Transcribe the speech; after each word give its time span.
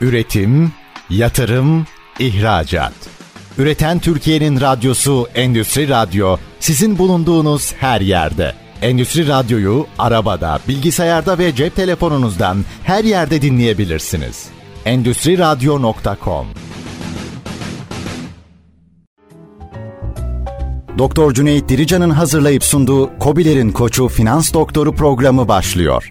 Üretim, 0.00 0.72
yatırım, 1.10 1.86
ihracat. 2.18 2.92
Üreten 3.58 3.98
Türkiye'nin 3.98 4.60
radyosu 4.60 5.28
Endüstri 5.34 5.88
Radyo 5.88 6.36
sizin 6.60 6.98
bulunduğunuz 6.98 7.72
her 7.72 8.00
yerde. 8.00 8.54
Endüstri 8.82 9.28
Radyo'yu 9.28 9.86
arabada, 9.98 10.58
bilgisayarda 10.68 11.38
ve 11.38 11.54
cep 11.54 11.76
telefonunuzdan 11.76 12.64
her 12.84 13.04
yerde 13.04 13.42
dinleyebilirsiniz. 13.42 14.46
Endüstri 14.84 15.38
Radyo.com 15.38 16.46
Doktor 20.98 21.34
Cüneyt 21.34 21.68
Dirican'ın 21.68 22.10
hazırlayıp 22.10 22.64
sunduğu 22.64 23.18
Kobilerin 23.18 23.70
Koçu 23.72 24.08
Finans 24.08 24.54
Doktoru 24.54 24.94
programı 24.94 25.48
başlıyor. 25.48 26.10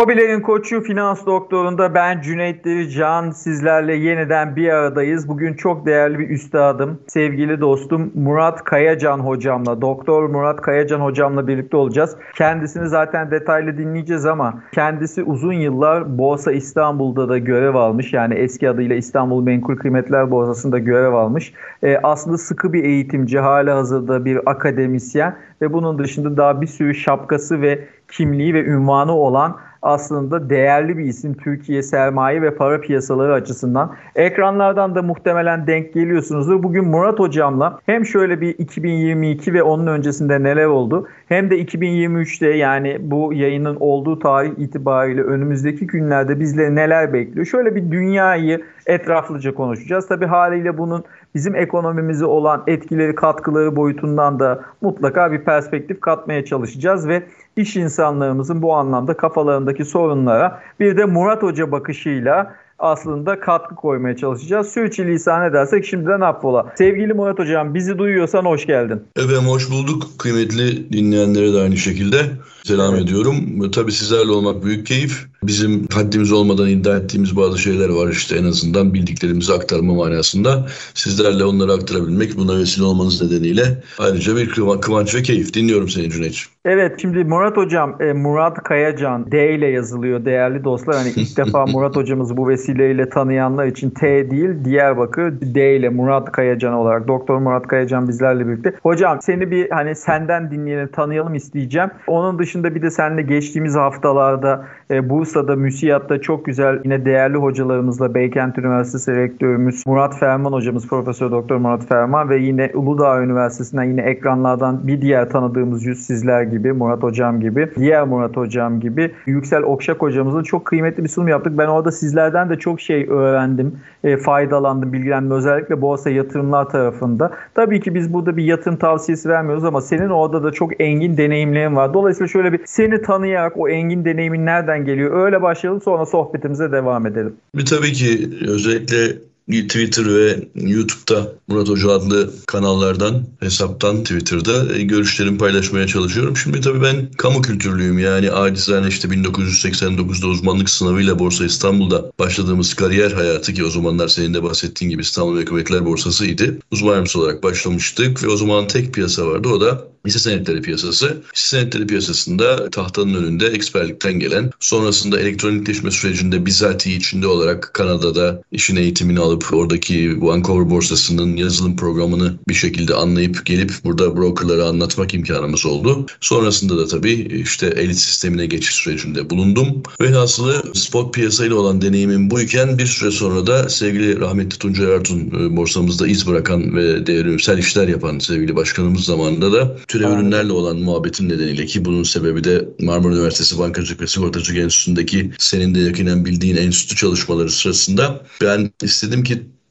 Kobilerin 0.00 0.40
koçu 0.40 0.80
Finans 0.80 1.26
Doktoru'nda 1.26 1.94
ben 1.94 2.20
Cüneyt 2.20 2.90
Can 2.96 3.30
sizlerle 3.30 3.94
yeniden 3.94 4.56
bir 4.56 4.68
aradayız. 4.68 5.28
Bugün 5.28 5.54
çok 5.54 5.86
değerli 5.86 6.18
bir 6.18 6.30
üstadım, 6.30 6.98
sevgili 7.06 7.60
dostum 7.60 8.12
Murat 8.14 8.64
Kayacan 8.64 9.18
hocamla, 9.18 9.80
Doktor 9.80 10.28
Murat 10.28 10.60
Kayacan 10.60 11.00
hocamla 11.00 11.48
birlikte 11.48 11.76
olacağız. 11.76 12.16
Kendisini 12.36 12.88
zaten 12.88 13.30
detaylı 13.30 13.78
dinleyeceğiz 13.78 14.26
ama 14.26 14.62
kendisi 14.74 15.22
uzun 15.22 15.52
yıllar 15.52 16.18
Borsa 16.18 16.52
İstanbul'da 16.52 17.28
da 17.28 17.38
görev 17.38 17.74
almış. 17.74 18.12
Yani 18.12 18.34
eski 18.34 18.70
adıyla 18.70 18.96
İstanbul 18.96 19.42
Menkul 19.42 19.76
Kıymetler 19.76 20.30
Borsası'nda 20.30 20.78
görev 20.78 21.12
almış. 21.12 21.52
Ee, 21.82 21.96
aslında 22.02 22.38
sıkı 22.38 22.72
bir 22.72 22.84
eğitimci, 22.84 23.38
hala 23.38 23.76
hazırda 23.76 24.24
bir 24.24 24.50
akademisyen 24.50 25.36
ve 25.62 25.72
bunun 25.72 25.98
dışında 25.98 26.36
daha 26.36 26.60
bir 26.60 26.66
sürü 26.66 26.94
şapkası 26.94 27.62
ve 27.62 27.84
kimliği 28.08 28.54
ve 28.54 28.64
ünvanı 28.64 29.12
olan 29.12 29.56
aslında 29.82 30.50
değerli 30.50 30.98
bir 30.98 31.04
isim 31.04 31.34
Türkiye 31.34 31.82
sermaye 31.82 32.42
ve 32.42 32.54
para 32.54 32.80
piyasaları 32.80 33.32
açısından. 33.32 33.94
Ekranlardan 34.14 34.94
da 34.94 35.02
muhtemelen 35.02 35.66
denk 35.66 35.94
geliyorsunuzdur. 35.94 36.62
Bugün 36.62 36.84
Murat 36.84 37.18
Hocam'la 37.18 37.78
hem 37.86 38.06
şöyle 38.06 38.40
bir 38.40 38.58
2022 38.58 39.54
ve 39.54 39.62
onun 39.62 39.86
öncesinde 39.86 40.42
neler 40.42 40.66
oldu 40.66 41.08
hem 41.30 41.50
de 41.50 41.62
2023'te 41.62 42.48
yani 42.48 42.98
bu 43.00 43.32
yayının 43.32 43.76
olduğu 43.80 44.18
tarih 44.18 44.50
itibariyle 44.58 45.22
önümüzdeki 45.22 45.86
günlerde 45.86 46.40
bizleri 46.40 46.74
neler 46.74 47.12
bekliyor? 47.12 47.46
Şöyle 47.46 47.74
bir 47.74 47.90
dünyayı 47.90 48.64
etraflıca 48.86 49.54
konuşacağız. 49.54 50.08
Tabi 50.08 50.26
haliyle 50.26 50.78
bunun 50.78 51.04
bizim 51.34 51.54
ekonomimize 51.54 52.24
olan 52.24 52.62
etkileri, 52.66 53.14
katkıları 53.14 53.76
boyutundan 53.76 54.40
da 54.40 54.64
mutlaka 54.80 55.32
bir 55.32 55.38
perspektif 55.44 56.00
katmaya 56.00 56.44
çalışacağız 56.44 57.08
ve 57.08 57.22
iş 57.56 57.76
insanlarımızın 57.76 58.62
bu 58.62 58.74
anlamda 58.74 59.14
kafalarındaki 59.14 59.84
sorunlara 59.84 60.60
bir 60.80 60.96
de 60.96 61.04
Murat 61.04 61.42
Hoca 61.42 61.72
bakışıyla 61.72 62.54
aslında 62.80 63.40
katkı 63.40 63.74
koymaya 63.74 64.16
çalışacağız. 64.16 64.68
Sürçülisan 64.68 65.50
edersek 65.50 65.86
şimdiden 65.86 66.20
affola. 66.20 66.72
Sevgili 66.78 67.14
Murat 67.14 67.38
Hocam 67.38 67.74
bizi 67.74 67.98
duyuyorsan 67.98 68.44
hoş 68.44 68.66
geldin. 68.66 69.02
Efendim 69.16 69.48
hoş 69.48 69.70
bulduk. 69.70 70.02
Kıymetli 70.18 70.92
dinleyenlere 70.92 71.52
de 71.52 71.58
aynı 71.58 71.76
şekilde 71.76 72.18
selam 72.64 72.94
evet. 72.94 73.04
ediyorum. 73.04 73.70
Tabii 73.70 73.92
sizlerle 73.92 74.30
olmak 74.30 74.64
büyük 74.64 74.86
keyif. 74.86 75.29
Bizim 75.42 75.86
haddimiz 75.94 76.32
olmadan 76.32 76.68
iddia 76.68 76.96
ettiğimiz 76.96 77.36
bazı 77.36 77.58
şeyler 77.58 77.88
var 77.88 78.08
işte 78.08 78.36
en 78.36 78.44
azından 78.44 78.94
bildiklerimizi 78.94 79.52
aktarma 79.52 79.94
manasında. 79.94 80.66
Sizlerle 80.94 81.44
onları 81.44 81.72
aktarabilmek, 81.72 82.36
buna 82.36 82.58
vesile 82.58 82.84
olmanız 82.84 83.22
nedeniyle 83.22 83.62
ayrıca 83.98 84.36
bir 84.36 84.50
kıvanç 84.80 85.14
ve 85.14 85.22
keyif. 85.22 85.54
Dinliyorum 85.54 85.88
seni 85.88 86.10
Cüneyt'ciğim. 86.10 86.50
Evet 86.64 87.00
şimdi 87.00 87.24
Murat 87.24 87.56
Hocam, 87.56 87.96
e, 88.00 88.12
Murat 88.12 88.62
Kayacan 88.62 89.32
D 89.32 89.54
ile 89.54 89.66
yazılıyor 89.66 90.24
değerli 90.24 90.64
dostlar. 90.64 90.96
Hani 90.96 91.08
ilk 91.16 91.36
defa 91.36 91.66
Murat 91.72 91.96
Hocamızı 91.96 92.36
bu 92.36 92.48
vesileyle 92.48 93.08
tanıyanlar 93.08 93.66
için 93.66 93.90
T 93.90 94.30
değil 94.30 94.64
Diyarbakır 94.64 95.40
D 95.40 95.76
ile 95.76 95.88
Murat 95.88 96.32
Kayacan 96.32 96.74
olarak 96.74 97.08
Doktor 97.08 97.38
Murat 97.38 97.66
Kayacan 97.66 98.08
bizlerle 98.08 98.48
birlikte. 98.48 98.72
Hocam 98.82 99.18
seni 99.22 99.50
bir 99.50 99.70
hani 99.70 99.94
senden 99.94 100.50
dinleyeni 100.50 100.90
tanıyalım 100.90 101.34
isteyeceğim. 101.34 101.90
Onun 102.06 102.38
dışında 102.38 102.74
bir 102.74 102.82
de 102.82 102.90
seninle 102.90 103.22
geçtiğimiz 103.22 103.74
haftalarda 103.74 104.66
e, 104.90 105.10
Bursa'da 105.10 105.56
MÜSİAD'da 105.56 106.20
çok 106.20 106.44
güzel 106.44 106.80
yine 106.84 107.04
değerli 107.04 107.36
hocalarımızla 107.36 108.14
Beykent 108.14 108.58
Üniversitesi 108.58 109.16
rektörümüz 109.16 109.86
Murat 109.86 110.18
Ferman 110.18 110.52
hocamız 110.52 110.88
Profesör 110.88 111.30
Doktor 111.30 111.56
Murat 111.56 111.88
Ferman 111.88 112.30
ve 112.30 112.38
yine 112.38 112.70
Uludağ 112.74 113.22
Üniversitesi'nden 113.22 113.84
yine 113.84 114.00
ekranlardan 114.00 114.86
bir 114.86 115.00
diğer 115.00 115.28
tanıdığımız 115.28 115.84
yüz 115.84 116.06
sizler 116.06 116.42
gibi 116.42 116.72
Murat 116.72 117.02
hocam 117.02 117.40
gibi 117.40 117.70
diğer 117.76 118.04
Murat 118.04 118.36
hocam 118.36 118.80
gibi 118.80 119.10
Yüksel 119.26 119.62
Okşak 119.62 120.02
hocamızın 120.02 120.42
çok 120.42 120.64
kıymetli 120.64 121.04
bir 121.04 121.08
sunum 121.08 121.28
yaptık. 121.28 121.58
Ben 121.58 121.66
orada 121.66 121.92
sizlerden 121.92 122.50
de 122.50 122.58
çok 122.58 122.80
şey 122.80 123.06
öğrendim, 123.10 123.78
e, 124.04 124.16
faydalandım, 124.16 124.92
bilgilendim 124.92 125.30
özellikle 125.30 125.80
borsa 125.82 126.10
yatırımlar 126.10 126.68
tarafında. 126.68 127.30
Tabii 127.54 127.80
ki 127.80 127.94
biz 127.94 128.12
burada 128.12 128.36
bir 128.36 128.44
yatırım 128.44 128.76
tavsiyesi 128.76 129.28
vermiyoruz 129.28 129.64
ama 129.64 129.80
senin 129.80 130.08
orada 130.08 130.44
da 130.44 130.52
çok 130.52 130.80
engin 130.80 131.16
deneyimlerin 131.16 131.76
var. 131.76 131.94
Dolayısıyla 131.94 132.28
şöyle 132.28 132.52
bir 132.52 132.60
seni 132.64 133.02
tanıyarak 133.02 133.52
o 133.56 133.68
engin 133.68 134.04
deneyimin 134.04 134.46
nereden 134.46 134.79
geliyor 134.84 135.24
öyle 135.24 135.42
başlayalım 135.42 135.82
sonra 135.82 136.06
sohbetimize 136.06 136.72
devam 136.72 137.06
edelim. 137.06 137.36
Bir 137.54 137.66
tabii 137.66 137.92
ki 137.92 138.30
özellikle 138.48 139.29
Twitter 139.50 140.14
ve 140.14 140.48
YouTube'da 140.54 141.32
Murat 141.48 141.68
Hoca 141.68 141.90
adlı 141.90 142.30
kanallardan, 142.46 143.26
hesaptan 143.40 144.02
Twitter'da 144.02 144.76
e, 144.76 144.82
görüşlerimi 144.82 145.38
paylaşmaya 145.38 145.86
çalışıyorum. 145.86 146.36
Şimdi 146.36 146.60
tabii 146.60 146.82
ben 146.82 147.10
kamu 147.18 147.42
kültürlüyüm 147.42 147.98
yani 147.98 148.30
acizane 148.30 148.88
işte 148.88 149.08
1989'da 149.08 150.26
uzmanlık 150.26 150.70
sınavıyla 150.70 151.18
Borsa 151.18 151.44
İstanbul'da 151.44 152.12
başladığımız 152.18 152.74
kariyer 152.74 153.12
hayatı 153.12 153.54
ki 153.54 153.64
o 153.64 153.70
zamanlar 153.70 154.08
senin 154.08 154.34
de 154.34 154.42
bahsettiğin 154.42 154.90
gibi 154.90 155.02
İstanbul 155.02 155.40
Hükümetler 155.40 155.86
Borsası'ydı. 155.86 156.58
Uzman 156.70 156.90
yardımcısı 156.90 157.20
olarak 157.20 157.42
başlamıştık 157.42 158.22
ve 158.22 158.28
o 158.28 158.36
zaman 158.36 158.66
tek 158.66 158.94
piyasa 158.94 159.26
vardı 159.26 159.48
o 159.48 159.60
da 159.60 159.90
hisse 160.06 160.18
senetleri 160.18 160.62
piyasası. 160.62 161.22
Hisse 161.34 161.56
senetleri 161.56 161.86
piyasasında 161.86 162.70
tahtanın 162.70 163.14
önünde 163.14 163.46
eksperlikten 163.46 164.12
gelen, 164.12 164.50
sonrasında 164.60 165.20
elektronikleşme 165.20 165.90
sürecinde 165.90 166.46
bizatihi 166.46 166.96
içinde 166.96 167.26
olarak 167.26 167.70
Kanada'da 167.74 168.42
işin 168.52 168.76
eğitimini 168.76 169.20
alıp 169.20 169.39
oradaki 169.52 170.22
Vancouver 170.22 170.70
borsasının 170.70 171.36
yazılım 171.36 171.76
programını 171.76 172.38
bir 172.48 172.54
şekilde 172.54 172.94
anlayıp 172.94 173.46
gelip 173.46 173.72
burada 173.84 174.16
brokerlara 174.16 174.64
anlatmak 174.64 175.14
imkanımız 175.14 175.66
oldu. 175.66 176.06
Sonrasında 176.20 176.78
da 176.78 176.86
tabii 176.86 177.42
işte 177.44 177.66
elit 177.66 177.98
sistemine 177.98 178.46
geçiş 178.46 178.74
sürecinde 178.74 179.30
bulundum. 179.30 179.82
Ve 180.00 180.10
hasılı 180.10 180.62
spot 180.74 181.14
piyasayla 181.14 181.56
olan 181.56 181.82
deneyimim 181.82 182.30
buyken 182.30 182.78
bir 182.78 182.86
süre 182.86 183.10
sonra 183.10 183.46
da 183.46 183.68
sevgili 183.68 184.20
rahmetli 184.20 184.58
Tuncay 184.58 184.94
Artun 184.94 185.18
e, 185.20 185.56
borsamızda 185.56 186.06
iz 186.06 186.26
bırakan 186.26 186.76
ve 186.76 187.06
devrimsel 187.06 187.58
işler 187.58 187.88
yapan 187.88 188.18
sevgili 188.18 188.56
başkanımız 188.56 189.04
zamanında 189.04 189.52
da 189.52 189.76
türev 189.88 190.10
ürünlerle 190.10 190.52
olan 190.52 190.76
muhabbetin 190.76 191.28
nedeniyle 191.28 191.66
ki 191.66 191.84
bunun 191.84 192.02
sebebi 192.02 192.44
de 192.44 192.68
Marmara 192.80 193.14
Üniversitesi 193.14 193.58
Bankacılık 193.58 194.00
ve 194.00 194.06
Sigortacılık 194.06 194.58
Enstitüsü'ndeki 194.58 195.30
senin 195.38 195.74
de 195.74 195.80
yakinen 195.80 196.24
bildiğin 196.24 196.56
enstitü 196.56 196.96
çalışmaları 196.96 197.50
sırasında 197.50 198.20
ben 198.40 198.70
istedim 198.82 199.24
ki 199.24 199.29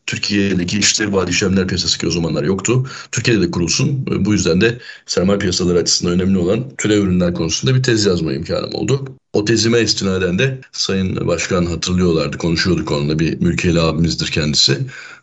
Türkiye'deki 0.09 0.79
işleri 0.79 1.13
vade 1.13 1.31
işlemler 1.31 1.67
piyasası 1.67 1.99
ki 1.99 2.07
o 2.07 2.11
zamanlar 2.11 2.43
yoktu. 2.43 2.87
Türkiye'de 3.11 3.41
de 3.41 3.51
kurulsun. 3.51 4.05
Bu 4.25 4.33
yüzden 4.33 4.61
de 4.61 4.79
sermaye 5.05 5.39
piyasaları 5.39 5.79
açısından 5.79 6.13
önemli 6.13 6.37
olan 6.37 6.65
türev 6.77 7.03
ürünler 7.03 7.33
konusunda 7.33 7.75
bir 7.75 7.83
tez 7.83 8.05
yazma 8.05 8.33
imkanım 8.33 8.73
oldu. 8.73 9.05
O 9.33 9.45
tezime 9.45 9.81
istinaden 9.81 10.39
de 10.39 10.61
Sayın 10.71 11.27
Başkan 11.27 11.65
hatırlıyorlardı, 11.65 12.37
konuşuyorduk 12.37 12.91
onunla 12.91 13.19
bir 13.19 13.41
mülkiyeli 13.41 13.81
abimizdir 13.81 14.27
kendisi 14.27 14.77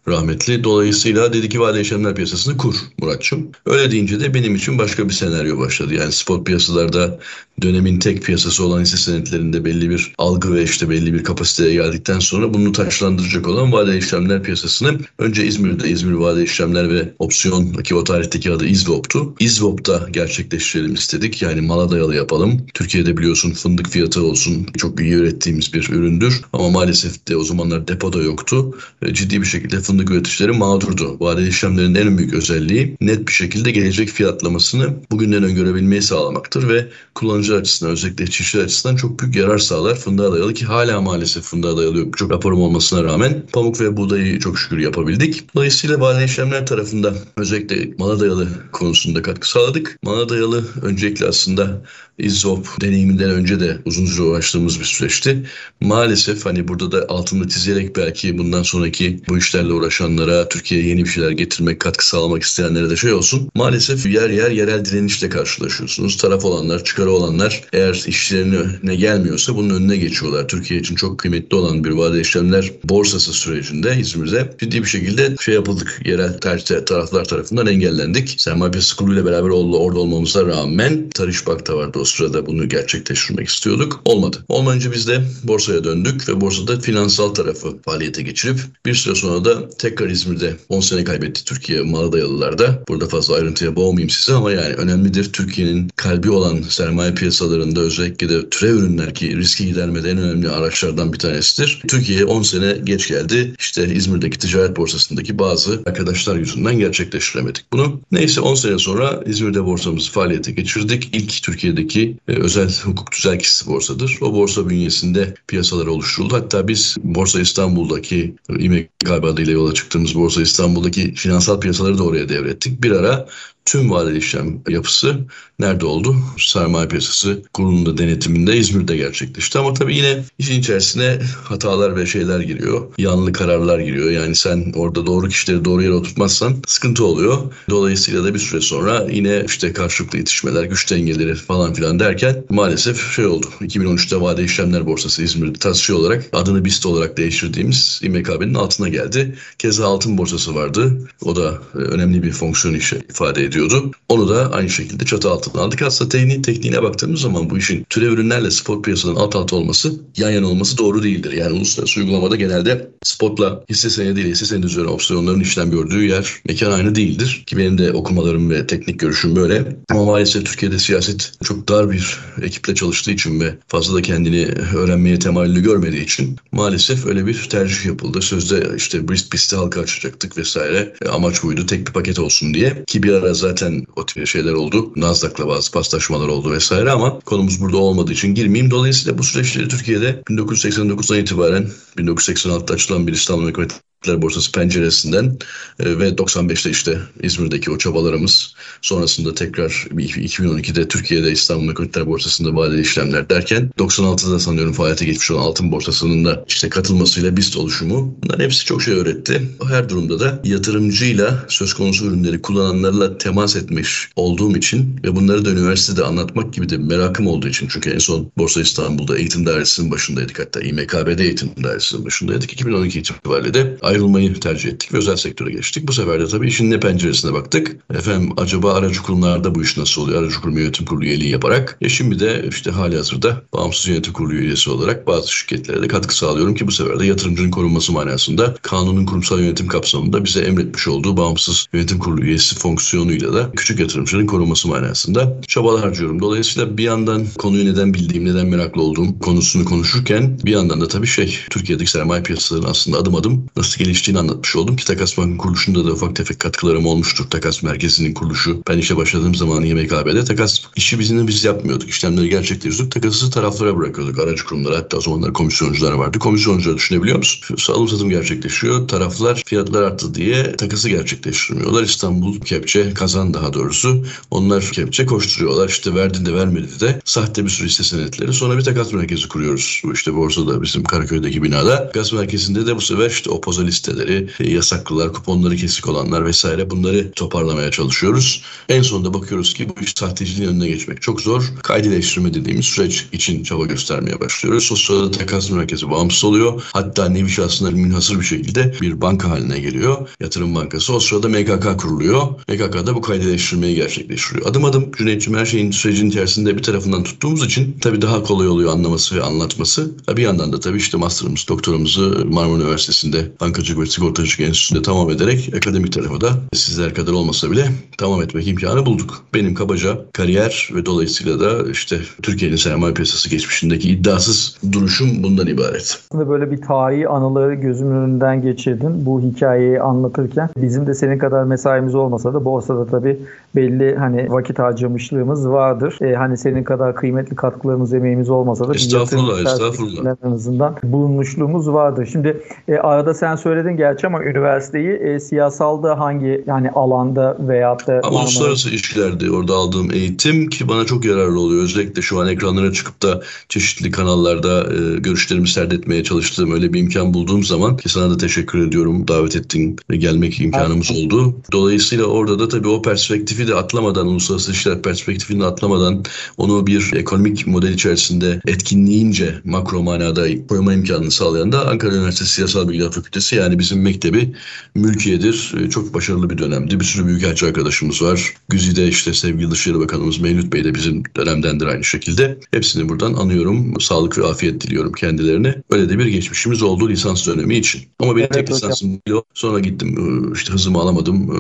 rahmetli. 0.08 0.64
Dolayısıyla 0.64 1.32
dedi 1.32 1.48
ki 1.48 1.60
vade 1.60 1.80
işlemler 1.80 2.14
piyasasını 2.14 2.56
kur 2.56 2.74
Muratçım. 2.98 3.50
Öyle 3.66 3.91
deyince 3.91 4.20
de 4.20 4.34
benim 4.34 4.54
için 4.54 4.78
başka 4.78 5.08
bir 5.08 5.14
senaryo 5.14 5.58
başladı. 5.58 5.94
Yani 5.94 6.12
spot 6.12 6.47
piyasalarda 6.47 7.18
dönemin 7.62 7.99
tek 7.99 8.22
piyasası 8.22 8.65
olan 8.65 8.81
hisse 8.81 8.97
senetlerinde 8.97 9.65
belli 9.65 9.91
bir 9.91 10.12
algı 10.19 10.54
ve 10.54 10.63
işte 10.63 10.91
belli 10.91 11.15
bir 11.15 11.25
kapasiteye 11.25 11.75
geldikten 11.75 12.19
sonra 12.19 12.54
bunu 12.54 12.72
taşlandıracak 12.72 13.48
olan 13.48 13.72
vade 13.72 13.98
işlemler 13.98 14.42
piyasasını 14.42 14.98
önce 15.19 15.47
İzmir'de 15.47 15.91
İzmir 15.91 16.13
Vade 16.13 16.45
işlemler 16.45 16.91
ve 16.91 17.13
opsiyon 17.19 17.72
ki 17.72 17.95
o 17.95 18.04
tarihteki 18.04 18.53
adı 18.53 18.66
İzvop'tu. 18.66 19.34
İzvop'ta 19.41 20.09
gerçekleştirelim 20.10 20.95
istedik. 20.95 21.42
Yani 21.42 21.60
mala 21.60 21.91
dayalı 21.91 22.16
yapalım. 22.16 22.66
Türkiye'de 22.75 23.16
biliyorsun 23.16 23.51
fındık 23.51 23.89
fiyatı 23.89 24.22
olsun 24.22 24.66
çok 24.77 25.01
iyi 25.01 25.13
ürettiğimiz 25.13 25.75
bir 25.75 25.89
üründür. 25.89 26.41
Ama 26.53 26.71
maalesef 26.71 27.28
de 27.28 27.36
o 27.36 27.45
zamanlar 27.45 27.89
depoda 27.89 28.22
yoktu. 28.22 28.78
Ciddi 29.13 29.41
bir 29.41 29.47
şekilde 29.47 29.80
fındık 29.80 30.10
üreticileri 30.10 30.53
mağdurdu. 30.53 31.16
Vadeli 31.21 31.48
işlemlerin 31.48 31.95
en 31.95 32.19
büyük 32.19 32.34
özelliği 32.34 32.97
net 33.01 33.28
bir 33.28 33.33
şekilde 33.33 33.71
gelecek 33.71 34.09
fiyatlamasını 34.09 34.95
bugünden 35.10 35.42
öngörebilmeyi 35.42 36.03
sağlamaktır 36.03 36.69
ve 36.69 36.89
kullanıcı 37.15 37.46
açısından 37.54 37.93
özellikle 37.93 38.27
çiftçiler 38.27 38.65
açısından 38.65 38.97
çok 38.97 39.21
büyük 39.21 39.37
yarar 39.37 39.59
sağlar. 39.59 39.95
Fındığa 39.95 40.33
dayalı 40.33 40.54
ki 40.54 40.65
hala 40.65 41.01
maalesef 41.01 41.43
fındığa 41.43 41.77
dayalı 41.77 42.13
çok 42.16 42.31
raporum 42.31 42.60
olmasına 42.60 43.04
rağmen 43.04 43.43
pamuk 43.53 43.81
ve 43.81 43.97
buğdayı 43.97 44.39
çok 44.39 44.59
şükür 44.59 44.78
yapabildik. 44.78 45.54
Dolayısıyla 45.54 46.01
vadeli 46.01 46.25
işlemler 46.25 46.66
tarafında 46.66 47.15
özellikle 47.37 47.95
mala 47.98 48.21
dayalı 48.21 48.48
konusunda 48.72 49.22
katkı 49.22 49.51
sağladık. 49.51 49.98
Mala 50.03 50.28
dayalı 50.28 50.65
öncelikle 50.83 51.27
aslında 51.27 51.83
İzzop 52.18 52.80
deneyiminden 52.80 53.30
önce 53.30 53.60
de 53.60 53.78
uzun 53.84 54.07
süre 54.07 54.22
uğraştığımız 54.22 54.80
bir 54.80 54.84
süreçti. 54.84 55.47
Maalesef 55.80 56.47
hani 56.47 56.68
burada 56.68 56.92
da 56.92 57.07
altını 57.09 57.48
çizerek 57.48 57.97
belki 57.97 58.39
bundan 58.39 58.63
sonraki 58.63 59.21
bu 59.28 59.39
işlerle 59.39 59.72
uğraşanlara, 59.72 60.48
Türkiye'ye 60.48 60.89
yeni 60.89 61.04
bir 61.04 61.09
şeyler 61.09 61.30
getirmek, 61.30 61.80
katkı 61.80 62.09
sağlamak 62.09 62.42
isteyenlere 62.42 62.91
de 62.91 62.97
şey 62.97 63.13
olsun. 63.13 63.51
Maalesef 63.54 64.07
yer 64.07 64.30
yer 64.30 64.51
yerel 64.51 64.84
direnişle 64.84 65.28
karşılaşıyorsunuz. 65.28 66.16
Taraf 66.16 66.45
olanlar, 66.45 66.84
çıkarı 66.84 67.10
olanlar 67.10 67.65
eğer 67.72 68.04
işlerine 68.07 68.97
gelmiyorsa 68.97 69.57
bunun 69.57 69.74
önüne 69.74 69.97
geçiyorlar. 69.97 70.48
Türkiye 70.48 70.80
için 70.80 70.95
çok 70.95 71.18
kıymetli 71.18 71.57
olan 71.57 71.84
bir 71.84 71.91
vade 71.91 72.21
işlemler 72.21 72.72
borsası 72.84 73.33
sürecinde 73.33 73.97
İzmir'de 74.01 74.57
ciddi 74.60 74.83
bir 74.83 74.89
şekilde 74.89 75.36
şey 75.41 75.54
yapıldık. 75.54 76.01
Yerel 76.04 76.39
taraflar 76.86 77.24
tarafından 77.24 77.66
engellendik. 77.66 78.34
Sermaye 78.39 78.71
Piyasası 78.71 78.97
Kurulu 78.97 79.15
ile 79.15 79.24
beraber 79.24 79.48
orada 79.48 79.98
olmamıza 79.98 80.47
rağmen 80.47 81.10
Tarış 81.10 81.47
Bak'ta 81.47 81.77
vardı 81.77 81.98
o 81.98 82.05
sırada 82.06 82.47
bunu 82.47 82.68
gerçekleştirmek 82.68 83.48
istiyorduk. 83.48 84.00
Olmadı. 84.04 84.44
Olmayınca 84.48 84.92
biz 84.92 85.08
de 85.08 85.22
borsaya 85.44 85.84
döndük 85.84 86.28
ve 86.28 86.41
borsada 86.41 86.80
finansal 86.80 87.34
tarafı 87.34 87.82
faaliyete 87.82 88.22
geçirip 88.22 88.60
bir 88.86 88.94
süre 88.94 89.14
sonra 89.14 89.44
da 89.44 89.68
tekrar 89.68 90.08
İzmir'de 90.08 90.56
10 90.68 90.80
sene 90.80 91.04
kaybetti 91.04 91.44
Türkiye 91.44 91.82
malı 91.82 92.12
dayalılarda. 92.12 92.82
Burada 92.88 93.08
fazla 93.08 93.34
ayrıntıya 93.34 93.76
boğmayayım 93.76 94.10
size 94.10 94.32
ama 94.32 94.53
yani 94.53 94.74
önemlidir. 94.74 95.32
Türkiye'nin 95.32 95.88
kalbi 95.97 96.30
olan 96.30 96.62
sermaye 96.62 97.14
piyasalarında 97.14 97.80
özellikle 97.80 98.28
de 98.28 98.50
türev 98.50 98.74
ürünler 98.74 99.14
ki 99.14 99.36
riski 99.36 99.66
gidermede 99.66 100.10
en 100.10 100.18
önemli 100.18 100.50
araçlardan 100.50 101.12
bir 101.12 101.18
tanesidir. 101.18 101.82
Türkiye 101.88 102.24
10 102.24 102.42
sene 102.42 102.72
geç 102.84 103.08
geldi. 103.08 103.54
İşte 103.58 103.94
İzmir'deki 103.94 104.38
ticaret 104.38 104.76
borsasındaki 104.76 105.38
bazı 105.38 105.82
arkadaşlar 105.86 106.36
yüzünden 106.36 106.78
gerçekleştiremedik 106.78 107.64
bunu. 107.72 108.00
Neyse 108.12 108.41
10 108.41 108.54
sene 108.54 108.78
sonra 108.78 109.22
İzmir'de 109.26 109.64
borsamızı 109.64 110.12
faaliyete 110.12 110.53
geçirdik. 110.53 111.08
İlk 111.12 111.42
Türkiye'deki 111.42 111.96
e, 112.03 112.33
özel 112.33 112.71
hukuk 112.84 113.13
tüzelkisi 113.13 113.66
borsadır. 113.66 114.19
O 114.21 114.33
borsa 114.33 114.69
bünyesinde 114.69 115.34
piyasalar 115.47 115.87
oluşturuldu. 115.87 116.34
Hatta 116.34 116.69
biz 116.69 116.97
Borsa 117.03 117.41
İstanbul'daki 117.41 118.34
İMKB 118.59 119.25
adıyla 119.25 119.53
yola 119.53 119.75
çıktığımız 119.75 120.15
Borsa 120.15 120.43
İstanbul'daki 120.43 121.15
finansal 121.15 121.60
piyasaları 121.60 121.98
da 121.98 122.04
oraya 122.04 122.28
devrettik. 122.28 122.83
Bir 122.83 122.91
ara 122.91 123.28
tüm 123.66 123.91
vadeli 123.91 124.18
işlem 124.18 124.60
yapısı 124.68 125.16
nerede 125.59 125.86
oldu? 125.86 126.16
Sermaye 126.39 126.89
piyasası 126.89 127.42
kurulunda 127.53 127.98
denetiminde 127.98 128.57
İzmir'de 128.57 128.97
gerçekleşti. 128.97 129.59
Ama 129.59 129.74
tabii 129.74 129.97
yine 129.97 130.24
işin 130.39 130.60
içerisine 130.60 131.18
hatalar 131.45 131.97
ve 131.97 132.07
şeyler 132.07 132.41
giriyor. 132.41 132.86
Yanlı 132.98 133.33
kararlar 133.33 133.78
giriyor. 133.78 134.10
Yani 134.10 134.34
sen 134.34 134.72
orada 134.77 135.07
doğru 135.07 135.28
kişileri 135.28 135.65
doğru 135.65 135.83
yere 135.83 135.92
oturtmazsan 135.92 136.54
sıkıntı 136.66 137.04
oluyor. 137.04 137.39
Dolayısıyla 137.71 138.24
da 138.24 138.34
bir 138.34 138.39
süre 138.39 138.60
sonra 138.60 139.07
yine 139.10 139.42
işte 139.47 139.72
karşılıklı 139.72 140.18
yetişmeler, 140.18 140.65
güç 140.65 140.91
dengeleri 140.91 141.34
falan 141.34 141.74
filan 141.74 142.01
derken 142.01 142.45
maalesef 142.51 143.13
şey 143.15 143.27
oldu. 143.27 143.47
2013'te 143.60 144.21
vade 144.21 144.45
işlemler 144.45 144.86
borsası 144.86 145.22
İzmir'de 145.22 145.59
tasfiye 145.59 145.98
olarak 145.98 146.24
adını 146.33 146.65
BIST 146.65 146.86
olarak 146.86 147.16
değiştirdiğimiz 147.16 148.01
İMKB'nin 148.03 148.54
altına 148.54 148.89
geldi. 148.89 149.36
Keza 149.59 149.86
altın 149.86 150.18
borsası 150.18 150.54
vardı. 150.54 151.09
O 151.22 151.36
da 151.36 151.59
e, 151.74 151.78
önemli 151.78 152.22
bir 152.22 152.33
fonksiyon 152.33 152.74
işe 152.74 152.97
ifade 152.97 153.45
ediyor 153.45 153.55
ediyordu. 153.56 153.91
Onu 154.08 154.28
da 154.28 154.53
aynı 154.53 154.70
şekilde 154.70 155.04
çatı 155.04 155.30
altına 155.30 155.62
aldık. 155.62 155.82
Aslında 155.82 156.08
tekniğin 156.08 156.42
tekniğine 156.42 156.82
baktığımız 156.82 157.20
zaman 157.20 157.50
bu 157.50 157.58
işin 157.58 157.86
türev 157.91 158.12
ürünlerle 158.12 158.50
spot 158.50 158.84
piyasalarının 158.84 159.20
alt 159.20 159.36
alta 159.36 159.56
olması 159.56 159.92
yan 160.16 160.30
yana 160.30 160.47
olması 160.47 160.78
doğru 160.78 161.03
değildir. 161.03 161.32
Yani 161.32 161.53
uluslararası 161.53 162.00
uygulamada 162.00 162.36
genelde 162.36 162.91
spotla 163.03 163.64
hisse 163.70 163.91
senedi 163.91 164.20
ile 164.20 164.28
hisse 164.28 164.47
senedi 164.47 164.66
üzerine 164.66 164.91
opsiyonların 164.91 165.41
işlem 165.41 165.70
gördüğü 165.70 166.04
yer 166.04 166.32
mekan 166.48 166.70
aynı 166.70 166.94
değildir. 166.94 167.44
Ki 167.47 167.56
benim 167.56 167.78
de 167.78 167.92
okumalarım 167.92 168.50
ve 168.50 168.66
teknik 168.66 169.00
görüşüm 169.00 169.36
böyle. 169.36 169.76
Ama 169.91 170.04
maalesef 170.04 170.47
Türkiye'de 170.47 170.78
siyaset 170.78 171.32
çok 171.44 171.68
dar 171.68 171.91
bir 171.91 172.18
ekiple 172.42 172.74
çalıştığı 172.74 173.10
için 173.10 173.41
ve 173.41 173.54
fazla 173.68 173.97
da 173.97 174.03
kendini 174.03 174.47
öğrenmeye 174.76 175.18
temayülü 175.18 175.62
görmediği 175.62 176.04
için 176.04 176.36
maalesef 176.53 177.06
öyle 177.06 177.26
bir 177.26 177.48
tercih 177.50 177.86
yapıldı. 177.86 178.22
Sözde 178.22 178.66
işte 178.76 179.08
BRIST 179.08 179.30
pisti 179.30 179.56
halka 179.56 179.80
açacaktık 179.80 180.38
vesaire. 180.38 180.94
E, 181.04 181.08
amaç 181.08 181.42
buydu 181.42 181.66
tek 181.66 181.86
bir 181.86 181.92
paket 181.92 182.18
olsun 182.18 182.54
diye. 182.54 182.84
Ki 182.86 183.03
bir 183.03 183.12
ara 183.12 183.28
zaten 183.48 183.87
o 183.97 184.07
tip 184.07 184.27
şeyler 184.27 184.53
oldu. 184.53 184.93
Nasdaq'la 184.97 185.48
bazı 185.48 185.72
paslaşmalar 185.72 186.28
oldu 186.28 186.53
vesaire 186.53 186.91
ama 186.91 187.21
konumuz 187.21 187.60
burada 187.60 187.77
olmadığı 187.77 188.13
için 188.13 188.34
girmeyeyim. 188.34 188.71
Dolayısıyla 188.71 189.19
bu 189.19 189.22
süreçleri 189.22 189.69
Türkiye'de 189.69 190.22
1989'dan 190.28 191.19
itibaren 191.19 191.69
1986'da 191.97 192.75
açılan 192.75 193.07
bir 193.07 193.13
İstanbul 193.13 193.48
Hükümeti 193.48 193.85
Borsası 194.07 194.53
penceresinden 194.53 195.39
e, 195.81 195.98
ve 195.98 196.09
95'te 196.09 196.71
işte 196.71 196.98
İzmir'deki 197.22 197.71
o 197.71 197.78
çabalarımız 197.78 198.54
sonrasında 198.83 199.34
tekrar 199.34 199.71
2012'de 199.71 200.89
Türkiye'de 200.89 201.33
İstanbul 201.33 201.71
Ekonomiler 201.71 202.07
Borsası'nda 202.07 202.54
vadeli 202.54 202.81
işlemler 202.81 203.31
derken 203.31 203.71
96'da 203.78 204.39
sanıyorum 204.39 204.72
faaliyete 204.72 205.04
geçmiş 205.04 205.31
olan 205.31 205.43
altın 205.43 205.72
borsasının 205.72 206.25
da 206.25 206.45
işte 206.48 206.69
katılmasıyla 206.69 207.37
BIST 207.37 207.57
oluşumu 207.57 208.19
bunların 208.22 208.45
hepsi 208.45 208.65
çok 208.65 208.83
şey 208.83 208.95
öğretti. 208.95 209.43
Her 209.69 209.89
durumda 209.89 210.21
da 210.21 210.41
yatırımcıyla 210.45 211.45
söz 211.49 211.75
konusu 211.75 212.07
ürünleri 212.07 212.42
kullananlarla 212.42 213.19
temas 213.19 213.57
etmiş 213.57 214.09
olduğum 214.16 214.57
için 214.57 215.01
ve 215.04 215.16
bunları 215.16 215.45
da 215.45 215.51
üniversitede 215.51 216.04
anlatmak 216.04 216.53
gibi 216.53 216.69
de 216.69 216.77
merakım 216.77 217.27
olduğu 217.27 217.49
için 217.49 217.69
çünkü 217.71 217.91
en 217.91 217.99
son 217.99 218.33
Borsa 218.39 218.60
İstanbul'da 218.60 219.19
eğitim 219.19 219.47
dairesinin 219.47 219.91
başındaydık 219.91 220.39
hatta 220.39 220.60
İMKB'de 220.60 221.25
eğitim 221.25 221.51
dairesinin 221.63 222.04
başındaydık. 222.04 222.53
2012 222.53 222.99
itibariyle 222.99 223.54
de 223.54 223.77
ayrılmayı 223.86 224.41
tercih 224.41 224.68
ettik 224.68 224.94
ve 224.94 224.98
özel 224.98 225.16
sektöre 225.16 225.50
geçtik. 225.50 225.88
Bu 225.88 225.92
sefer 225.92 226.21
de 226.21 226.27
tabii 226.27 226.48
işin 226.48 226.71
ne 226.71 226.80
penceresine 226.80 227.33
baktık. 227.33 227.77
Efendim 227.94 228.33
acaba 228.36 228.72
aracı 228.72 229.03
kurumlarda 229.03 229.54
bu 229.54 229.62
iş 229.62 229.77
nasıl 229.77 230.03
oluyor? 230.03 230.22
Aracı 230.22 230.41
kurum 230.41 230.59
yönetim 230.59 230.86
kurulu 230.86 231.04
üyeliği 231.04 231.30
yaparak. 231.30 231.78
E 231.80 231.88
şimdi 231.88 232.21
de 232.21 232.44
işte 232.50 232.71
hali 232.71 232.97
hazırda 232.97 233.42
bağımsız 233.53 233.88
yönetim 233.88 234.12
kurulu 234.12 234.34
üyesi 234.34 234.71
olarak 234.71 235.06
bazı 235.06 235.33
şirketlere 235.33 235.83
de 235.83 235.88
katkı 235.88 236.16
sağlıyorum 236.16 236.54
ki 236.54 236.66
bu 236.66 236.72
sefer 236.72 236.98
de 236.98 237.06
yatırımcının 237.06 237.50
korunması 237.50 237.92
manasında 237.92 238.54
kanunun 238.62 239.06
kurumsal 239.06 239.41
yönetim 239.41 239.66
kapsamında 239.68 240.24
bize 240.24 240.41
emretmiş 240.41 240.89
olduğu 240.89 241.16
bağımsız 241.16 241.66
yönetim 241.72 241.98
kurulu 241.98 242.22
üyesi 242.22 242.56
fonksiyonuyla 242.56 243.34
da 243.34 243.50
küçük 243.56 243.80
yatırımcının 243.80 244.27
korunması 244.27 244.68
manasında 244.68 245.41
çabalar 245.47 245.80
harcıyorum. 245.80 246.21
Dolayısıyla 246.21 246.78
bir 246.78 246.84
yandan 246.84 247.27
konuyu 247.39 247.66
neden 247.66 247.94
bildiğim, 247.94 248.24
neden 248.24 248.47
meraklı 248.47 248.82
olduğum 248.82 249.18
konusunu 249.18 249.65
konuşurken 249.65 250.39
bir 250.44 250.50
yandan 250.50 250.80
da 250.80 250.89
tabii 250.89 251.06
şey 251.06 251.39
Türkiye'deki 251.50 251.91
sermaye 251.91 252.22
piyasalarının 252.22 252.71
aslında 252.71 252.98
adım 252.98 253.15
adım 253.15 253.47
nasıl 253.56 253.76
geliştiğini 253.78 254.21
anlatmış 254.21 254.57
oldum 254.57 254.77
ki 254.77 254.84
Takas 254.84 255.19
Bank'ın 255.19 255.37
kuruluşunda 255.37 255.84
da 255.84 255.93
ufak 255.93 256.17
tefek 256.17 256.40
katkılarım 256.40 256.87
olmuştur. 256.87 257.25
Takas 257.31 257.62
Merkezi'nin 257.62 258.14
kuruluşu. 258.14 258.62
Ben 258.69 258.78
işe 258.78 258.97
başladığım 258.97 259.35
zaman 259.35 259.62
YMKB'de 259.62 260.25
takas 260.25 260.61
işi 260.76 260.99
bizini 260.99 261.28
biz 261.28 261.45
yapmıyorduk. 261.45 261.88
İşlemleri 261.90 262.28
gerçekleştiriyorduk. 262.28 262.93
Takası 262.93 263.31
taraflara 263.31 263.76
bırakıyorduk. 263.76 264.19
Aracı 264.19 264.45
kurumlara 264.45 264.76
hatta 264.76 264.97
o 264.97 265.00
zamanlar 265.00 265.33
komisyoncular 265.33 265.93
vardı. 265.93 266.18
Komisyoncuları 266.18 266.76
düşünebiliyor 266.76 267.16
musun? 267.16 267.56
Alım 267.68 267.88
satım 267.88 268.11
gerçekleşiyor. 268.11 268.88
Taraflar 268.88 269.42
fiyatlar 269.47 269.83
arttı 269.83 270.14
diye 270.14 270.56
takası 270.56 270.88
gerçekleştirmiyorlar. 270.88 271.83
İstanbul 271.83 272.40
kepçe 272.40 272.95
kazan 272.95 273.35
daha 273.35 273.52
doğrusu. 273.52 274.04
Onlar 274.30 274.64
kepçe 274.73 275.06
koşturuyorlar. 275.06 275.68
İşte 275.68 275.95
verdin 275.95 276.26
de 276.26 276.35
vermedi 276.35 276.80
de 276.80 277.00
sahte 277.04 277.45
bir 277.45 277.50
sürü 277.50 277.68
hisse 277.68 277.85
senetleri. 277.85 278.33
Sonra 278.33 278.59
bir 278.59 278.64
takas 278.64 278.92
merkezi 278.92 279.28
kuruyoruz. 279.28 279.83
İşte 279.95 280.14
borsada 280.14 280.62
bizim 280.62 280.85
Karaköy'deki 280.85 281.42
binada. 281.42 281.87
Takas 281.87 282.12
merkezinde 282.12 282.66
de 282.66 282.76
bu 282.76 282.80
sefer 282.80 283.11
işte 283.11 283.30
opoza 283.30 283.65
listeleri, 283.66 284.28
yasaklılar, 284.38 285.12
kuponları 285.12 285.56
kesik 285.56 285.88
olanlar 285.88 286.25
vesaire 286.25 286.70
bunları 286.70 287.12
toparlamaya 287.12 287.70
çalışıyoruz. 287.70 288.42
En 288.68 288.82
sonunda 288.82 289.14
bakıyoruz 289.14 289.54
ki 289.54 289.68
bu 289.68 289.80
iş 289.80 289.92
sahteciliğin 289.96 290.49
önüne 290.49 290.68
geçmek 290.68 291.02
çok 291.02 291.20
zor. 291.20 291.52
Kaydileştirme 291.62 292.35
dediğimiz 292.35 292.66
süreç 292.66 293.06
için 293.12 293.42
çaba 293.42 293.66
göstermeye 293.66 294.20
başlıyoruz. 294.20 294.90
O 294.90 295.11
takas 295.11 295.50
merkezi 295.50 295.90
bağımsız 295.90 296.25
oluyor. 296.25 296.62
Hatta 296.73 297.08
nevi 297.08 297.30
şahsına 297.30 297.70
münhasır 297.70 298.20
bir 298.20 298.25
şekilde 298.25 298.75
bir 298.80 299.00
banka 299.00 299.30
haline 299.30 299.61
geliyor. 299.61 300.08
Yatırım 300.20 300.54
bankası. 300.54 300.94
O 300.94 301.00
sırada 301.00 301.28
MKK 301.28 301.78
kuruluyor. 301.80 302.23
MKK 302.49 302.87
da 302.87 302.94
bu 302.94 303.00
kaydileştirmeyi 303.00 303.75
gerçekleştiriyor. 303.75 304.46
Adım 304.46 304.64
adım 304.64 304.92
Cüneyt'ciğim 304.99 305.38
her 305.38 305.46
şeyin 305.46 305.70
sürecin 305.70 306.11
içerisinde 306.11 306.56
bir 306.56 306.62
tarafından 306.62 307.04
tuttuğumuz 307.04 307.44
için 307.44 307.76
tabii 307.80 308.02
daha 308.02 308.23
kolay 308.23 308.49
oluyor 308.49 308.73
anlaması 308.73 309.16
ve 309.16 309.23
anlatması. 309.23 309.90
Bir 310.16 310.23
yandan 310.23 310.52
da 310.52 310.61
tabii 310.61 310.78
işte 310.78 310.96
master'ımız, 310.96 311.44
doktorumuzu 311.49 312.26
Marmara 312.30 312.62
Üniversitesi'nde 312.62 313.32
Ankara 313.40 313.55
Bankacılık 313.56 313.82
ve 313.82 313.86
Sigortacılık 313.86 314.40
Enstitüsü'nde 314.40 314.82
tamam 314.82 315.10
ederek 315.10 315.50
akademik 315.56 315.92
tarafı 315.92 316.20
da 316.20 316.28
sizler 316.52 316.94
kadar 316.94 317.12
olmasa 317.12 317.50
bile 317.50 317.64
tamam 317.98 318.22
etmek 318.22 318.48
imkanı 318.48 318.86
bulduk. 318.86 319.22
Benim 319.34 319.54
kabaca 319.54 319.98
kariyer 320.12 320.70
ve 320.75 320.86
dolayısıyla 320.86 321.40
da 321.40 321.70
işte 321.70 321.96
Türkiye'nin 322.22 322.56
sermaye 322.56 322.94
piyasası 322.94 323.30
geçmişindeki 323.30 323.90
iddiasız 323.90 324.58
duruşum 324.72 325.22
bundan 325.22 325.46
ibaret. 325.46 325.98
Aslında 326.10 326.28
böyle 326.28 326.50
bir 326.50 326.60
tarihi 326.60 327.08
anıları 327.08 327.54
gözümün 327.54 327.96
önünden 327.96 328.42
geçirdin 328.42 329.06
bu 329.06 329.20
hikayeyi 329.20 329.80
anlatırken. 329.80 330.48
Bizim 330.56 330.86
de 330.86 330.94
senin 330.94 331.18
kadar 331.18 331.44
mesaimiz 331.44 331.94
olmasa 331.94 332.34
da 332.34 332.44
borsada 332.44 332.86
tabii 332.86 333.18
belli 333.56 333.96
hani 333.96 334.30
vakit 334.30 334.58
harcamışlığımız 334.58 335.48
vardır. 335.48 335.98
E, 336.02 336.14
hani 336.14 336.36
senin 336.36 336.64
kadar 336.64 336.94
kıymetli 336.94 337.36
katkılarımız, 337.36 337.94
emeğimiz 337.94 338.30
olmasa 338.30 338.68
da 338.68 338.75
estağfurullah, 338.75 339.38
estağfurullah. 339.38 340.16
en 340.25 340.30
azından 340.30 340.76
bulunmuşluğumuz 340.82 341.68
vardır. 341.68 342.08
Şimdi 342.12 342.42
e, 342.68 342.76
arada 342.76 343.14
sen 343.14 343.36
söyledin 343.46 343.76
gerçi 343.76 344.06
ama 344.06 344.24
üniversiteyi 344.24 344.90
e, 344.90 345.20
siyasalda 345.20 345.98
hangi 345.98 346.44
yani 346.46 346.70
alanda 346.70 347.36
veyahut 347.40 347.86
da 347.86 348.00
ama 348.04 348.20
uluslararası 348.20 348.68
ilişkilerde 348.68 349.30
orada 349.30 349.54
aldığım 349.54 349.90
eğitim 349.90 350.48
ki 350.48 350.68
bana 350.68 350.84
çok 350.84 351.04
yararlı 351.04 351.40
oluyor. 351.40 351.62
Özellikle 351.62 352.02
şu 352.02 352.20
an 352.20 352.28
ekranlara 352.28 352.72
çıkıp 352.72 353.02
da 353.02 353.22
çeşitli 353.48 353.90
kanallarda 353.90 354.60
e, 354.60 354.98
görüşlerimi 354.98 355.48
serdetmeye 355.48 356.04
çalıştığım 356.04 356.52
öyle 356.52 356.72
bir 356.72 356.80
imkan 356.80 357.14
bulduğum 357.14 357.44
zaman 357.44 357.76
ki 357.76 357.88
sana 357.88 358.10
da 358.10 358.16
teşekkür 358.16 358.68
ediyorum. 358.68 359.08
Davet 359.08 359.36
ettin 359.36 359.76
ve 359.90 359.96
gelmek 359.96 360.40
imkanımız 360.40 360.90
evet. 360.90 361.12
oldu. 361.12 361.34
Dolayısıyla 361.52 362.04
orada 362.04 362.38
da 362.38 362.48
tabii 362.48 362.68
o 362.68 362.82
perspektifi 362.82 363.48
de 363.48 363.54
atlamadan, 363.54 364.06
uluslararası 364.06 364.50
ilişkiler 364.50 364.82
perspektifini 364.82 365.44
atlamadan 365.44 366.04
onu 366.36 366.66
bir 366.66 366.92
ekonomik 366.94 367.46
model 367.46 367.72
içerisinde 367.72 368.40
etkinliğince 368.46 369.34
makro 369.44 369.82
manada 369.82 370.46
koyma 370.48 370.72
imkanını 370.72 371.10
sağlayan 371.10 371.52
da 371.52 371.68
Ankara 371.70 371.94
Üniversitesi 371.94 372.32
Siyasal 372.32 372.68
Bilgiler 372.68 372.90
Fakültesi 372.90 373.36
yani 373.37 373.59
bizim 373.59 373.83
mektebi 373.83 374.35
mülkiyedir. 374.75 375.55
E, 375.61 375.71
çok 375.71 375.95
başarılı 375.95 376.31
bir 376.31 376.38
dönemdi. 376.38 376.81
Bir 376.81 376.85
sürü 376.85 377.07
büyükelçi 377.07 377.47
arkadaşımız 377.47 378.02
var. 378.02 378.35
Güzide 378.49 378.88
işte 378.88 379.14
sevgili 379.14 379.50
Dışişleri 379.50 379.81
Bakanımız 379.81 380.19
Mevlüt 380.19 380.52
Bey 380.52 380.64
de 380.64 380.75
bizim 380.75 381.02
dönemdendir 381.16 381.66
aynı 381.66 381.85
şekilde. 381.85 382.38
Hepsini 382.50 382.88
buradan 382.88 383.14
anıyorum. 383.14 383.81
Sağlık 383.81 384.19
ve 384.19 384.26
afiyet 384.26 384.61
diliyorum 384.61 384.93
kendilerine. 384.93 385.55
Öyle 385.71 385.88
de 385.88 385.99
bir 385.99 386.07
geçmişimiz 386.07 386.62
oldu 386.62 386.88
lisans 386.88 387.26
dönemi 387.26 387.57
için. 387.57 387.83
Ama 388.00 388.16
benim 388.16 388.28
evet, 388.33 388.47
tek 388.47 388.50
lisansım 388.50 389.00
Sonra 389.35 389.61
gittim 389.61 389.88
e, 389.99 390.33
işte 390.35 390.52
hızımı 390.52 390.78
alamadım. 390.78 391.31
E, 391.31 391.38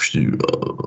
işte 0.00 0.20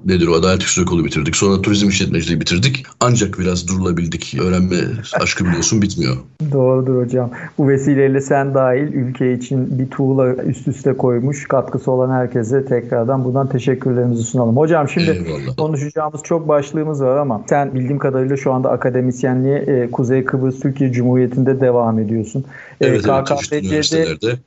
nedir 0.05 0.27
o 0.27 0.33
Adalet 0.33 0.61
Yüksek 0.61 0.87
Okulu 0.87 1.05
bitirdik. 1.05 1.35
Sonra 1.35 1.61
turizm 1.61 1.89
işletmeciliği 1.89 2.41
bitirdik. 2.41 2.85
Ancak 2.99 3.39
biraz 3.39 3.67
durulabildik. 3.67 4.37
Öğrenme 4.41 4.77
aşkı 5.13 5.45
biliyorsun 5.45 5.81
bitmiyor. 5.81 6.17
Doğrudur 6.51 7.05
hocam. 7.05 7.31
Bu 7.57 7.67
vesileyle 7.67 8.21
sen 8.21 8.53
dahil 8.53 8.93
ülke 8.93 9.33
için 9.33 9.79
bir 9.79 9.87
tuğla 9.89 10.35
üst 10.49 10.67
üste 10.67 10.93
koymuş 10.93 11.47
katkısı 11.47 11.91
olan 11.91 12.11
herkese 12.11 12.65
tekrardan 12.65 13.23
buradan 13.23 13.49
teşekkürlerimizi 13.49 14.23
sunalım. 14.23 14.57
Hocam 14.57 14.89
şimdi 14.89 15.09
Eyvallah. 15.11 15.55
konuşacağımız 15.57 16.23
çok 16.23 16.47
başlığımız 16.47 17.01
var 17.03 17.17
ama 17.17 17.41
sen 17.49 17.73
bildiğim 17.73 17.99
kadarıyla 17.99 18.37
şu 18.37 18.53
anda 18.53 18.71
akademisyenliğe 18.71 19.57
e, 19.57 19.91
Kuzey 19.91 20.23
Kıbrıs 20.23 20.59
Türkiye 20.59 20.91
Cumhuriyeti'nde 20.91 21.61
devam 21.61 21.99
ediyorsun. 21.99 22.45
Evet, 22.81 23.07
e, 23.07 23.11
evet 23.11 23.25
KKTC'de 23.25 24.39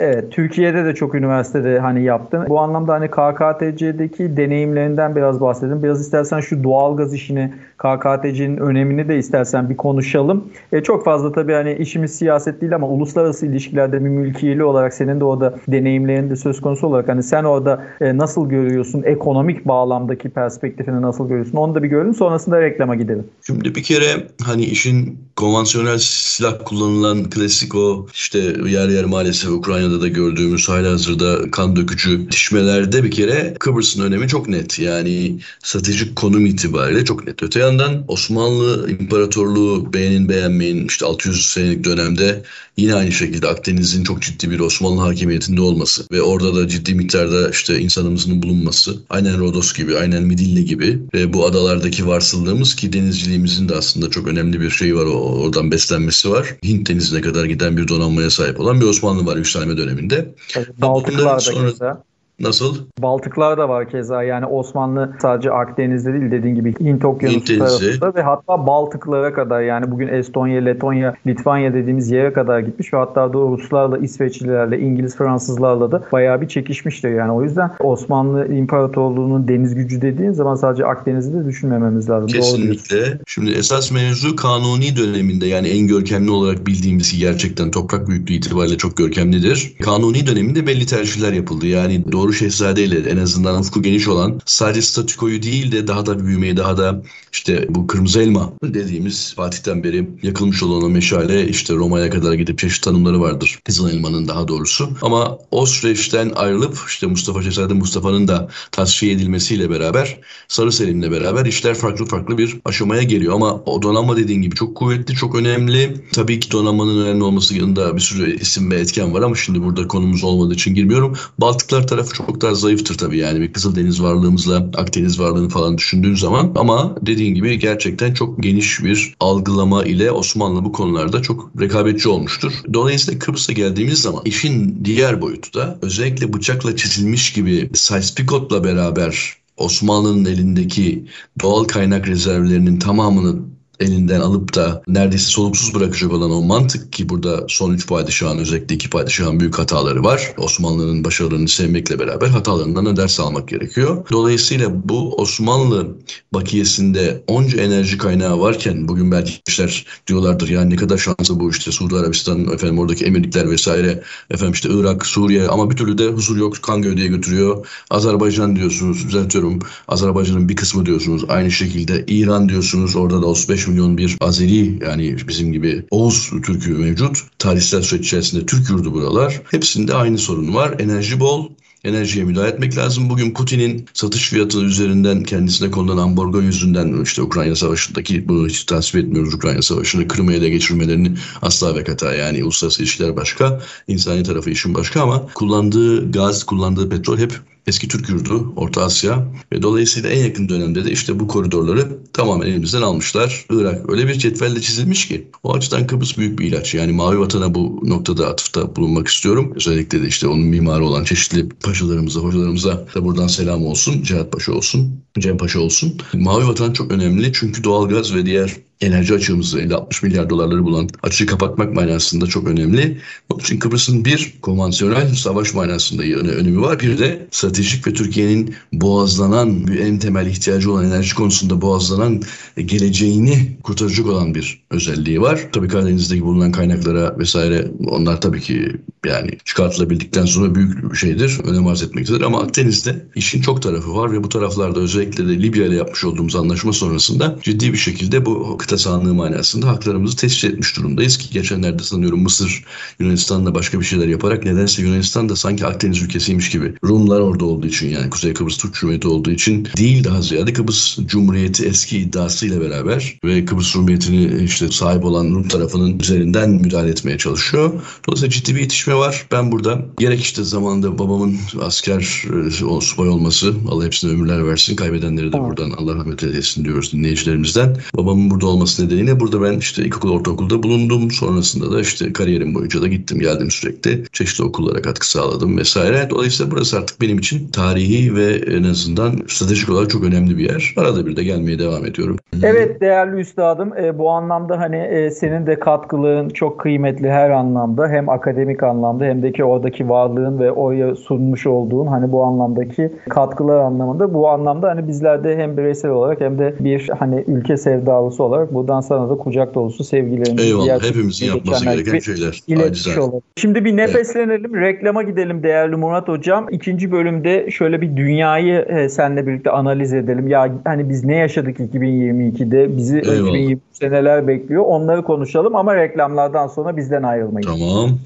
Evet, 0.00 0.32
Türkiye'de 0.32 0.84
de 0.84 0.94
çok 0.94 1.14
üniversitede 1.14 1.78
hani 1.78 2.02
yaptın. 2.02 2.44
Bu 2.48 2.60
anlamda 2.60 2.92
hani 2.92 3.08
KKTC'deki 3.08 4.36
deneyimlerinden 4.36 5.16
biraz 5.16 5.40
bahsedin. 5.40 5.82
Biraz 5.82 6.00
istersen 6.00 6.40
şu 6.40 6.64
doğalgaz 6.64 7.14
işini, 7.14 7.52
KKTC'nin 7.78 8.56
önemini 8.56 9.08
de 9.08 9.18
istersen 9.18 9.70
bir 9.70 9.76
konuşalım. 9.76 10.44
E, 10.72 10.82
çok 10.82 11.04
fazla 11.04 11.32
tabii 11.32 11.52
hani 11.52 11.74
işimiz 11.74 12.14
siyaset 12.14 12.60
değil 12.60 12.74
ama 12.74 12.88
uluslararası 12.88 13.46
ilişkilerde 13.46 14.04
bir 14.04 14.08
mülkiyeli 14.08 14.64
olarak 14.64 14.94
senin 14.94 15.20
de 15.20 15.24
orada 15.24 15.54
deneyimlerinde 15.68 16.36
söz 16.36 16.60
konusu 16.60 16.86
olarak 16.86 17.08
hani 17.08 17.22
sen 17.22 17.44
orada 17.44 17.84
e, 18.00 18.16
nasıl 18.16 18.48
görüyorsun? 18.48 19.02
Ekonomik 19.02 19.64
bağlamdaki 19.64 20.28
perspektifini 20.28 21.02
nasıl 21.02 21.28
görüyorsun? 21.28 21.56
Onu 21.56 21.74
da 21.74 21.82
bir 21.82 21.88
görelim. 21.88 22.14
Sonrasında 22.14 22.60
reklama 22.60 22.94
gidelim. 22.94 23.24
Şimdi 23.46 23.74
bir 23.74 23.82
kere 23.82 24.26
hani 24.42 24.64
işin 24.64 25.18
konvansiyonel 25.36 25.98
silah 25.98 26.54
kullanılan 26.64 27.24
klasik 27.30 27.74
o 27.74 28.06
işte 28.14 28.38
yer 28.66 28.88
yer 28.88 29.04
maalesef 29.04 29.50
Ukrayna'da 29.88 30.00
da 30.00 30.08
gördüğümüz 30.08 30.68
hala 30.68 30.90
hazırda 30.90 31.50
kan 31.50 31.76
dökücü 31.76 32.28
tişmelerde 32.28 33.04
bir 33.04 33.10
kere 33.10 33.54
Kıbrıs'ın 33.60 34.02
önemi 34.02 34.28
çok 34.28 34.48
net. 34.48 34.78
Yani 34.78 35.38
stratejik 35.62 36.16
konum 36.16 36.46
itibariyle 36.46 37.04
çok 37.04 37.26
net. 37.26 37.42
Öte 37.42 37.60
yandan 37.60 38.04
Osmanlı 38.08 38.90
İmparatorluğu 38.90 39.92
beğenin 39.92 40.28
beğenmeyin 40.28 40.86
işte 40.88 41.06
600 41.06 41.46
senelik 41.46 41.84
dönemde 41.84 42.42
yine 42.76 42.94
aynı 42.94 43.12
şekilde 43.12 43.48
Akdeniz'in 43.48 44.04
çok 44.04 44.22
ciddi 44.22 44.50
bir 44.50 44.60
Osmanlı 44.60 45.00
hakimiyetinde 45.00 45.60
olması 45.60 46.04
ve 46.12 46.22
orada 46.22 46.54
da 46.54 46.68
ciddi 46.68 46.94
miktarda 46.94 47.50
işte 47.50 47.80
insanımızın 47.80 48.42
bulunması 48.42 48.96
aynen 49.10 49.38
Rodos 49.38 49.72
gibi 49.72 49.96
aynen 49.96 50.22
Midilli 50.22 50.64
gibi 50.64 50.98
ve 51.14 51.32
bu 51.32 51.46
adalardaki 51.46 52.06
varsıldığımız 52.06 52.76
ki 52.76 52.92
denizciliğimizin 52.92 53.68
de 53.68 53.74
aslında 53.74 54.10
çok 54.10 54.28
önemli 54.28 54.60
bir 54.60 54.70
şey 54.70 54.96
var 54.96 55.04
oradan 55.04 55.70
beslenmesi 55.70 56.30
var. 56.30 56.54
Hint 56.64 56.88
denizine 56.88 57.20
kadar 57.20 57.44
giden 57.44 57.76
bir 57.76 57.88
donanmaya 57.88 58.30
sahip 58.30 58.60
olan 58.60 58.80
bir 58.80 58.86
Osmanlı 58.86 59.26
var 59.26 59.36
yükselme 59.36 59.77
döneminde. 59.78 60.34
Baltıklar 60.78 61.40
da 61.80 62.04
Nasıl? 62.40 62.76
Baltıklar 63.02 63.58
da 63.58 63.68
var 63.68 63.90
keza 63.90 64.22
yani 64.22 64.46
Osmanlı 64.46 65.12
sadece 65.22 65.50
Akdeniz'de 65.50 66.12
değil 66.12 66.30
dediğin 66.30 66.54
gibi 66.54 66.74
Hint 66.80 67.04
Okyanusu 67.04 67.58
tarafında 67.58 68.14
ve 68.14 68.22
hatta 68.22 68.66
Baltıklara 68.66 69.32
kadar 69.34 69.60
yani 69.60 69.90
bugün 69.90 70.08
Estonya, 70.08 70.60
Letonya, 70.60 71.14
Litvanya 71.26 71.74
dediğimiz 71.74 72.10
yere 72.10 72.32
kadar 72.32 72.60
gitmiş 72.60 72.92
ve 72.92 72.96
hatta 72.96 73.32
da 73.32 73.38
Ruslarla, 73.38 73.98
İsveçlilerle, 73.98 74.80
İngiliz, 74.80 75.16
Fransızlarla 75.16 75.92
da 75.92 76.02
bayağı 76.12 76.40
bir 76.40 76.48
çekişmiştir 76.48 77.10
yani 77.10 77.32
o 77.32 77.42
yüzden 77.42 77.70
Osmanlı 77.80 78.54
İmparatorluğu'nun 78.54 79.48
deniz 79.48 79.74
gücü 79.74 80.02
dediğin 80.02 80.32
zaman 80.32 80.54
sadece 80.54 80.86
Akdeniz'i 80.86 81.32
de 81.32 81.44
düşünmememiz 81.44 82.10
lazım. 82.10 82.28
Kesinlikle. 82.28 83.18
Şimdi 83.26 83.50
esas 83.50 83.92
mevzu 83.92 84.36
kanuni 84.36 84.96
döneminde 84.96 85.46
yani 85.46 85.68
en 85.68 85.86
görkemli 85.86 86.30
olarak 86.30 86.66
bildiğimiz 86.66 87.12
ki 87.12 87.18
gerçekten 87.18 87.70
toprak 87.70 88.08
büyüklüğü 88.08 88.34
itibariyle 88.34 88.76
çok 88.76 88.96
görkemlidir. 88.96 89.72
Kanuni 89.82 90.26
döneminde 90.26 90.66
belli 90.66 90.86
tercihler 90.86 91.32
yapıldı. 91.32 91.66
Yani 91.66 92.12
doğru 92.12 92.27
Doğru 92.28 92.36
Şehzade 92.36 92.84
ile 92.84 93.10
en 93.10 93.16
azından 93.16 93.60
ufku 93.60 93.82
geniş 93.82 94.08
olan 94.08 94.40
sadece 94.46 94.82
statükoyu 94.82 95.42
değil 95.42 95.72
de 95.72 95.86
daha 95.86 96.06
da 96.06 96.24
büyümeyi 96.26 96.56
daha 96.56 96.76
da 96.76 97.02
işte 97.32 97.66
bu 97.68 97.86
kırmızı 97.86 98.22
elma 98.22 98.52
dediğimiz 98.62 99.34
Fatih'ten 99.34 99.84
beri 99.84 100.08
yakılmış 100.22 100.62
olan 100.62 100.82
o 100.82 100.88
meşale 100.88 101.48
işte 101.48 101.74
Roma'ya 101.74 102.10
kadar 102.10 102.32
gidip 102.32 102.58
çeşitli 102.58 102.84
tanımları 102.84 103.20
vardır. 103.20 103.58
Kızıl 103.64 103.90
elmanın 103.90 104.28
daha 104.28 104.48
doğrusu. 104.48 104.90
Ama 105.02 105.38
o 105.50 105.66
süreçten 105.66 106.32
ayrılıp 106.36 106.78
işte 106.88 107.06
Mustafa 107.06 107.42
Şehzade 107.42 107.74
Mustafa'nın 107.74 108.28
da 108.28 108.48
tasfiye 108.72 109.12
edilmesiyle 109.12 109.70
beraber 109.70 110.20
Sarı 110.48 110.72
Selim'le 110.72 111.10
beraber 111.10 111.46
işler 111.46 111.74
farklı 111.74 112.06
farklı 112.06 112.38
bir 112.38 112.56
aşamaya 112.64 113.02
geliyor. 113.02 113.34
Ama 113.34 113.52
o 113.52 113.82
donanma 113.82 114.16
dediğin 114.16 114.42
gibi 114.42 114.54
çok 114.54 114.76
kuvvetli, 114.76 115.14
çok 115.14 115.34
önemli. 115.34 116.04
Tabii 116.12 116.40
ki 116.40 116.50
donanmanın 116.50 117.04
önemli 117.04 117.24
olması 117.24 117.56
yanında 117.56 117.96
bir 117.96 118.00
sürü 118.00 118.40
isim 118.40 118.70
ve 118.70 118.80
etken 118.80 119.14
var 119.14 119.22
ama 119.22 119.36
şimdi 119.36 119.62
burada 119.62 119.88
konumuz 119.88 120.24
olmadığı 120.24 120.54
için 120.54 120.74
girmiyorum. 120.74 121.16
Baltıklar 121.38 121.86
tarafı 121.86 122.17
çok 122.26 122.40
daha 122.40 122.54
zayıftır 122.54 122.98
tabii 122.98 123.18
yani 123.18 123.40
bir 123.40 123.52
Kızıldeniz 123.52 124.02
varlığımızla 124.02 124.56
Akdeniz 124.56 125.20
varlığını 125.20 125.48
falan 125.48 125.78
düşündüğün 125.78 126.14
zaman 126.14 126.52
ama 126.56 126.96
dediğin 127.02 127.34
gibi 127.34 127.58
gerçekten 127.58 128.14
çok 128.14 128.42
geniş 128.42 128.84
bir 128.84 129.14
algılama 129.20 129.84
ile 129.84 130.10
Osmanlı 130.10 130.64
bu 130.64 130.72
konularda 130.72 131.22
çok 131.22 131.50
rekabetçi 131.60 132.08
olmuştur. 132.08 132.52
Dolayısıyla 132.74 133.18
Kıbrıs'a 133.18 133.52
geldiğimiz 133.52 133.98
zaman 134.02 134.22
işin 134.24 134.84
diğer 134.84 135.22
boyutu 135.22 135.54
da 135.54 135.78
özellikle 135.82 136.32
bıçakla 136.32 136.76
çizilmiş 136.76 137.32
gibi 137.32 137.70
Sykes-Picot'la 137.74 138.64
beraber 138.64 139.38
Osmanlı'nın 139.56 140.24
elindeki 140.24 141.04
doğal 141.42 141.64
kaynak 141.64 142.08
rezervlerinin 142.08 142.78
tamamını 142.78 143.36
elinden 143.80 144.20
alıp 144.20 144.54
da 144.54 144.82
neredeyse 144.88 145.26
soluksuz 145.26 145.74
bırakacak 145.74 146.12
olan 146.12 146.30
o 146.30 146.42
mantık 146.42 146.92
ki 146.92 147.08
burada 147.08 147.44
son 147.48 147.74
üç 147.74 147.86
padişahın 147.86 148.38
özellikle 148.38 148.74
iki 148.74 148.90
padişahın 148.90 149.40
büyük 149.40 149.58
hataları 149.58 150.04
var. 150.04 150.34
Osmanlı'nın 150.38 151.04
başarılarını 151.04 151.48
sevmekle 151.48 151.98
beraber 151.98 152.28
hatalarından 152.28 152.86
da 152.86 152.96
ders 152.96 153.20
almak 153.20 153.48
gerekiyor. 153.48 154.06
Dolayısıyla 154.10 154.88
bu 154.88 155.14
Osmanlı 155.16 155.96
bakiyesinde 156.34 157.22
onca 157.26 157.60
enerji 157.60 157.98
kaynağı 157.98 158.40
varken 158.40 158.88
bugün 158.88 159.12
belki 159.12 159.32
işler 159.48 159.86
diyorlardır 160.06 160.48
ya 160.48 160.64
ne 160.64 160.76
kadar 160.76 160.98
şanslı 160.98 161.40
bu 161.40 161.50
işte 161.50 161.72
Suudi 161.72 161.96
Arabistan 161.96 162.52
efendim 162.52 162.78
oradaki 162.78 163.04
emirlikler 163.04 163.50
vesaire 163.50 164.02
efendim 164.30 164.52
işte 164.52 164.68
Irak, 164.72 165.06
Suriye 165.06 165.48
ama 165.48 165.70
bir 165.70 165.76
türlü 165.76 165.98
de 165.98 166.06
huzur 166.06 166.36
yok 166.36 166.62
kan 166.62 166.82
gövdeye 166.82 167.06
götürüyor. 167.06 167.66
Azerbaycan 167.90 168.56
diyorsunuz 168.56 169.04
düzeltiyorum 169.04 169.58
Azerbaycan'ın 169.88 170.48
bir 170.48 170.56
kısmı 170.56 170.86
diyorsunuz 170.86 171.24
aynı 171.28 171.50
şekilde 171.50 172.04
İran 172.06 172.48
diyorsunuz 172.48 172.96
orada 172.96 173.22
da 173.22 173.26
35 173.26 173.67
milyon 173.68 173.98
bir 173.98 174.16
Azeri 174.20 174.78
yani 174.84 175.16
bizim 175.28 175.52
gibi 175.52 175.84
Oğuz 175.90 176.30
Türk'ü 176.30 176.70
mevcut. 176.70 177.18
Tarihsel 177.38 177.82
süreç 177.82 178.06
içerisinde 178.06 178.46
Türk 178.46 178.70
yurdu 178.70 178.94
buralar. 178.94 179.42
Hepsinde 179.50 179.94
aynı 179.94 180.18
sorun 180.18 180.54
var. 180.54 180.74
Enerji 180.78 181.20
bol, 181.20 181.48
enerjiye 181.84 182.24
müdahale 182.24 182.50
etmek 182.50 182.76
lazım. 182.76 183.10
Bugün 183.10 183.34
Putin'in 183.34 183.86
satış 183.94 184.30
fiyatı 184.30 184.60
üzerinden 184.64 185.22
kendisine 185.22 185.70
konulan 185.70 185.98
ambargo 185.98 186.40
yüzünden 186.40 187.02
işte 187.02 187.22
Ukrayna 187.22 187.56
Savaşı'ndaki 187.56 188.28
bunu 188.28 188.48
hiç 188.48 188.64
tasvip 188.64 189.04
etmiyoruz 189.04 189.34
Ukrayna 189.34 189.62
Savaşı'nı 189.62 190.08
Kırım'ı 190.08 190.32
ele 190.32 190.48
geçirmelerini 190.48 191.14
asla 191.42 191.74
ve 191.74 191.84
kata 191.84 192.14
yani 192.14 192.44
uluslararası 192.44 192.82
ilişkiler 192.82 193.16
başka, 193.16 193.60
insani 193.88 194.22
tarafı 194.22 194.50
işin 194.50 194.74
başka 194.74 195.02
ama 195.02 195.26
kullandığı 195.34 196.12
gaz, 196.12 196.44
kullandığı 196.44 196.88
petrol 196.88 197.18
hep 197.18 197.40
eski 197.68 197.88
Türk 197.88 198.08
yurdu, 198.08 198.52
Orta 198.56 198.82
Asya 198.82 199.32
ve 199.52 199.62
dolayısıyla 199.62 200.10
en 200.10 200.24
yakın 200.24 200.48
dönemde 200.48 200.84
de 200.84 200.90
işte 200.90 201.20
bu 201.20 201.28
koridorları 201.28 201.98
tamamen 202.12 202.46
elimizden 202.46 202.82
almışlar. 202.82 203.44
Irak 203.50 203.90
öyle 203.90 204.08
bir 204.08 204.14
cetvelle 204.14 204.60
çizilmiş 204.60 205.08
ki 205.08 205.28
o 205.42 205.54
açıdan 205.54 205.86
Kıbrıs 205.86 206.18
büyük 206.18 206.38
bir 206.38 206.46
ilaç. 206.46 206.74
Yani 206.74 206.92
Mavi 206.92 207.18
Vatan'a 207.18 207.54
bu 207.54 207.80
noktada 207.82 208.28
atıfta 208.28 208.76
bulunmak 208.76 209.08
istiyorum. 209.08 209.52
Özellikle 209.56 210.02
de 210.02 210.08
işte 210.08 210.28
onun 210.28 210.46
mimarı 210.46 210.84
olan 210.84 211.04
çeşitli 211.04 211.48
paşalarımıza, 211.48 212.20
hocalarımıza 212.20 212.86
da 212.94 213.04
buradan 213.04 213.26
selam 213.26 213.66
olsun. 213.66 214.02
Cihat 214.02 214.32
Paşa 214.32 214.52
olsun, 214.52 215.02
Cem 215.20 215.36
Paşa 215.36 215.60
olsun. 215.60 215.94
Mavi 216.14 216.46
Vatan 216.46 216.72
çok 216.72 216.92
önemli 216.92 217.32
çünkü 217.32 217.64
doğalgaz 217.64 218.14
ve 218.14 218.26
diğer 218.26 218.56
enerji 218.80 219.14
açığımızı 219.14 219.60
50-60 219.60 220.06
milyar 220.06 220.30
dolarları 220.30 220.64
bulan 220.64 220.88
açığı 221.02 221.26
kapatmak 221.26 221.74
manasında 221.74 222.26
çok 222.26 222.48
önemli. 222.48 222.98
Onun 223.30 223.40
için 223.40 223.58
Kıbrıs'ın 223.58 224.04
bir 224.04 224.34
konvansiyonel 224.42 225.14
savaş 225.14 225.54
manasında 225.54 226.02
önemi 226.02 226.60
var. 226.60 226.80
Bir 226.80 226.98
de 226.98 227.26
stratejik 227.30 227.86
ve 227.86 227.92
Türkiye'nin 227.92 228.54
boğazlanan 228.72 229.66
en 229.80 229.98
temel 229.98 230.26
ihtiyacı 230.26 230.72
olan 230.72 230.84
enerji 230.84 231.14
konusunda 231.14 231.60
boğazlanan 231.60 232.22
geleceğini 232.56 233.56
kurtaracak 233.62 234.06
olan 234.06 234.34
bir 234.34 234.62
özelliği 234.70 235.20
var. 235.20 235.48
Tabii 235.52 235.68
Karadeniz'deki 235.68 236.22
bulunan 236.22 236.52
kaynaklara 236.52 237.18
vesaire 237.18 237.68
onlar 237.86 238.20
tabii 238.20 238.40
ki 238.40 238.72
yani 239.06 239.30
çıkartılabildikten 239.44 240.24
sonra 240.24 240.54
büyük 240.54 240.92
bir 240.92 240.96
şeydir. 240.96 241.38
Önem 241.44 241.66
arz 241.66 241.82
etmektedir 241.82 242.20
ama 242.20 242.40
Akdeniz'de 242.42 243.06
işin 243.14 243.42
çok 243.42 243.62
tarafı 243.62 243.94
var 243.94 244.12
ve 244.12 244.24
bu 244.24 244.28
taraflarda 244.28 244.80
özellikle 244.80 245.07
de 245.16 245.42
Libya 245.42 245.66
ile 245.66 245.76
yapmış 245.76 246.04
olduğumuz 246.04 246.36
anlaşma 246.36 246.72
sonrasında 246.72 247.38
ciddi 247.42 247.72
bir 247.72 247.78
şekilde 247.78 248.26
bu 248.26 248.56
kıta 248.58 248.78
sahanlığı 248.78 249.14
manasında 249.14 249.68
haklarımızı 249.68 250.16
tescil 250.16 250.48
etmiş 250.48 250.76
durumdayız 250.76 251.18
ki 251.18 251.32
geçenlerde 251.32 251.82
sanıyorum 251.82 252.22
Mısır 252.22 252.64
Yunanistan'la 253.00 253.54
başka 253.54 253.80
bir 253.80 253.84
şeyler 253.84 254.08
yaparak 254.08 254.44
nedense 254.44 254.82
Yunanistan 254.82 255.28
da 255.28 255.36
sanki 255.36 255.66
Akdeniz 255.66 256.02
ülkesiymiş 256.02 256.50
gibi. 256.50 256.74
Rumlar 256.84 257.20
orada 257.20 257.44
olduğu 257.44 257.66
için 257.66 257.88
yani 257.88 258.10
Kuzey 258.10 258.34
Kıbrıs 258.34 258.56
Türk 258.56 258.74
Cumhuriyeti 258.74 259.08
olduğu 259.08 259.30
için 259.30 259.68
değil 259.76 260.04
daha 260.04 260.22
ziyade 260.22 260.52
Kıbrıs 260.52 260.98
Cumhuriyeti 261.06 261.66
eski 261.66 261.98
iddiasıyla 261.98 262.60
beraber 262.60 263.18
ve 263.24 263.44
Kıbrıs 263.44 263.72
Cumhuriyeti'ni 263.72 264.44
işte 264.44 264.68
sahip 264.70 265.04
olan 265.04 265.24
Rum 265.24 265.48
tarafının 265.48 265.98
üzerinden 265.98 266.50
müdahale 266.50 266.90
etmeye 266.90 267.18
çalışıyor. 267.18 267.72
Dolayısıyla 268.08 268.30
ciddi 268.30 268.54
bir 268.54 268.60
yetişme 268.60 268.94
var. 268.94 269.26
Ben 269.32 269.52
burada 269.52 269.84
gerek 269.98 270.20
işte 270.20 270.44
zamanında 270.44 270.98
babamın 270.98 271.36
asker 271.60 272.24
e, 272.46 272.80
subay 272.80 273.08
olması 273.08 273.54
Allah 273.68 273.84
hepsine 273.84 274.10
ömürler 274.10 274.46
versin. 274.46 274.76
Kaybedenleri 274.88 275.32
de 275.32 275.40
buradan 275.40 275.70
Allah 275.78 275.94
rahmet 275.94 276.22
eylesin 276.22 276.64
diyoruz 276.64 276.92
dinleyicilerimizden. 276.92 277.68
Babamın 277.96 278.30
burada 278.30 278.46
olması 278.46 278.86
nedeniyle 278.86 279.20
burada 279.20 279.42
ben 279.42 279.58
işte 279.58 279.82
ilkokul 279.82 280.12
ortaokulda 280.12 280.62
bulundum. 280.62 281.10
Sonrasında 281.10 281.72
da 281.72 281.80
işte 281.80 282.12
kariyerim 282.12 282.54
boyunca 282.54 282.82
da 282.82 282.86
gittim 282.86 283.18
geldim 283.20 283.50
sürekli. 283.50 284.04
Çeşitli 284.12 284.44
okullara 284.44 284.82
katkı 284.82 285.10
sağladım 285.10 285.58
vesaire. 285.58 286.10
Dolayısıyla 286.10 286.52
burası 286.52 286.78
artık 286.78 287.00
benim 287.00 287.18
için 287.18 287.48
tarihi 287.48 288.16
ve 288.16 288.26
en 288.56 288.62
azından 288.62 289.12
stratejik 289.26 289.70
olarak 289.70 289.90
çok 289.90 290.04
önemli 290.04 290.38
bir 290.38 290.48
yer. 290.48 290.74
Arada 290.76 291.06
bir 291.06 291.16
de 291.16 291.24
gelmeye 291.24 291.58
devam 291.58 291.86
ediyorum. 291.86 292.16
Evet 292.42 292.80
değerli 292.80 293.20
üstadım 293.20 293.78
e, 293.78 293.98
bu 293.98 294.10
anlamda 294.10 294.60
hani 294.60 294.76
e, 294.76 295.10
senin 295.10 295.46
de 295.46 295.58
katkılığın 295.58 296.28
çok 296.28 296.60
kıymetli 296.60 297.10
her 297.10 297.30
anlamda. 297.30 297.88
Hem 297.88 298.08
akademik 298.08 298.62
anlamda 298.62 299.04
hem 299.04 299.22
de 299.22 299.32
ki 299.32 299.44
oradaki 299.44 299.88
varlığın 299.88 300.38
ve 300.38 300.52
oraya 300.52 300.94
sunmuş 300.94 301.46
olduğun 301.46 301.86
hani 301.86 302.12
bu 302.12 302.24
anlamdaki 302.24 302.92
katkılar 303.08 303.60
anlamında 303.60 304.14
bu 304.14 304.28
anlamda 304.28 304.68
hani 304.68 304.77
bizler 304.88 305.24
de 305.24 305.36
hem 305.36 305.56
bireysel 305.56 305.90
olarak 305.90 306.20
hem 306.20 306.38
de 306.38 306.54
bir 306.60 306.88
hani 306.98 307.24
ülke 307.26 307.56
sevdalısı 307.56 308.22
olarak 308.22 308.54
buradan 308.54 308.80
sana 308.80 309.10
da 309.10 309.14
kucak 309.16 309.54
dolusu 309.54 309.84
sevgilerimizi 309.84 310.46
Eyvallah 310.46 310.82
hepimizin 310.82 311.26
yapması 311.26 311.64
gereken 311.64 311.98
şeyler. 311.98 312.42
İletmiş 312.46 312.98
olalım. 312.98 313.22
Şimdi 313.36 313.64
bir 313.64 313.76
nefeslenelim 313.76 314.56
evet. 314.56 314.62
reklama 314.62 315.02
gidelim 315.02 315.42
değerli 315.42 315.76
Murat 315.76 316.08
Hocam. 316.08 316.46
İkinci 316.50 316.92
bölümde 316.92 317.50
şöyle 317.50 317.80
bir 317.80 317.96
dünyayı 317.96 318.58
e, 318.68 318.88
seninle 318.88 319.26
birlikte 319.26 319.50
analiz 319.50 319.94
edelim. 319.94 320.28
Ya 320.28 320.52
hani 320.64 320.88
biz 320.88 321.04
ne 321.04 321.16
yaşadık 321.16 321.58
2022'de 321.58 322.76
bizi 322.76 322.98
2023 322.98 323.58
seneler 323.72 324.28
bekliyor 324.28 324.64
onları 324.66 325.02
konuşalım 325.04 325.56
ama 325.56 325.76
reklamlardan 325.76 326.46
sonra 326.46 326.76
bizden 326.76 327.02
ayrılmayın. 327.02 327.46
Tamam. 327.46 327.98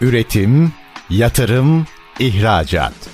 Üretim, 0.00 0.72
yatırım, 1.10 1.84
ihracat. 2.20 3.13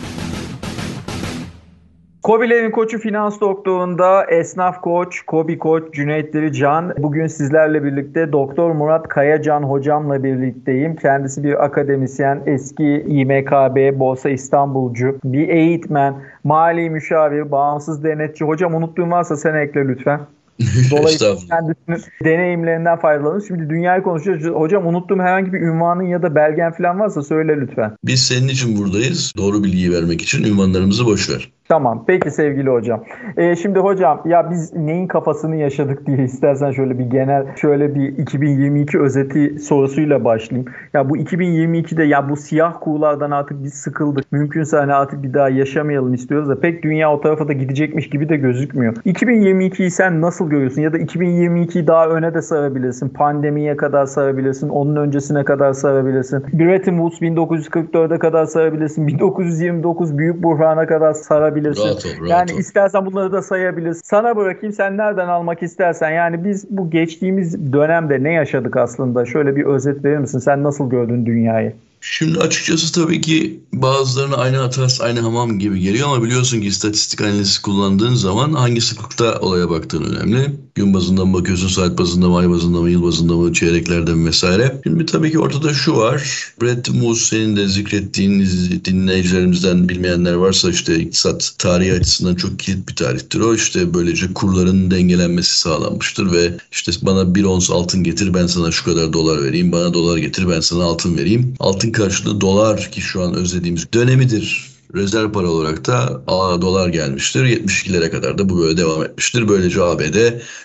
Kobilerin 2.23 2.71
koçu 2.71 2.99
finans 2.99 3.41
doktorunda 3.41 4.25
esnaf 4.25 4.81
koç, 4.81 5.21
Kobi 5.21 5.57
koç 5.57 5.93
Cüneyt 5.93 6.53
Can. 6.53 6.93
Bugün 6.97 7.27
sizlerle 7.27 7.83
birlikte 7.83 8.31
Doktor 8.31 8.71
Murat 8.71 9.07
Kayacan 9.07 9.63
hocamla 9.63 10.23
birlikteyim. 10.23 10.95
Kendisi 10.95 11.43
bir 11.43 11.65
akademisyen, 11.65 12.43
eski 12.45 13.05
İMKB, 13.07 13.99
Borsa 13.99 14.29
İstanbulcu, 14.29 15.19
bir 15.23 15.49
eğitmen, 15.49 16.15
mali 16.43 16.89
müşavir, 16.89 17.51
bağımsız 17.51 18.03
denetçi. 18.03 18.45
Hocam 18.45 18.75
unuttuğum 18.75 19.11
varsa 19.11 19.37
sen 19.37 19.55
ekle 19.55 19.87
lütfen. 19.87 20.19
Dolayısıyla 20.91 21.35
kendisinin 21.49 22.13
deneyimlerinden 22.23 22.99
faydalanın. 22.99 23.43
Şimdi 23.47 23.69
dünyayı 23.69 24.03
konuşuyoruz. 24.03 24.45
Hocam 24.45 24.87
unuttuğum 24.87 25.19
herhangi 25.19 25.53
bir 25.53 25.61
ünvanın 25.61 26.03
ya 26.03 26.21
da 26.21 26.35
belgen 26.35 26.71
falan 26.71 26.99
varsa 26.99 27.21
söyle 27.21 27.57
lütfen. 27.61 27.91
Biz 28.03 28.21
senin 28.21 28.47
için 28.47 28.77
buradayız. 28.77 29.33
Doğru 29.37 29.63
bilgiyi 29.63 29.91
vermek 29.91 30.21
için 30.21 30.43
ünvanlarımızı 30.43 31.05
boş 31.05 31.29
ver. 31.29 31.51
Tamam. 31.69 32.03
Peki 32.07 32.31
sevgili 32.31 32.69
hocam. 32.69 33.03
Ee, 33.37 33.55
şimdi 33.55 33.79
hocam 33.79 34.21
ya 34.25 34.51
biz 34.51 34.73
neyin 34.73 35.07
kafasını 35.07 35.55
yaşadık 35.55 36.05
diye 36.07 36.23
istersen 36.23 36.71
şöyle 36.71 36.99
bir 36.99 37.05
genel 37.05 37.55
şöyle 37.55 37.95
bir 37.95 38.17
2022 38.17 38.99
özeti 38.99 39.59
sorusuyla 39.59 40.23
başlayayım. 40.25 40.71
Ya 40.93 41.09
bu 41.09 41.17
2022'de 41.17 42.03
ya 42.03 42.29
bu 42.29 42.35
siyah 42.35 42.73
kuğulardan 42.81 43.31
artık 43.31 43.63
biz 43.63 43.73
sıkıldık. 43.73 44.31
Mümkünse 44.31 44.77
hani 44.77 44.93
artık 44.93 45.23
bir 45.23 45.33
daha 45.33 45.49
yaşamayalım 45.49 46.13
istiyoruz 46.13 46.49
da 46.49 46.59
pek 46.59 46.83
dünya 46.83 47.13
o 47.13 47.21
tarafa 47.21 47.47
da 47.47 47.53
gidecekmiş 47.53 48.09
gibi 48.09 48.29
de 48.29 48.37
gözükmüyor. 48.37 48.95
2022'yi 48.95 49.91
sen 49.91 50.21
nasıl 50.21 50.49
görüyorsun? 50.49 50.81
Ya 50.81 50.93
da 50.93 50.97
2022'yi 50.97 51.87
daha 51.87 52.07
öne 52.07 52.33
de 52.33 52.41
sarabilirsin. 52.41 53.09
Pandemiye 53.09 53.77
kadar 53.77 54.05
sarabilirsin. 54.05 54.69
Onun 54.69 54.95
öncesine 54.95 55.43
kadar 55.43 55.73
sarabilirsin. 55.73 56.43
Bretton 56.53 57.09
Woods 57.09 57.21
1944'e 57.21 58.19
kadar 58.19 58.45
sarabilirsin. 58.45 59.07
1929 59.07 60.17
Büyük 60.17 60.43
Buhran'a 60.43 60.87
kadar 60.87 61.13
sarabilirsin 61.13 61.60
sayabilirsin. 61.63 61.83
Rahat 61.83 62.05
ol, 62.05 62.29
rahat 62.29 62.29
yani 62.29 62.53
ol. 62.53 62.59
istersen 62.59 63.05
bunları 63.05 63.31
da 63.31 63.41
sayabilirsin. 63.41 64.01
Sana 64.03 64.35
bırakayım 64.35 64.73
sen 64.73 64.97
nereden 64.97 65.27
almak 65.27 65.63
istersen. 65.63 66.11
Yani 66.11 66.43
biz 66.43 66.65
bu 66.69 66.89
geçtiğimiz 66.89 67.73
dönemde 67.73 68.23
ne 68.23 68.33
yaşadık 68.33 68.77
aslında? 68.77 69.25
Şöyle 69.25 69.55
bir 69.55 69.65
özet 69.65 70.05
verir 70.05 70.17
misin? 70.17 70.39
Sen 70.39 70.63
nasıl 70.63 70.89
gördün 70.89 71.25
dünyayı? 71.25 71.73
Şimdi 72.01 72.39
açıkçası 72.39 72.93
tabii 72.93 73.21
ki 73.21 73.59
bazılarına 73.73 74.35
aynı 74.35 74.57
hatası 74.57 75.03
aynı 75.03 75.19
hamam 75.19 75.59
gibi 75.59 75.79
geliyor 75.79 76.07
ama 76.07 76.23
biliyorsun 76.23 76.61
ki 76.61 76.67
istatistik 76.67 77.21
analizi 77.21 77.61
kullandığın 77.61 78.15
zaman 78.15 78.53
hangi 78.53 78.81
sıklıkta 78.81 79.39
olaya 79.39 79.69
baktığın 79.69 80.03
önemli. 80.03 80.51
Gün 80.75 80.93
bazında 80.93 81.25
mı 81.25 81.33
bakıyorsun, 81.33 81.67
saat 81.67 81.97
bazında 81.97 82.29
mı, 82.29 82.37
ay 82.37 82.49
bazında 82.49 82.81
mı, 82.81 82.89
yıl 82.89 83.03
bazında 83.03 83.33
mı, 83.33 83.53
çeyreklerde 83.53 84.13
mi 84.13 84.27
vesaire. 84.27 84.81
Şimdi 84.83 85.05
tabii 85.05 85.31
ki 85.31 85.39
ortada 85.39 85.73
şu 85.73 85.95
var. 85.95 86.53
Brett 86.61 86.89
Moose 86.89 87.25
senin 87.25 87.55
de 87.55 87.67
zikrettiğin 87.67 88.39
dinleyicilerimizden 88.85 89.89
bilmeyenler 89.89 90.33
varsa 90.33 90.69
işte 90.69 90.99
iktisat 90.99 91.53
tarihi 91.57 91.93
açısından 91.93 92.35
çok 92.35 92.59
kilit 92.59 92.89
bir 92.89 92.95
tarihtir 92.95 93.39
o. 93.39 93.55
İşte 93.55 93.93
böylece 93.93 94.33
kurların 94.33 94.91
dengelenmesi 94.91 95.59
sağlanmıştır 95.59 96.31
ve 96.31 96.57
işte 96.71 96.91
bana 97.01 97.35
bir 97.35 97.43
ons 97.43 97.71
altın 97.71 98.03
getir 98.03 98.33
ben 98.33 98.47
sana 98.47 98.71
şu 98.71 98.85
kadar 98.85 99.13
dolar 99.13 99.43
vereyim, 99.43 99.71
bana 99.71 99.93
dolar 99.93 100.17
getir 100.17 100.49
ben 100.49 100.59
sana 100.59 100.83
altın 100.83 101.17
vereyim. 101.17 101.53
Altın 101.59 101.90
karşılığı 101.91 102.41
dolar 102.41 102.91
ki 102.91 103.01
şu 103.01 103.21
an 103.21 103.33
özlediğimiz 103.33 103.93
dönemidir 103.93 104.70
rezerv 104.95 105.31
para 105.31 105.47
olarak 105.47 105.85
da 105.87 106.21
dolar 106.61 106.89
gelmiştir. 106.89 107.45
72'lere 107.45 108.11
kadar 108.11 108.37
da 108.37 108.49
bu 108.49 108.59
böyle 108.59 108.77
devam 108.77 109.03
etmiştir. 109.03 109.47
Böylece 109.47 109.81
ABD 109.83 110.15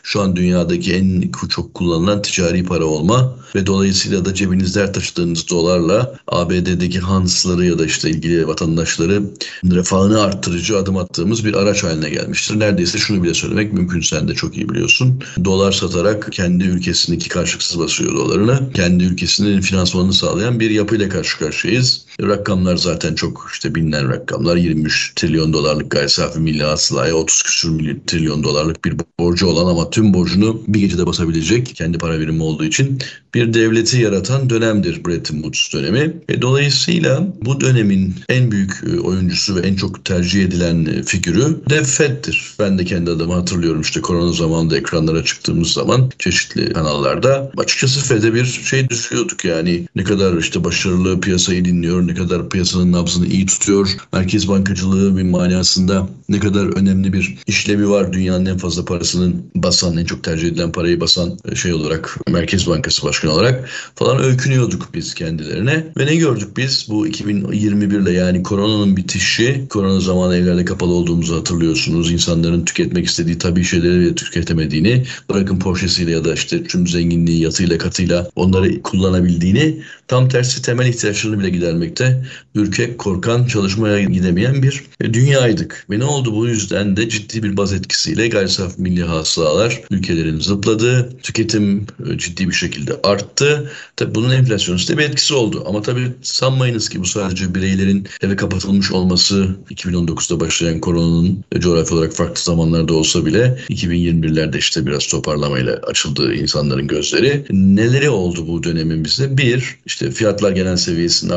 şu 0.02 0.20
an 0.20 0.36
dünyadaki 0.36 0.94
en 0.94 1.30
çok 1.48 1.74
kullanılan 1.74 2.22
ticari 2.22 2.64
para 2.64 2.84
olma 2.84 3.36
ve 3.54 3.66
dolayısıyla 3.66 4.24
da 4.24 4.34
cebinizde 4.34 4.92
taşıdığınız 4.92 5.50
dolarla 5.50 6.18
ABD'deki 6.26 6.98
hansları 7.00 7.64
ya 7.64 7.78
da 7.78 7.86
işte 7.86 8.10
ilgili 8.10 8.48
vatandaşları 8.48 9.22
refahını 9.64 10.22
arttırıcı 10.22 10.78
adım 10.78 10.96
attığımız 10.96 11.44
bir 11.44 11.54
araç 11.54 11.84
haline 11.84 12.10
gelmiştir. 12.10 12.60
Neredeyse 12.60 12.98
şunu 12.98 13.22
bile 13.22 13.34
söylemek 13.34 13.72
mümkün 13.72 14.00
sen 14.00 14.28
de 14.28 14.34
çok 14.34 14.56
iyi 14.56 14.68
biliyorsun. 14.68 15.22
Dolar 15.44 15.72
satarak 15.72 16.32
kendi 16.32 16.64
ülkesindeki 16.64 17.28
karşılıksız 17.28 17.78
basıyor 17.78 18.14
dolarını. 18.14 18.72
Kendi 18.74 19.04
ülkesinin 19.04 19.60
finansmanını 19.60 20.12
sağlayan 20.12 20.60
bir 20.60 20.70
yapıyla 20.70 21.08
karşı 21.08 21.38
karşıyayız. 21.38 22.05
Rakamlar 22.22 22.76
zaten 22.76 23.14
çok 23.14 23.48
işte 23.52 23.74
bilinen 23.74 24.08
rakamlar. 24.08 24.56
23 24.56 25.12
trilyon 25.16 25.52
dolarlık 25.52 25.90
gayri 25.90 26.08
safi 26.08 26.40
milli 26.40 26.62
hasılaya 26.62 27.14
30 27.14 27.42
küsur 27.42 27.80
trilyon 28.06 28.42
dolarlık 28.42 28.84
bir 28.84 28.94
borcu 29.20 29.46
olan 29.46 29.70
ama 29.70 29.90
tüm 29.90 30.14
borcunu 30.14 30.62
bir 30.68 30.80
gecede 30.80 31.06
basabilecek 31.06 31.66
kendi 31.66 31.98
para 31.98 32.20
birimi 32.20 32.42
olduğu 32.42 32.64
için 32.64 32.98
bir 33.34 33.54
devleti 33.54 34.00
yaratan 34.00 34.50
dönemdir 34.50 35.04
Bretton 35.04 35.34
Woods 35.34 35.72
dönemi. 35.72 36.16
E, 36.28 36.42
dolayısıyla 36.42 37.28
bu 37.44 37.60
dönemin 37.60 38.14
en 38.28 38.50
büyük 38.50 38.72
e, 38.86 39.00
oyuncusu 39.00 39.56
ve 39.56 39.60
en 39.60 39.74
çok 39.74 40.04
tercih 40.04 40.44
edilen 40.44 40.86
e, 40.86 41.02
figürü 41.02 41.56
de 41.70 41.84
Fed'dir. 41.84 42.54
Ben 42.58 42.78
de 42.78 42.84
kendi 42.84 43.10
adımı 43.10 43.34
hatırlıyorum 43.34 43.80
işte 43.80 44.00
korona 44.00 44.32
zamanında 44.32 44.76
ekranlara 44.76 45.24
çıktığımız 45.24 45.68
zaman 45.68 46.10
çeşitli 46.18 46.72
kanallarda 46.72 47.50
açıkçası 47.56 48.00
Fed'e 48.00 48.34
bir 48.34 48.44
şey 48.44 48.88
düşüyorduk 48.88 49.44
yani 49.44 49.88
ne 49.96 50.04
kadar 50.04 50.36
işte 50.36 50.64
başarılı 50.64 51.20
piyasayı 51.20 51.64
dinliyor, 51.64 52.05
ne 52.06 52.14
kadar 52.14 52.48
piyasanın 52.48 52.92
nabzını 52.92 53.26
iyi 53.26 53.46
tutuyor, 53.46 53.96
merkez 54.12 54.48
bankacılığı 54.48 55.16
bir 55.18 55.22
manasında 55.22 56.08
ne 56.28 56.38
kadar 56.38 56.66
önemli 56.66 57.12
bir 57.12 57.38
işlevi 57.46 57.90
var 57.90 58.12
dünyanın 58.12 58.46
en 58.46 58.58
fazla 58.58 58.84
parasının 58.84 59.42
basan, 59.54 59.96
en 59.96 60.04
çok 60.04 60.24
tercih 60.24 60.48
edilen 60.48 60.72
parayı 60.72 61.00
basan 61.00 61.38
şey 61.54 61.72
olarak 61.72 62.18
Merkez 62.30 62.66
Bankası 62.66 63.02
Başkanı 63.02 63.32
olarak 63.32 63.68
falan 63.94 64.22
öykünüyorduk 64.22 64.88
biz 64.94 65.14
kendilerine. 65.14 65.86
Ve 65.98 66.06
ne 66.06 66.16
gördük 66.16 66.56
biz 66.56 66.86
bu 66.88 67.08
2021'de 67.08 68.12
yani 68.12 68.42
koronanın 68.42 68.96
bitişi, 68.96 69.66
korona 69.70 70.00
zamanı 70.00 70.36
evlerde 70.36 70.64
kapalı 70.64 70.92
olduğumuzu 70.94 71.36
hatırlıyorsunuz. 71.36 72.12
İnsanların 72.12 72.64
tüketmek 72.64 73.06
istediği 73.06 73.38
tabii 73.38 73.64
şeyleri 73.64 74.14
tüketemediğini, 74.14 75.04
bırakın 75.30 75.58
Porsche'siyle 75.58 76.10
ya 76.10 76.24
da 76.24 76.34
işte 76.34 76.64
tüm 76.64 76.86
zenginliği 76.86 77.42
yatıyla 77.42 77.78
katıyla 77.78 78.30
onları 78.36 78.82
kullanabildiğini, 78.82 79.80
tam 80.08 80.28
tersi 80.28 80.62
temel 80.62 80.86
ihtiyaçlarını 80.86 81.40
bile 81.40 81.50
gidermekte 81.96 82.26
ürkek, 82.54 82.98
korkan, 82.98 83.44
çalışmaya 83.44 84.00
gidemeyen 84.00 84.62
bir 84.62 84.84
dünyaydık. 85.00 85.86
Ve 85.90 85.98
ne 85.98 86.04
oldu 86.04 86.34
bu 86.34 86.46
yüzden 86.46 86.96
de 86.96 87.08
ciddi 87.08 87.42
bir 87.42 87.56
baz 87.56 87.72
etkisiyle 87.72 88.28
gayri 88.28 88.48
saf 88.48 88.78
milli 88.78 89.02
hasılalar 89.04 89.80
ülkelerin 89.90 90.40
zıpladı. 90.40 91.18
Tüketim 91.22 91.86
e, 92.10 92.18
ciddi 92.18 92.48
bir 92.48 92.54
şekilde 92.54 92.92
arttı. 93.02 93.70
Tabi 93.96 94.14
bunun 94.14 94.30
enflasyonist 94.30 94.98
bir 94.98 95.02
etkisi 95.04 95.34
oldu. 95.34 95.64
Ama 95.68 95.82
tabii 95.82 96.12
sanmayınız 96.22 96.88
ki 96.88 97.00
bu 97.00 97.04
sadece 97.04 97.54
bireylerin 97.54 98.08
eve 98.22 98.36
kapatılmış 98.36 98.92
olması 98.92 99.56
2019'da 99.70 100.40
başlayan 100.40 100.80
koronanın 100.80 101.44
coğrafi 101.58 101.94
olarak 101.94 102.12
farklı 102.12 102.42
zamanlarda 102.42 102.94
olsa 102.94 103.26
bile 103.26 103.58
2021'lerde 103.70 104.58
işte 104.58 104.86
biraz 104.86 105.06
toparlamayla 105.06 105.72
açıldı 105.72 106.34
insanların 106.34 106.86
gözleri. 106.86 107.44
Neleri 107.50 108.10
oldu 108.10 108.48
bu 108.48 108.62
dönemin 108.62 109.04
bize? 109.04 109.38
Bir, 109.38 109.76
işte 109.86 110.10
fiyatlar 110.10 110.52
genel 110.52 110.76
seviyesinin 110.76 111.32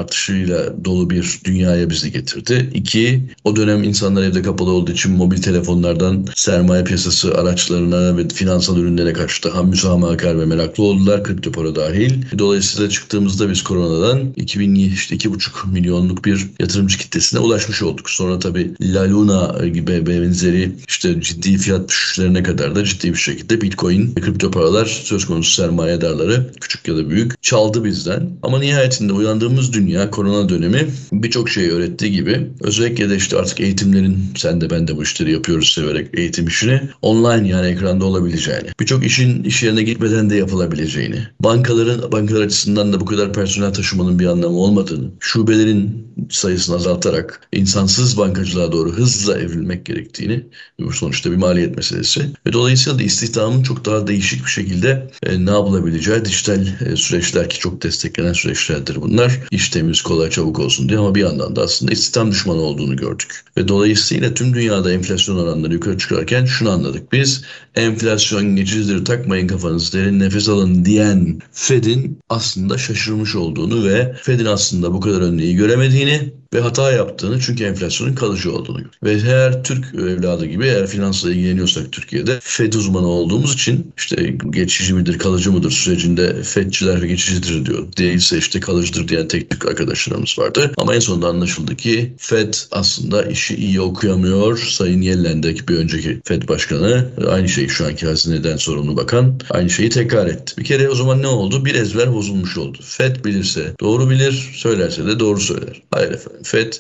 artışıyla 0.49 0.85
dolu 0.85 1.09
bir 1.09 1.39
dünyaya 1.43 1.89
bizi 1.89 2.12
getirdi. 2.12 2.69
İki, 2.73 3.23
o 3.43 3.55
dönem 3.55 3.83
insanlar 3.83 4.23
evde 4.23 4.41
kapalı 4.41 4.71
olduğu 4.71 4.91
için 4.91 5.12
mobil 5.12 5.41
telefonlardan 5.41 6.25
sermaye 6.35 6.83
piyasası 6.83 7.35
araçlarına 7.35 8.17
ve 8.17 8.27
finansal 8.27 8.77
ürünlere 8.77 9.13
karşı 9.13 9.43
daha 9.43 9.63
müsamahakar 9.63 10.39
ve 10.39 10.45
meraklı 10.45 10.83
oldular. 10.83 11.23
Kripto 11.23 11.51
para 11.51 11.75
dahil. 11.75 12.13
Dolayısıyla 12.38 12.89
çıktığımızda 12.89 13.49
biz 13.49 13.63
koronadan 13.63 14.33
2000 14.35 14.75
işte 14.75 15.15
2,5 15.15 15.71
milyonluk 15.71 16.25
bir 16.25 16.47
yatırımcı 16.59 16.97
kitlesine 16.97 17.39
ulaşmış 17.39 17.83
olduk. 17.83 18.09
Sonra 18.09 18.39
tabii 18.39 18.71
La 18.81 19.09
Luna 19.09 19.67
gibi 19.67 20.07
benzeri 20.07 20.71
işte 20.88 21.21
ciddi 21.21 21.57
fiyat 21.57 21.89
düşüşlerine 21.89 22.43
kadar 22.43 22.75
da 22.75 22.83
ciddi 22.83 23.13
bir 23.13 23.17
şekilde 23.17 23.62
Bitcoin 23.62 24.13
ve 24.17 24.21
kripto 24.21 24.51
paralar 24.51 24.85
söz 24.85 25.25
konusu 25.25 25.62
sermayedarları 25.62 26.51
küçük 26.62 26.88
ya 26.88 26.97
da 26.97 27.09
büyük 27.09 27.43
çaldı 27.43 27.83
bizden. 27.83 28.29
Ama 28.43 28.59
nihayetinde 28.59 29.13
uyandığımız 29.13 29.73
dünya 29.73 30.12
korona 30.12 30.38
dönemi 30.49 30.88
birçok 31.12 31.49
şey 31.49 31.69
öğrettiği 31.69 32.12
gibi 32.12 32.47
özellikle 32.62 33.10
de 33.10 33.15
işte 33.15 33.38
artık 33.38 33.60
eğitimlerin 33.60 34.17
sen 34.36 34.62
de 34.62 34.69
ben 34.69 34.88
de 34.88 34.97
bu 34.97 35.04
işleri 35.04 35.32
yapıyoruz 35.32 35.73
severek 35.73 36.08
eğitim 36.13 36.47
işini 36.47 36.82
online 37.02 37.47
yani 37.47 37.67
ekranda 37.67 38.06
olabileceğini, 38.06 38.69
birçok 38.80 39.06
işin 39.06 39.43
iş 39.43 39.63
yerine 39.63 39.84
gitmeden 39.84 40.30
de 40.30 40.36
yapılabileceğini, 40.36 41.28
bankaların 41.39 42.12
bankalar 42.12 42.41
açısından 42.41 42.93
da 42.93 42.99
bu 42.99 43.06
kadar 43.06 43.34
personel 43.34 43.73
taşımanın 43.73 44.19
bir 44.19 44.25
anlamı 44.25 44.58
olmadığını, 44.58 45.10
şubelerin 45.19 46.08
sayısını 46.30 46.75
azaltarak 46.75 47.41
insansız 47.52 48.17
bankacılığa 48.17 48.71
doğru 48.71 48.91
hızla 48.91 49.39
evrilmek 49.39 49.86
gerektiğini, 49.86 50.43
bu 50.80 50.91
sonuçta 50.91 51.32
bir 51.32 51.36
maliyet 51.36 51.75
meselesi 51.75 52.21
ve 52.47 52.54
dolayısıyla 52.54 52.99
da 52.99 53.04
istihdamın 53.04 53.63
çok 53.63 53.86
daha 53.86 54.08
değişik 54.08 54.45
bir 54.45 54.52
şekilde 54.52 55.12
e, 55.23 55.45
ne 55.45 55.52
yapılabileceği 55.52 56.25
dijital 56.25 56.67
e, 56.86 56.95
süreçler 56.95 57.49
ki 57.49 57.60
çok 57.60 57.84
desteklenen 57.84 58.34
süreçlerdir 58.34 59.02
bunlar. 59.02 59.39
İş 59.52 59.69
temiz, 59.69 60.02
kolay, 60.02 60.29
çabuk 60.30 60.60
olsun 60.60 60.89
diye 60.89 61.00
ama 61.00 61.15
bir 61.15 61.22
yandan 61.22 61.56
da 61.56 61.62
aslında 61.62 61.92
istihdam 61.92 62.32
düşmanı 62.32 62.62
olduğunu 62.62 62.96
gördük. 62.96 63.44
Ve 63.58 63.68
dolayısıyla 63.68 64.34
tüm 64.34 64.54
dünyada 64.54 64.92
enflasyon 64.92 65.38
oranları 65.38 65.74
yukarı 65.74 65.98
çıkarken 65.98 66.46
şunu 66.46 66.70
anladık. 66.70 67.12
Biz 67.12 67.44
enflasyon 67.76 68.56
geçicidir 68.56 69.06
takmayın 69.06 69.48
kafanızı 69.48 69.98
derin 69.98 70.20
nefes 70.20 70.50
alın 70.50 70.86
diyen 70.86 71.39
Fed'in 71.52 72.20
aslında 72.30 72.78
şaşırmış 72.78 73.36
olduğunu 73.36 73.86
ve 73.86 74.15
Fed'in 74.22 74.46
aslında 74.46 74.94
bu 74.94 75.00
kadar 75.00 75.22
önleyi 75.22 75.56
göremediğini 75.56 76.34
ve 76.53 76.59
hata 76.59 76.91
yaptığını 76.91 77.39
çünkü 77.39 77.63
enflasyonun 77.63 78.15
kalıcı 78.15 78.53
olduğunu 78.53 78.81
ve 79.03 79.12
eğer 79.12 79.63
Türk 79.63 79.95
evladı 79.95 80.45
gibi 80.45 80.65
eğer 80.65 80.88
finansla 80.88 81.31
ilgileniyorsak 81.31 81.91
Türkiye'de 81.91 82.39
FED 82.41 82.73
uzmanı 82.73 83.07
olduğumuz 83.07 83.53
için 83.53 83.93
işte 83.97 84.35
geçici 84.49 84.93
midir 84.93 85.19
kalıcı 85.19 85.51
mıdır 85.51 85.71
sürecinde 85.71 86.43
FED'ciler 86.43 86.97
geçicidir 86.97 87.65
diyor. 87.65 87.88
Değilse 87.97 88.38
işte 88.38 88.59
kalıcıdır 88.59 89.07
diyen 89.07 89.27
teknik 89.27 89.65
arkadaşlarımız 89.65 90.39
vardı. 90.39 90.71
Ama 90.77 90.95
en 90.95 90.99
sonunda 90.99 91.27
anlaşıldı 91.27 91.75
ki 91.75 92.13
FED 92.17 92.53
aslında 92.71 93.23
işi 93.23 93.55
iyi 93.55 93.81
okuyamıyor. 93.81 94.57
Sayın 94.57 95.01
Yellen'deki 95.01 95.67
bir 95.67 95.77
önceki 95.77 96.21
FED 96.25 96.47
başkanı 96.47 97.09
aynı 97.29 97.49
şeyi 97.49 97.69
şu 97.69 97.85
anki 97.85 98.07
hazineden 98.07 98.57
sorumlu 98.57 98.97
bakan 98.97 99.39
aynı 99.49 99.69
şeyi 99.69 99.89
tekrar 99.89 100.27
etti. 100.27 100.57
Bir 100.57 100.63
kere 100.63 100.89
o 100.89 100.95
zaman 100.95 101.21
ne 101.21 101.27
oldu? 101.27 101.65
Bir 101.65 101.75
ezber 101.75 102.13
bozulmuş 102.13 102.57
oldu. 102.57 102.77
FED 102.81 103.25
bilirse 103.25 103.73
doğru 103.79 104.09
bilir, 104.09 104.51
söylerse 104.55 105.05
de 105.05 105.19
doğru 105.19 105.39
söyler. 105.39 105.81
Hayır 105.91 106.12
efendim. 106.12 106.38
FED 106.43 106.73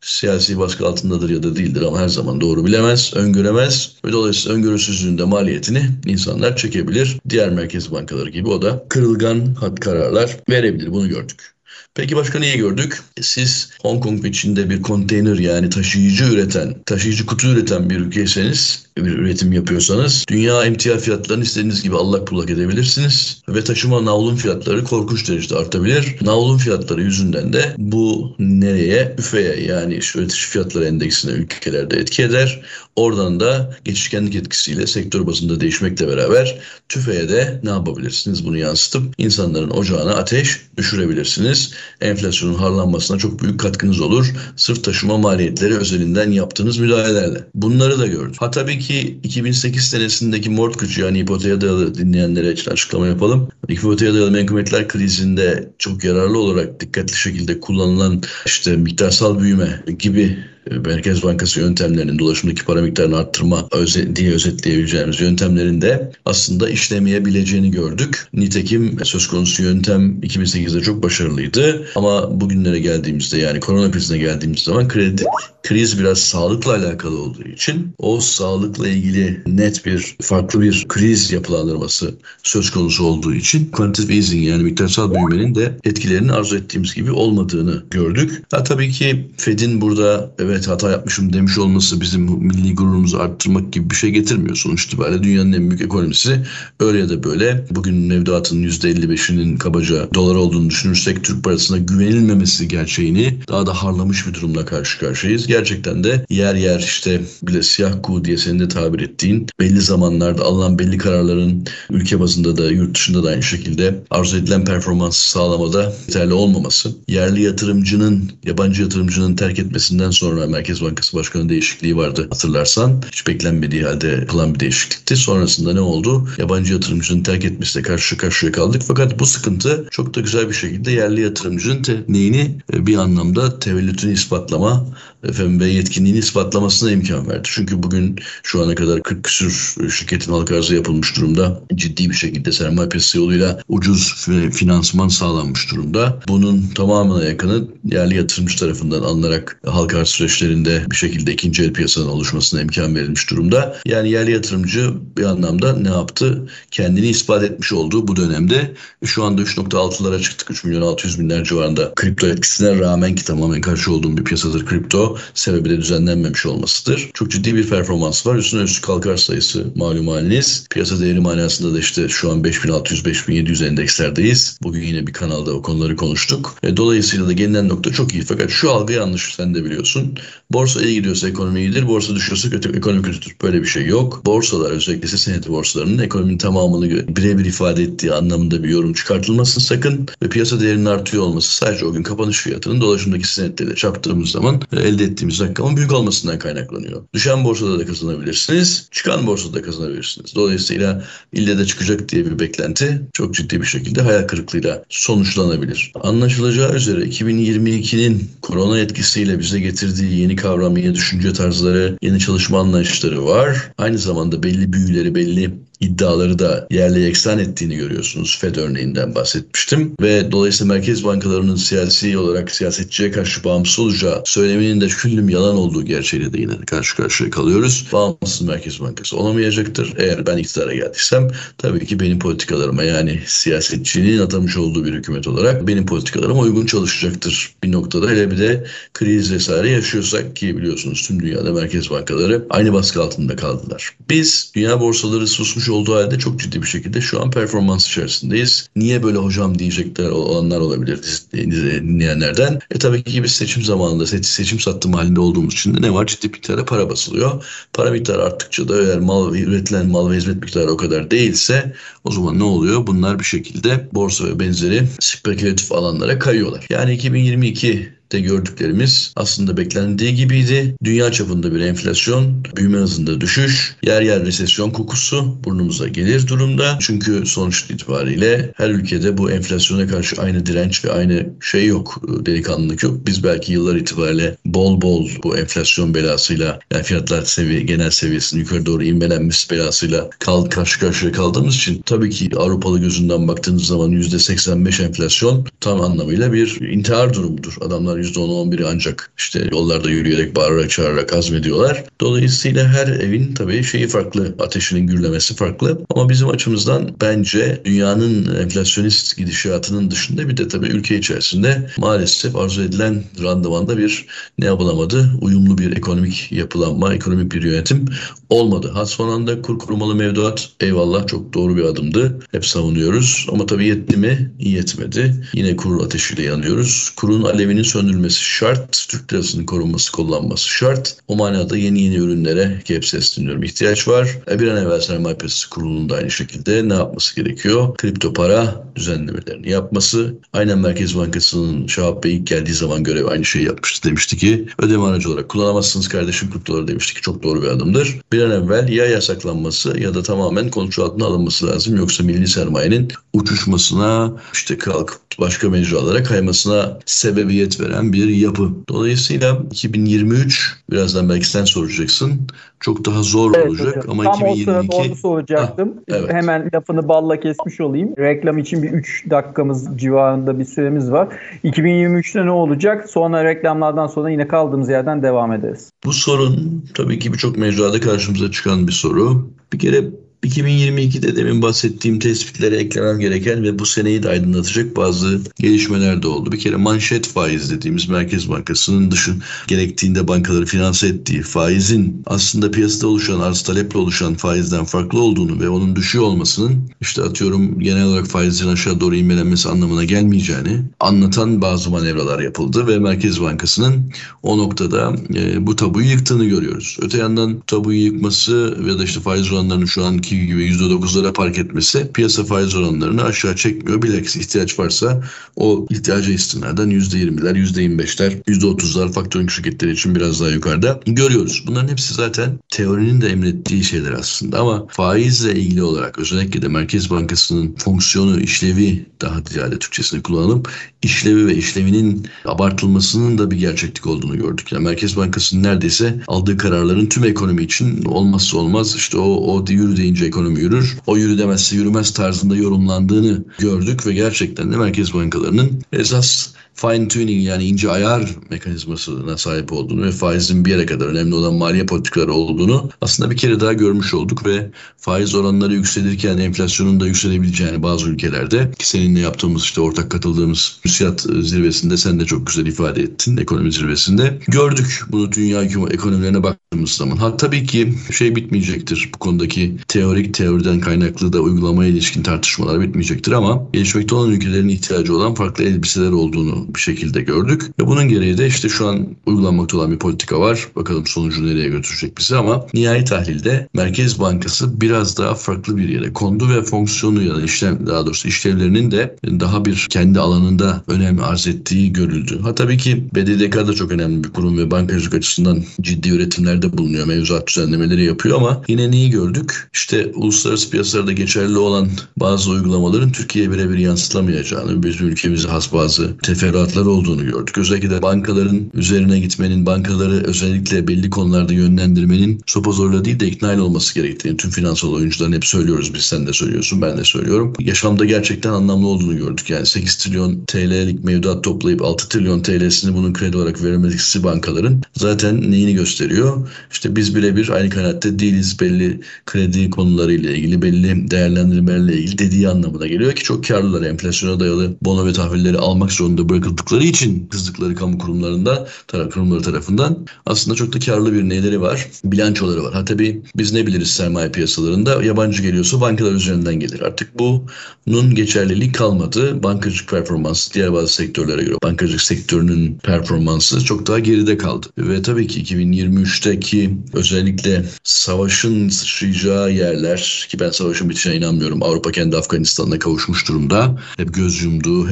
siyasi 0.00 0.58
baskı 0.58 0.86
altındadır 0.86 1.30
ya 1.30 1.42
da 1.42 1.56
değildir 1.56 1.82
ama 1.82 2.00
her 2.00 2.08
zaman 2.08 2.40
doğru 2.40 2.64
bilemez, 2.64 3.12
öngöremez 3.14 3.96
ve 4.04 4.12
dolayısıyla 4.12 4.58
öngörüsüzlüğünde 4.58 5.24
maliyetini 5.24 5.82
insanlar 6.06 6.56
çekebilir. 6.56 7.18
Diğer 7.28 7.50
merkez 7.50 7.92
bankaları 7.92 8.30
gibi 8.30 8.48
o 8.48 8.62
da 8.62 8.84
kırılgan 8.88 9.54
kararlar 9.80 10.36
verebilir. 10.50 10.92
Bunu 10.92 11.08
gördük. 11.08 11.54
Peki 11.94 12.16
başka 12.16 12.38
neyi 12.38 12.56
gördük? 12.56 13.02
Siz 13.20 13.70
Hong 13.82 14.02
Kong 14.02 14.26
içinde 14.26 14.70
bir 14.70 14.82
konteyner 14.82 15.38
yani 15.38 15.70
taşıyıcı 15.70 16.24
üreten, 16.24 16.82
taşıyıcı 16.86 17.26
kutu 17.26 17.48
üreten 17.48 17.90
bir 17.90 17.96
ülkeyseniz, 17.96 18.86
bir 18.96 19.12
üretim 19.12 19.52
yapıyorsanız 19.52 20.24
dünya 20.28 20.64
emtia 20.64 20.98
fiyatlarını 20.98 21.42
istediğiniz 21.44 21.82
gibi 21.82 21.96
allak 21.96 22.30
bullak 22.30 22.50
edebilirsiniz. 22.50 23.42
Ve 23.48 23.64
taşıma 23.64 24.04
navlun 24.04 24.36
fiyatları 24.36 24.84
korkunç 24.84 25.28
derecede 25.28 25.56
artabilir. 25.56 26.16
Navlun 26.20 26.58
fiyatları 26.58 27.02
yüzünden 27.02 27.52
de 27.52 27.74
bu 27.78 28.36
nereye? 28.38 29.14
Üfeye 29.18 29.60
yani 29.60 29.94
üretici 29.94 30.46
fiyatları 30.48 30.84
endeksine 30.84 31.32
ülkelerde 31.32 31.96
etki 31.96 32.22
eder. 32.22 32.62
Oradan 32.96 33.40
da 33.40 33.76
geçişkenlik 33.84 34.34
etkisiyle 34.34 34.86
sektör 34.86 35.26
bazında 35.26 35.60
değişmekle 35.60 36.08
beraber 36.08 36.58
tüfeğe 36.88 37.28
de 37.28 37.60
ne 37.64 37.70
yapabilirsiniz? 37.70 38.46
Bunu 38.46 38.58
yansıtıp 38.58 39.14
insanların 39.18 39.70
ocağına 39.70 40.14
ateş 40.14 40.60
düşürebilirsiniz. 40.76 41.72
Enflasyonun 42.00 42.54
harlanmasına 42.54 43.18
çok 43.18 43.42
büyük 43.42 43.60
katkınız 43.60 44.00
olur. 44.00 44.32
Sırf 44.56 44.84
taşıma 44.84 45.18
maliyetleri 45.18 45.76
özelinden 45.76 46.30
yaptığınız 46.30 46.78
müdahalelerle. 46.78 47.44
Bunları 47.54 47.98
da 47.98 48.06
gördük. 48.06 48.36
Ha 48.38 48.50
tabii 48.50 48.78
ki 48.78 49.18
2008 49.22 49.82
senesindeki 49.82 50.50
mortgage 50.50 51.02
yani 51.02 51.18
hipoteğe 51.18 51.60
dayalı 51.60 51.94
dinleyenlere 51.94 52.52
için 52.52 52.70
açıklama 52.70 53.06
yapalım. 53.06 53.48
Hipoteğe 53.70 54.14
dayalı 54.14 54.30
menkumetler 54.30 54.88
krizinde 54.88 55.72
çok 55.78 56.04
yararlı 56.04 56.38
olarak 56.38 56.80
dikkatli 56.80 57.16
şekilde 57.16 57.60
kullanılan 57.60 58.22
işte 58.46 58.76
miktarsal 58.76 59.40
büyüme 59.40 59.84
gibi 59.98 60.38
Merkez 60.70 61.22
Bankası 61.22 61.60
yöntemlerinin 61.60 62.18
dolaşımdaki 62.18 62.64
para 62.64 62.82
miktarını 62.82 63.16
arttırma 63.16 63.68
diye 64.16 64.32
özetleyebileceğimiz 64.32 65.20
yöntemlerin 65.20 65.80
de 65.80 66.12
aslında 66.24 66.68
işlemeyebileceğini 66.68 67.70
gördük. 67.70 68.26
Nitekim 68.32 68.98
söz 69.04 69.28
konusu 69.28 69.62
yöntem 69.62 70.20
2008'de 70.22 70.80
çok 70.80 71.02
başarılıydı 71.02 71.86
ama 71.94 72.40
bugünlere 72.40 72.78
geldiğimizde 72.78 73.38
yani 73.38 73.60
korona 73.60 73.90
krizine 73.90 74.18
geldiğimiz 74.18 74.60
zaman 74.60 74.88
kredi 74.88 75.24
kriz 75.62 76.00
biraz 76.00 76.18
sağlıkla 76.18 76.74
alakalı 76.74 77.22
olduğu 77.22 77.42
için 77.42 77.94
o 77.98 78.20
sağlıkla 78.20 78.88
ilgili 78.88 79.42
net 79.46 79.86
bir 79.86 80.16
farklı 80.20 80.60
bir 80.60 80.84
kriz 80.88 81.32
yapılandırması 81.32 82.14
söz 82.42 82.70
konusu 82.70 83.04
olduğu 83.04 83.34
için 83.34 83.70
quantitative 83.70 84.16
easing 84.16 84.48
yani 84.48 84.62
miktarsal 84.62 85.14
büyümenin 85.14 85.54
de 85.54 85.76
etkilerinin 85.84 86.28
arzu 86.28 86.56
ettiğimiz 86.56 86.94
gibi 86.94 87.12
olmadığını 87.12 87.82
gördük. 87.90 88.42
Ha, 88.50 88.64
tabii 88.64 88.90
ki 88.90 89.30
Fed'in 89.36 89.80
burada 89.80 90.30
evet 90.38 90.51
evet 90.52 90.68
hata 90.68 90.90
yapmışım 90.90 91.32
demiş 91.32 91.58
olması 91.58 92.00
bizim 92.00 92.22
milli 92.22 92.74
gururumuzu 92.74 93.18
arttırmak 93.18 93.72
gibi 93.72 93.90
bir 93.90 93.94
şey 93.94 94.10
getirmiyor. 94.10 94.56
Sonuç 94.56 94.84
itibariyle 94.84 95.22
dünyanın 95.22 95.52
en 95.52 95.70
büyük 95.70 95.82
ekonomisi 95.82 96.40
öyle 96.80 96.98
ya 96.98 97.08
da 97.08 97.22
böyle. 97.22 97.66
Bugün 97.70 97.94
mevduatın 97.94 98.62
%55'inin 98.62 99.56
kabaca 99.56 100.14
dolar 100.14 100.34
olduğunu 100.34 100.70
düşünürsek 100.70 101.24
Türk 101.24 101.44
parasına 101.44 101.78
güvenilmemesi 101.78 102.68
gerçeğini 102.68 103.38
daha 103.48 103.66
da 103.66 103.74
harlamış 103.74 104.26
bir 104.26 104.34
durumla 104.34 104.64
karşı 104.64 104.98
karşıyayız. 104.98 105.46
Gerçekten 105.46 106.04
de 106.04 106.26
yer 106.30 106.54
yer 106.54 106.80
işte 106.80 107.20
bile 107.42 107.62
siyah 107.62 107.92
kuğu 108.02 108.24
diye 108.24 108.36
senin 108.36 108.60
de 108.60 108.68
tabir 108.68 109.00
ettiğin 109.00 109.46
belli 109.60 109.80
zamanlarda 109.80 110.42
alınan 110.42 110.78
belli 110.78 110.98
kararların 110.98 111.64
ülke 111.90 112.20
bazında 112.20 112.56
da 112.56 112.70
yurt 112.70 112.94
dışında 112.94 113.24
da 113.24 113.28
aynı 113.28 113.42
şekilde 113.42 114.02
arzu 114.10 114.36
edilen 114.36 114.64
performansı 114.64 115.30
sağlamada 115.30 115.92
yeterli 116.06 116.32
olmaması, 116.32 116.92
yerli 117.08 117.42
yatırımcının 117.42 118.32
yabancı 118.44 118.82
yatırımcının 118.82 119.36
terk 119.36 119.58
etmesinden 119.58 120.10
sonra 120.10 120.41
Merkez 120.46 120.82
Bankası 120.82 121.16
Başkanı 121.16 121.48
değişikliği 121.48 121.96
vardı 121.96 122.26
hatırlarsan. 122.30 123.02
Hiç 123.12 123.26
beklenmediği 123.26 123.84
halde 123.84 124.06
yapılan 124.06 124.54
bir 124.54 124.60
değişiklikti. 124.60 125.16
Sonrasında 125.16 125.72
ne 125.72 125.80
oldu? 125.80 126.28
Yabancı 126.38 126.72
yatırımcının 126.72 127.22
terk 127.22 127.44
etmesiyle 127.44 127.86
karşı 127.86 128.16
karşıya 128.16 128.52
kaldık. 128.52 128.82
Fakat 128.86 129.18
bu 129.18 129.26
sıkıntı 129.26 129.86
çok 129.90 130.14
da 130.14 130.20
güzel 130.20 130.48
bir 130.48 130.54
şekilde 130.54 130.90
yerli 130.92 131.20
yatırımcının 131.20 131.82
tekniğini 131.82 132.58
e, 132.72 132.86
bir 132.86 132.96
anlamda 132.96 133.58
tevellütünü 133.58 134.12
ispatlama 134.12 134.86
ve 135.24 135.66
yetkinliğini 135.66 136.18
ispatlamasına 136.18 136.90
imkan 136.90 137.28
verdi. 137.28 137.40
Çünkü 137.44 137.82
bugün 137.82 138.16
şu 138.42 138.62
ana 138.62 138.74
kadar 138.74 139.02
40 139.02 139.24
küsür 139.24 139.76
şirketin 139.90 140.32
halka 140.32 140.56
arzı 140.56 140.74
yapılmış 140.74 141.16
durumda. 141.16 141.62
Ciddi 141.74 142.10
bir 142.10 142.14
şekilde 142.14 142.52
sermaye 142.52 142.88
piyasası 142.88 143.18
yoluyla 143.18 143.60
ucuz 143.68 144.28
finansman 144.52 145.08
sağlanmış 145.08 145.70
durumda. 145.70 146.20
Bunun 146.28 146.68
tamamına 146.74 147.24
yakını 147.24 147.68
yerli 147.84 148.16
yatırımcı 148.16 148.58
tarafından 148.58 149.02
alınarak 149.02 149.60
halka 149.66 149.98
arz 149.98 150.08
süreçlerinde 150.32 150.90
bir 150.90 150.96
şekilde 150.96 151.32
ikinci 151.32 151.62
el 151.62 151.72
piyasanın 151.72 152.06
oluşmasına 152.06 152.60
imkan 152.60 152.96
verilmiş 152.96 153.30
durumda. 153.30 153.76
Yani 153.86 154.10
yerli 154.10 154.30
yatırımcı 154.30 154.90
bir 155.16 155.24
anlamda 155.24 155.76
ne 155.76 155.88
yaptı? 155.88 156.48
Kendini 156.70 157.06
ispat 157.06 157.42
etmiş 157.42 157.72
olduğu 157.72 158.08
bu 158.08 158.16
dönemde 158.16 158.74
şu 159.04 159.24
anda 159.24 159.42
3.6'lara 159.42 160.20
çıktık. 160.20 160.50
3 160.50 160.64
milyon 160.64 160.82
600 160.82 161.20
binler 161.20 161.44
civarında 161.44 161.92
kripto 161.94 162.26
etkisine 162.26 162.78
rağmen 162.78 163.14
ki 163.14 163.24
tamamen 163.24 163.60
karşı 163.60 163.92
olduğum 163.92 164.16
bir 164.16 164.24
piyasadır 164.24 164.66
kripto. 164.66 165.18
Sebebi 165.34 165.70
de 165.70 165.76
düzenlenmemiş 165.76 166.46
olmasıdır. 166.46 167.10
Çok 167.14 167.30
ciddi 167.30 167.54
bir 167.54 167.68
performans 167.68 168.26
var. 168.26 168.36
Üstüne 168.36 168.62
üstlük 168.62 168.84
kalkar 168.84 169.16
sayısı 169.16 169.66
malum 169.76 170.08
haliniz. 170.08 170.66
Piyasa 170.70 171.00
değeri 171.00 171.20
manasında 171.20 171.74
da 171.74 171.78
işte 171.78 172.08
şu 172.08 172.32
an 172.32 172.42
5600-5700 172.42 173.66
endekslerdeyiz. 173.66 174.58
Bugün 174.62 174.82
yine 174.82 175.06
bir 175.06 175.12
kanalda 175.12 175.52
o 175.52 175.62
konuları 175.62 175.96
konuştuk. 175.96 176.54
E, 176.62 176.76
dolayısıyla 176.76 177.26
da 177.26 177.32
gelinen 177.32 177.68
nokta 177.68 177.92
çok 177.92 178.14
iyi. 178.14 178.22
Fakat 178.22 178.50
şu 178.50 178.70
algı 178.70 178.92
yanlış 178.92 179.34
sen 179.34 179.54
de 179.54 179.64
biliyorsun. 179.64 180.18
Borsa 180.50 180.82
iyi 180.82 180.94
gidiyorsa 180.94 181.28
ekonomi 181.28 181.60
iyidir. 181.60 181.88
Borsa 181.88 182.14
düşüyorsa 182.14 182.50
kötü, 182.50 182.76
ekonomi 182.76 183.02
kötüdür. 183.02 183.36
Böyle 183.42 183.62
bir 183.62 183.66
şey 183.66 183.86
yok. 183.86 184.26
Borsalar 184.26 184.70
özellikle 184.70 185.06
ise 185.06 185.16
senedi 185.16 185.48
borsalarının 185.48 185.98
ekonominin 185.98 186.38
tamamını 186.38 187.16
birebir 187.16 187.44
ifade 187.44 187.82
ettiği 187.82 188.12
anlamında 188.12 188.62
bir 188.62 188.68
yorum 188.68 188.92
çıkartılmasın 188.92 189.60
sakın. 189.60 190.08
Ve 190.22 190.28
piyasa 190.28 190.60
değerinin 190.60 190.84
artıyor 190.84 191.22
olması 191.22 191.56
sadece 191.56 191.86
o 191.86 191.92
gün 191.92 192.02
kapanış 192.02 192.38
fiyatının 192.38 192.80
dolaşımdaki 192.80 193.34
senetleri 193.34 193.76
çarptığımız 193.76 194.30
zaman 194.30 194.62
elde 194.72 195.04
ettiğimiz 195.04 195.40
rakamın 195.40 195.76
büyük 195.76 195.92
olmasından 195.92 196.38
kaynaklanıyor. 196.38 197.02
Düşen 197.14 197.44
borsada 197.44 197.78
da 197.78 197.86
kazanabilirsiniz. 197.86 198.88
Çıkan 198.90 199.26
borsada 199.26 199.54
da 199.54 199.62
kazanabilirsiniz. 199.62 200.34
Dolayısıyla 200.34 201.04
ille 201.32 201.58
de 201.58 201.66
çıkacak 201.66 202.08
diye 202.08 202.26
bir 202.26 202.38
beklenti 202.38 203.02
çok 203.12 203.34
ciddi 203.34 203.60
bir 203.60 203.66
şekilde 203.66 204.02
hayal 204.02 204.26
kırıklığıyla 204.26 204.84
sonuçlanabilir. 204.88 205.92
Anlaşılacağı 205.94 206.74
üzere 206.74 207.00
2022'nin 207.00 208.30
korona 208.42 208.78
etkisiyle 208.78 209.38
bize 209.38 209.60
getirdiği 209.60 210.11
yeni 210.14 210.36
kavram, 210.36 210.76
yeni 210.76 210.94
düşünce 210.94 211.32
tarzları, 211.32 211.98
yeni 212.02 212.18
çalışma 212.18 212.60
anlayışları 212.60 213.24
var. 213.24 213.72
Aynı 213.78 213.98
zamanda 213.98 214.42
belli 214.42 214.72
büyüleri, 214.72 215.14
belli 215.14 215.50
iddiaları 215.82 216.38
da 216.38 216.66
yerle 216.70 217.00
yeksan 217.00 217.38
ettiğini 217.38 217.76
görüyorsunuz. 217.76 218.38
FED 218.40 218.56
örneğinden 218.56 219.14
bahsetmiştim. 219.14 219.92
Ve 220.00 220.32
dolayısıyla 220.32 220.74
merkez 220.74 221.04
bankalarının 221.04 221.56
siyasi 221.56 222.18
olarak 222.18 222.50
siyasetçiye 222.50 223.10
karşı 223.10 223.44
bağımsız 223.44 223.78
olacağı 223.78 224.22
söyleminin 224.24 224.80
de 224.80 224.86
küllüm 224.86 225.28
yalan 225.28 225.56
olduğu 225.56 225.84
gerçeğiyle 225.84 226.32
de 226.32 226.40
yine 226.40 226.56
karşı 226.66 226.96
karşıya 226.96 227.30
kalıyoruz. 227.30 227.86
Bağımsız 227.92 228.42
merkez 228.42 228.80
bankası 228.80 229.16
olamayacaktır. 229.16 229.92
Eğer 229.96 230.26
ben 230.26 230.36
iktidara 230.36 230.74
geldiysem 230.74 231.28
tabii 231.58 231.86
ki 231.86 232.00
benim 232.00 232.18
politikalarıma 232.18 232.82
yani 232.82 233.20
siyasetçinin 233.26 234.18
atamış 234.18 234.56
olduğu 234.56 234.84
bir 234.84 234.92
hükümet 234.92 235.28
olarak 235.28 235.66
benim 235.66 235.86
politikalarıma 235.86 236.40
uygun 236.40 236.66
çalışacaktır. 236.66 237.54
Bir 237.64 237.72
noktada 237.72 238.10
hele 238.10 238.30
bir 238.30 238.38
de 238.38 238.64
kriz 238.94 239.32
vesaire 239.32 239.70
yaşıyorsak 239.70 240.36
ki 240.36 240.56
biliyorsunuz 240.56 241.04
tüm 241.08 241.22
dünyada 241.22 241.52
merkez 241.52 241.90
bankaları 241.90 242.46
aynı 242.50 242.72
baskı 242.72 243.02
altında 243.02 243.36
kaldılar. 243.36 243.96
Biz 244.10 244.52
dünya 244.54 244.80
borsaları 244.80 245.26
susmuş 245.26 245.68
olduğu 245.72 245.94
halde 245.94 246.18
çok 246.18 246.40
ciddi 246.40 246.62
bir 246.62 246.66
şekilde 246.66 247.00
şu 247.00 247.22
an 247.22 247.30
performans 247.30 247.86
içerisindeyiz. 247.86 248.68
Niye 248.76 249.02
böyle 249.02 249.18
hocam 249.18 249.58
diyecekler 249.58 250.08
olanlar 250.08 250.60
olabilir 250.60 251.00
dinleyenlerden. 251.32 252.60
E 252.70 252.78
tabii 252.78 253.02
ki 253.02 253.22
biz 253.22 253.32
seçim 253.32 253.62
zamanında 253.62 254.06
seçim 254.06 254.60
sattım 254.60 254.92
halinde 254.92 255.20
olduğumuz 255.20 255.54
için 255.54 255.74
de 255.74 255.82
ne 255.82 255.94
var? 255.94 256.06
Ciddi 256.06 256.28
miktarda 256.28 256.64
para 256.64 256.90
basılıyor. 256.90 257.44
Para 257.72 257.90
miktarı 257.90 258.24
arttıkça 258.24 258.68
da 258.68 258.82
eğer 258.82 258.98
mal, 258.98 259.34
üretilen 259.34 259.88
mal 259.88 260.10
ve 260.10 260.16
hizmet 260.16 260.42
miktarı 260.42 260.70
o 260.70 260.76
kadar 260.76 261.10
değilse 261.10 261.72
o 262.04 262.10
zaman 262.10 262.38
ne 262.38 262.44
oluyor? 262.44 262.86
Bunlar 262.86 263.18
bir 263.18 263.24
şekilde 263.24 263.88
borsa 263.92 264.24
ve 264.24 264.38
benzeri 264.38 264.82
spekülatif 265.00 265.72
alanlara 265.72 266.18
kayıyorlar. 266.18 266.66
Yani 266.70 266.94
2022 266.94 268.01
de 268.12 268.20
gördüklerimiz 268.20 269.12
aslında 269.16 269.56
beklendiği 269.56 270.14
gibiydi. 270.14 270.76
Dünya 270.84 271.12
çapında 271.12 271.54
bir 271.54 271.60
enflasyon, 271.60 272.44
büyüme 272.56 272.78
hızında 272.78 273.20
düşüş, 273.20 273.76
yer 273.82 274.02
yer 274.02 274.24
resesyon 274.26 274.70
kokusu 274.70 275.38
burnumuza 275.44 275.88
gelir 275.88 276.26
durumda. 276.28 276.78
Çünkü 276.80 277.26
sonuç 277.26 277.70
itibariyle 277.70 278.52
her 278.56 278.70
ülkede 278.70 279.18
bu 279.18 279.30
enflasyona 279.30 279.86
karşı 279.86 280.22
aynı 280.22 280.46
direnç 280.46 280.84
ve 280.84 280.92
aynı 280.92 281.26
şey 281.40 281.66
yok, 281.66 282.02
delikanlılık 282.26 282.82
yok. 282.82 283.06
Biz 283.06 283.24
belki 283.24 283.52
yıllar 283.52 283.76
itibariyle 283.76 284.36
bol 284.54 284.80
bol 284.80 285.08
bu 285.24 285.36
enflasyon 285.38 285.94
belasıyla 285.94 286.58
yani 286.72 286.82
fiyatlar 286.82 287.22
seviye, 287.22 287.60
genel 287.60 287.90
seviyesinin 287.90 288.40
yukarı 288.40 288.66
doğru 288.66 288.84
inmelenmesi 288.84 289.50
belasıyla 289.50 290.10
kal, 290.18 290.44
karşı 290.44 290.80
karşıya 290.80 291.12
kaldığımız 291.12 291.56
için 291.56 291.82
tabii 291.86 292.10
ki 292.10 292.30
Avrupalı 292.36 292.78
gözünden 292.78 293.28
baktığınız 293.28 293.66
zaman 293.66 293.90
%85 293.90 294.84
enflasyon 294.84 295.46
tam 295.60 295.80
anlamıyla 295.80 296.32
bir 296.32 296.60
intihar 296.60 297.14
durumudur. 297.14 297.56
Adamlar 297.60 297.98
%10-11'i 297.98 298.66
ancak 298.66 299.12
işte 299.18 299.48
yollarda 299.52 299.90
yürüyerek 299.90 300.36
bağırarak 300.36 300.70
çağırarak 300.70 301.12
hazmediyorlar. 301.12 301.84
Dolayısıyla 302.00 302.68
her 302.68 302.86
evin 302.86 303.34
tabii 303.34 303.64
şeyi 303.64 303.88
farklı. 303.88 304.34
Ateşinin 304.38 304.86
gürlemesi 304.86 305.34
farklı. 305.34 305.80
Ama 305.90 306.08
bizim 306.08 306.28
açımızdan 306.28 306.96
bence 307.00 307.62
dünyanın 307.64 308.36
enflasyonist 308.42 309.16
gidişatının 309.16 309.90
dışında 309.90 310.28
bir 310.28 310.36
de 310.36 310.48
tabii 310.48 310.66
ülke 310.66 310.98
içerisinde 310.98 311.70
maalesef 311.76 312.36
arzu 312.36 312.62
edilen 312.62 313.04
randımanda 313.22 313.78
bir 313.78 314.06
ne 314.42 314.46
yapılamadı? 314.46 315.10
Uyumlu 315.20 315.58
bir 315.58 315.76
ekonomik 315.76 316.32
yapılanma, 316.32 316.94
ekonomik 316.94 317.32
bir 317.32 317.42
yönetim 317.42 317.84
olmadı. 318.30 318.70
Ha 318.74 318.86
son 318.86 319.08
anda 319.08 319.42
kur 319.42 319.58
korumalı 319.58 319.94
mevduat 319.94 320.48
eyvallah 320.60 321.06
çok 321.06 321.34
doğru 321.34 321.56
bir 321.56 321.64
adımdı. 321.64 322.20
Hep 322.32 322.46
savunuyoruz. 322.46 323.26
Ama 323.32 323.46
tabii 323.46 323.66
yetti 323.66 323.96
mi? 323.96 324.32
Yetmedi. 324.38 325.26
Yine 325.34 325.56
kur 325.56 325.84
ateşiyle 325.84 326.22
yanıyoruz. 326.22 326.92
Kurun 326.96 327.22
alevinin 327.22 327.62
söndürülmesi 327.62 328.20
şart. 328.20 328.86
Türk 328.88 329.12
lirasının 329.12 329.46
korunması, 329.46 329.92
kullanması 329.92 330.48
şart. 330.48 330.96
O 331.08 331.16
manada 331.16 331.56
yeni 331.56 331.82
yeni 331.82 331.96
ürünlere 331.96 332.62
hep 332.66 332.84
sesleniyorum 332.84 333.42
ihtiyaç 333.42 333.88
var. 333.88 334.18
E 334.30 334.40
bir 334.40 334.48
an 334.48 334.64
evvel 334.64 334.80
sermaye 334.80 335.16
piyasası 335.16 335.50
kurulunun 335.50 335.88
da 335.88 335.94
aynı 335.94 336.10
şekilde 336.10 336.68
ne 336.68 336.74
yapması 336.74 337.16
gerekiyor? 337.16 337.74
Kripto 337.76 338.12
para 338.12 338.64
düzenlemelerini 338.76 339.50
yapması. 339.50 340.14
Aynen 340.32 340.58
Merkez 340.58 340.96
Bankası'nın 340.96 341.66
Şahap 341.66 342.04
Bey 342.04 342.16
ilk 342.16 342.26
geldiği 342.26 342.54
zaman 342.54 342.84
görev 342.84 343.06
aynı 343.06 343.24
şeyi 343.24 343.44
yapmıştı. 343.44 343.88
Demişti 343.88 344.16
ki 344.16 344.31
ödeme 344.58 344.84
aracı 344.84 345.10
olarak 345.10 345.28
kullanamazsınız 345.28 345.88
kardeşim 345.88 346.30
kriptoları 346.30 346.68
demişti 346.68 346.94
ki 346.94 347.00
çok 347.00 347.22
doğru 347.22 347.42
bir 347.42 347.48
adımdır. 347.48 348.00
Bir 348.12 348.22
an 348.22 348.30
evvel 348.30 348.68
ya 348.68 348.86
yasaklanması 348.86 349.80
ya 349.80 349.94
da 349.94 350.02
tamamen 350.02 350.50
kontrol 350.50 350.84
altına 350.84 351.04
alınması 351.04 351.46
lazım. 351.46 351.76
Yoksa 351.76 352.04
milli 352.04 352.28
sermayenin 352.28 352.92
uçuşmasına 353.12 354.12
işte 354.32 354.58
kalkıp 354.58 355.00
başka 355.20 355.50
mecralara 355.50 356.02
kaymasına 356.02 356.78
sebebiyet 356.86 357.60
veren 357.60 357.92
bir 357.92 358.08
yapı. 358.08 358.50
Dolayısıyla 358.68 359.42
2023 359.50 360.56
birazdan 360.70 361.08
belki 361.08 361.28
sen 361.28 361.44
soracaksın. 361.44 362.26
Çok 362.62 362.84
daha 362.84 363.02
zor 363.02 363.34
evet, 363.36 363.48
olacak 363.48 363.76
hocam. 363.76 363.90
ama 363.90 364.02
Tam 364.02 364.14
2022 364.14 364.46
Tam 364.46 364.58
o 364.58 364.62
sırada 364.62 364.76
onu 364.76 364.96
soracaktım. 364.96 365.68
Ha, 365.68 365.96
evet. 365.96 366.12
Hemen 366.12 366.50
lafını 366.54 366.88
balla 366.88 367.20
kesmiş 367.20 367.60
olayım. 367.60 367.94
Reklam 367.98 368.38
için 368.38 368.62
bir 368.62 368.70
3 368.70 369.10
dakikamız 369.10 369.78
civarında 369.78 370.38
bir 370.38 370.44
süremiz 370.44 370.92
var. 370.92 371.08
2023'te 371.44 372.26
ne 372.26 372.30
olacak? 372.30 372.90
Sonra 372.90 373.24
reklamlardan 373.24 373.86
sonra 373.86 374.10
yine 374.10 374.28
kaldığımız 374.28 374.68
yerden 374.68 375.02
devam 375.02 375.32
ederiz. 375.32 375.70
Bu 375.84 375.92
sorun 375.92 376.64
tabii 376.74 376.98
ki 376.98 377.12
birçok 377.12 377.38
mecrada 377.38 377.80
karşımıza 377.80 378.30
çıkan 378.30 378.66
bir 378.66 378.72
soru. 378.72 379.28
Bir 379.52 379.58
kere 379.58 379.84
2022'de 380.22 381.16
demin 381.16 381.42
bahsettiğim 381.42 381.98
tespitlere 381.98 382.56
eklemem 382.56 382.98
gereken 382.98 383.42
ve 383.42 383.58
bu 383.58 383.66
seneyi 383.66 384.02
de 384.02 384.08
aydınlatacak 384.08 384.76
bazı 384.76 385.20
gelişmeler 385.38 386.02
de 386.02 386.08
oldu. 386.08 386.32
Bir 386.32 386.38
kere 386.38 386.56
manşet 386.56 387.06
faiz 387.06 387.50
dediğimiz 387.50 387.88
Merkez 387.88 388.30
Bankası'nın 388.30 388.90
dışın 388.90 389.22
gerektiğinde 389.46 390.08
bankaları 390.08 390.46
finanse 390.46 390.88
ettiği 390.88 391.22
faizin 391.22 392.02
aslında 392.06 392.50
piyasada 392.50 392.88
oluşan 392.88 393.20
arz 393.20 393.42
taleple 393.42 393.78
oluşan 393.78 394.14
faizden 394.14 394.64
farklı 394.64 395.00
olduğunu 395.00 395.40
ve 395.40 395.48
onun 395.48 395.76
düşüyor 395.76 396.04
olmasının 396.04 396.70
işte 396.80 397.02
atıyorum 397.02 397.60
genel 397.60 397.84
olarak 397.84 398.06
faizin 398.06 398.48
aşağı 398.48 398.80
doğru 398.80 398.96
inmelenmesi 398.96 399.48
anlamına 399.48 399.84
gelmeyeceğini 399.84 400.62
anlatan 400.80 401.40
bazı 401.40 401.70
manevralar 401.70 402.20
yapıldı 402.20 402.66
ve 402.66 402.78
Merkez 402.78 403.20
Bankası'nın 403.20 403.92
o 404.22 404.38
noktada 404.38 404.94
e, 405.14 405.46
bu 405.46 405.56
tabuyu 405.56 405.90
yıktığını 405.90 406.24
görüyoruz. 406.24 406.78
Öte 406.80 406.98
yandan 406.98 407.40
tabuyu 407.46 407.84
yıkması 407.84 408.66
ve 408.66 408.78
da 408.78 408.84
işte 408.84 409.00
faiz 409.00 409.32
oranlarının 409.32 409.66
şu 409.66 409.84
anki 409.84 410.11
gibi 410.20 410.48
%9'lara 410.48 411.12
park 411.12 411.38
etmesi 411.38 411.92
piyasa 411.92 412.24
faiz 412.24 412.54
oranlarını 412.54 413.04
aşağı 413.04 413.36
çekmiyor. 413.36 413.82
Bilakis 413.82 414.16
ihtiyaç 414.16 414.58
varsa 414.58 415.04
o 415.36 415.66
ihtiyaca 415.70 416.12
istinaden 416.12 416.70
%20'ler, 416.70 417.36
%25'ler, 417.38 418.22
%30'lar 418.22 418.92
faktörün 418.92 419.28
şirketleri 419.28 419.72
için 419.72 419.94
biraz 419.94 420.20
daha 420.20 420.28
yukarıda 420.28 420.80
görüyoruz. 420.86 421.44
Bunların 421.46 421.68
hepsi 421.68 421.94
zaten 421.94 422.38
teorinin 422.48 423.00
de 423.00 423.08
emrettiği 423.08 423.64
şeyler 423.64 423.92
aslında 423.92 424.38
ama 424.40 424.66
faizle 424.68 425.34
ilgili 425.34 425.62
olarak 425.62 425.98
özellikle 425.98 426.42
de 426.42 426.48
Merkez 426.48 426.90
Bankası'nın 426.90 427.54
fonksiyonu, 427.58 428.20
işlevi 428.20 428.86
daha 429.00 429.20
ziyade 429.20 429.58
Türkçesini 429.58 430.02
kullanalım. 430.02 430.42
İşlevi 430.82 431.26
ve 431.26 431.36
işlevinin 431.36 432.06
abartılmasının 432.24 433.18
da 433.18 433.30
bir 433.30 433.36
gerçeklik 433.36 433.86
olduğunu 433.86 434.18
gördük. 434.18 434.52
Yani 434.52 434.64
Merkez 434.64 434.96
Bankası'nın 434.96 435.42
neredeyse 435.42 436.00
aldığı 436.06 436.36
kararların 436.36 436.86
tüm 436.86 437.04
ekonomi 437.04 437.42
için 437.42 437.84
olmazsa 437.84 438.38
olmaz 438.38 438.74
işte 438.76 438.98
o, 438.98 439.34
o 439.34 439.44
yürü 439.48 439.76
deyince 439.76 440.04
ekonomi 440.04 440.40
yürür. 440.40 440.76
O 440.86 440.96
yürü 440.96 441.18
demezse 441.18 441.56
yürümez 441.56 441.92
tarzında 441.92 442.36
yorumlandığını 442.36 443.24
gördük 443.38 443.86
ve 443.86 443.92
gerçekten 443.92 444.52
de 444.52 444.56
merkez 444.56 444.94
bankalarının 444.94 445.62
esas 445.72 446.28
fine 446.54 446.88
tuning 446.88 447.24
yani 447.24 447.44
ince 447.44 447.70
ayar 447.70 448.16
mekanizmasına 448.30 449.18
sahip 449.18 449.52
olduğunu 449.52 449.82
ve 449.82 449.92
faizin 449.92 450.44
bir 450.44 450.50
yere 450.50 450.66
kadar 450.66 450.86
önemli 450.86 451.14
olan 451.14 451.34
maliye 451.34 451.66
politikaları 451.66 452.12
olduğunu 452.12 452.70
aslında 452.80 453.10
bir 453.10 453.16
kere 453.16 453.40
daha 453.40 453.52
görmüş 453.52 453.94
olduk 453.94 454.26
ve 454.26 454.50
faiz 454.76 455.14
oranları 455.14 455.54
yükselirken 455.54 456.18
enflasyonun 456.18 456.80
da 456.80 456.86
yükselebileceğini 456.86 457.62
bazı 457.62 457.88
ülkelerde 457.88 458.50
ki 458.58 458.68
seninle 458.68 459.00
yaptığımız 459.00 459.42
işte 459.42 459.60
ortak 459.60 459.90
katıldığımız 459.90 460.60
müsiyat 460.64 461.00
zirvesinde 461.00 461.76
sen 461.76 462.00
de 462.00 462.04
çok 462.04 462.26
güzel 462.26 462.46
ifade 462.46 462.82
ettin 462.82 463.16
ekonomi 463.16 463.52
zirvesinde. 463.52 464.18
Gördük 464.28 464.84
bunu 464.92 465.12
dünya 465.12 465.42
ekonomilerine 465.42 466.22
baktığımız 466.22 466.70
zaman. 466.70 466.96
Ha 466.96 467.16
tabii 467.16 467.46
ki 467.46 467.74
şey 467.92 468.16
bitmeyecektir. 468.16 468.90
Bu 468.94 468.98
konudaki 468.98 469.56
teorik 469.68 470.14
teoriden 470.14 470.60
kaynaklı 470.60 471.12
da 471.12 471.20
uygulamaya 471.20 471.70
ilişkin 471.70 472.02
tartışmalar 472.02 472.60
bitmeyecektir 472.60 473.12
ama 473.12 473.48
gelişmekte 473.52 473.94
olan 473.94 474.10
ülkelerin 474.10 474.48
ihtiyacı 474.48 474.96
olan 474.96 475.14
farklı 475.14 475.44
elbiseler 475.44 475.90
olduğunu 475.90 476.41
bir 476.54 476.60
şekilde 476.60 477.02
gördük. 477.02 477.42
Ve 477.60 477.66
bunun 477.66 477.88
gereği 477.88 478.18
de 478.18 478.26
işte 478.26 478.48
şu 478.48 478.68
an 478.68 478.86
uygulanmakta 479.06 479.56
olan 479.56 479.70
bir 479.72 479.78
politika 479.78 480.20
var. 480.20 480.48
Bakalım 480.56 480.86
sonucu 480.86 481.26
nereye 481.26 481.48
götürecek 481.48 481.98
bizi 481.98 482.16
ama 482.16 482.46
nihai 482.54 482.84
tahlilde 482.84 483.48
Merkez 483.54 484.00
Bankası 484.00 484.60
biraz 484.60 484.98
daha 484.98 485.14
farklı 485.14 485.56
bir 485.56 485.68
yere 485.68 485.92
kondu 485.92 486.28
ve 486.28 486.42
fonksiyonu 486.42 487.02
ya 487.02 487.16
da 487.16 487.22
işlem 487.22 487.66
daha 487.66 487.86
doğrusu 487.86 488.08
işlevlerinin 488.08 488.70
de 488.70 488.96
daha 489.04 489.44
bir 489.44 489.66
kendi 489.70 490.00
alanında 490.00 490.62
önem 490.68 491.00
arz 491.02 491.26
ettiği 491.26 491.72
görüldü. 491.72 492.20
Ha 492.22 492.34
tabii 492.34 492.58
ki 492.58 492.84
BDDK 492.94 493.34
da 493.34 493.54
çok 493.54 493.72
önemli 493.72 494.04
bir 494.04 494.08
kurum 494.08 494.38
ve 494.38 494.50
bankacılık 494.50 494.94
açısından 494.94 495.44
ciddi 495.60 495.88
üretimlerde 495.88 496.58
bulunuyor. 496.58 496.86
Mevzuat 496.86 497.28
düzenlemeleri 497.28 497.84
yapıyor 497.84 498.16
ama 498.16 498.42
yine 498.48 498.70
neyi 498.70 498.90
gördük? 498.90 499.48
İşte 499.54 499.86
uluslararası 499.94 500.50
piyasalarda 500.50 500.92
geçerli 500.92 501.38
olan 501.38 501.68
bazı 501.96 502.30
uygulamaların 502.30 502.92
Türkiye'ye 502.92 503.30
birebir 503.30 503.58
yansıtamayacağını, 503.58 504.62
bizim 504.62 504.88
ülkemize 504.88 505.28
has 505.28 505.52
bazı 505.52 505.96
tefer 505.98 506.31
teferruatları 506.32 506.70
olduğunu 506.70 507.04
gördük. 507.04 507.38
Özellikle 507.38 507.70
de 507.70 507.82
bankaların 507.82 508.50
üzerine 508.54 508.98
gitmenin, 508.98 509.46
bankaları 509.46 510.04
özellikle 510.04 510.68
belli 510.68 510.90
konularda 510.90 511.32
yönlendirmenin 511.32 512.20
sopa 512.26 512.52
zorla 512.52 512.84
değil 512.84 513.00
de 513.00 513.06
ikna 513.06 513.42
olması 513.42 513.74
gerektiğini 513.74 514.16
tüm 514.16 514.30
finansal 514.30 514.72
oyuncuların 514.72 515.12
hep 515.12 515.24
söylüyoruz. 515.24 515.74
Biz 515.74 515.82
sen 515.82 516.06
de 516.06 516.12
söylüyorsun, 516.12 516.62
ben 516.62 516.78
de 516.78 516.84
söylüyorum. 516.84 517.32
Yaşamda 517.40 517.84
gerçekten 517.84 518.30
anlamlı 518.30 518.66
olduğunu 518.66 518.96
gördük. 518.96 519.30
Yani 519.30 519.46
8 519.46 519.76
trilyon 519.76 520.24
TL'lik 520.26 520.84
mevduat 520.84 521.24
toplayıp 521.24 521.62
6 521.62 521.88
trilyon 521.88 522.22
TL'sini 522.22 522.74
bunun 522.76 522.92
kredi 522.92 523.16
olarak 523.16 523.44
vermesi 523.44 524.04
bankaların 524.04 524.62
zaten 524.74 525.30
neyini 525.30 525.54
gösteriyor? 525.54 526.28
İşte 526.52 526.76
biz 526.76 526.96
birebir 526.96 527.28
aynı 527.28 527.50
kanaatte 527.50 527.98
değiliz 527.98 528.40
belli 528.40 528.80
kredi 529.06 529.50
konularıyla 529.50 530.10
ilgili, 530.10 530.42
belli 530.42 530.90
değerlendirmelerle 530.90 531.76
ilgili 531.76 531.98
dediği 531.98 532.28
anlamına 532.28 532.66
geliyor 532.66 532.92
ki 532.92 533.02
çok 533.02 533.24
karlılar. 533.24 533.62
Enflasyona 533.62 534.20
dayalı 534.20 534.56
bono 534.62 534.86
ve 534.86 534.92
tahvilleri 534.92 535.38
almak 535.38 535.72
zorunda 535.72 536.08
bırakıldıkları 536.22 536.64
için 536.64 537.08
kızdıkları 537.10 537.54
kamu 537.54 537.78
kurumlarında 537.78 538.48
taraf 538.66 538.92
kurumları 538.92 539.22
tarafından 539.22 539.86
aslında 540.06 540.36
çok 540.36 540.52
da 540.52 540.58
karlı 540.58 540.92
bir 540.92 541.02
neleri 541.02 541.40
var? 541.40 541.68
Bilançoları 541.84 542.44
var. 542.44 542.54
Ha 542.54 542.64
tabii 542.64 543.02
biz 543.16 543.32
ne 543.32 543.46
biliriz 543.46 543.70
sermaye 543.70 544.10
piyasalarında 544.10 544.82
yabancı 544.82 545.22
geliyorsa 545.22 545.60
bankalar 545.60 545.92
üzerinden 545.92 546.34
gelir. 546.34 546.60
Artık 546.60 546.98
bunun 546.98 547.94
geçerliliği 547.94 548.52
kalmadı. 548.52 549.22
Bankacılık 549.22 549.68
performansı 549.68 550.34
diğer 550.34 550.52
bazı 550.52 550.74
sektörlere 550.74 551.22
göre 551.22 551.36
bankacılık 551.42 551.82
sektörünün 551.82 552.58
performansı 552.62 553.44
çok 553.44 553.66
daha 553.66 553.78
geride 553.78 554.16
kaldı. 554.16 554.46
Ve 554.58 554.82
tabii 554.82 555.06
ki 555.06 555.22
2023'teki 555.22 556.50
özellikle 556.72 557.44
savaşın 557.64 558.48
sıçrayacağı 558.48 559.32
yerler 559.32 560.06
ki 560.10 560.20
ben 560.20 560.30
savaşın 560.30 560.70
bitişine 560.70 560.96
inanmıyorum. 560.96 561.42
Avrupa 561.42 561.72
kendi 561.72 561.96
Afganistan'la 561.96 562.58
kavuşmuş 562.58 563.08
durumda. 563.08 563.58
Hep 563.76 563.94
göz 563.94 564.22
yumduğu, 564.22 564.68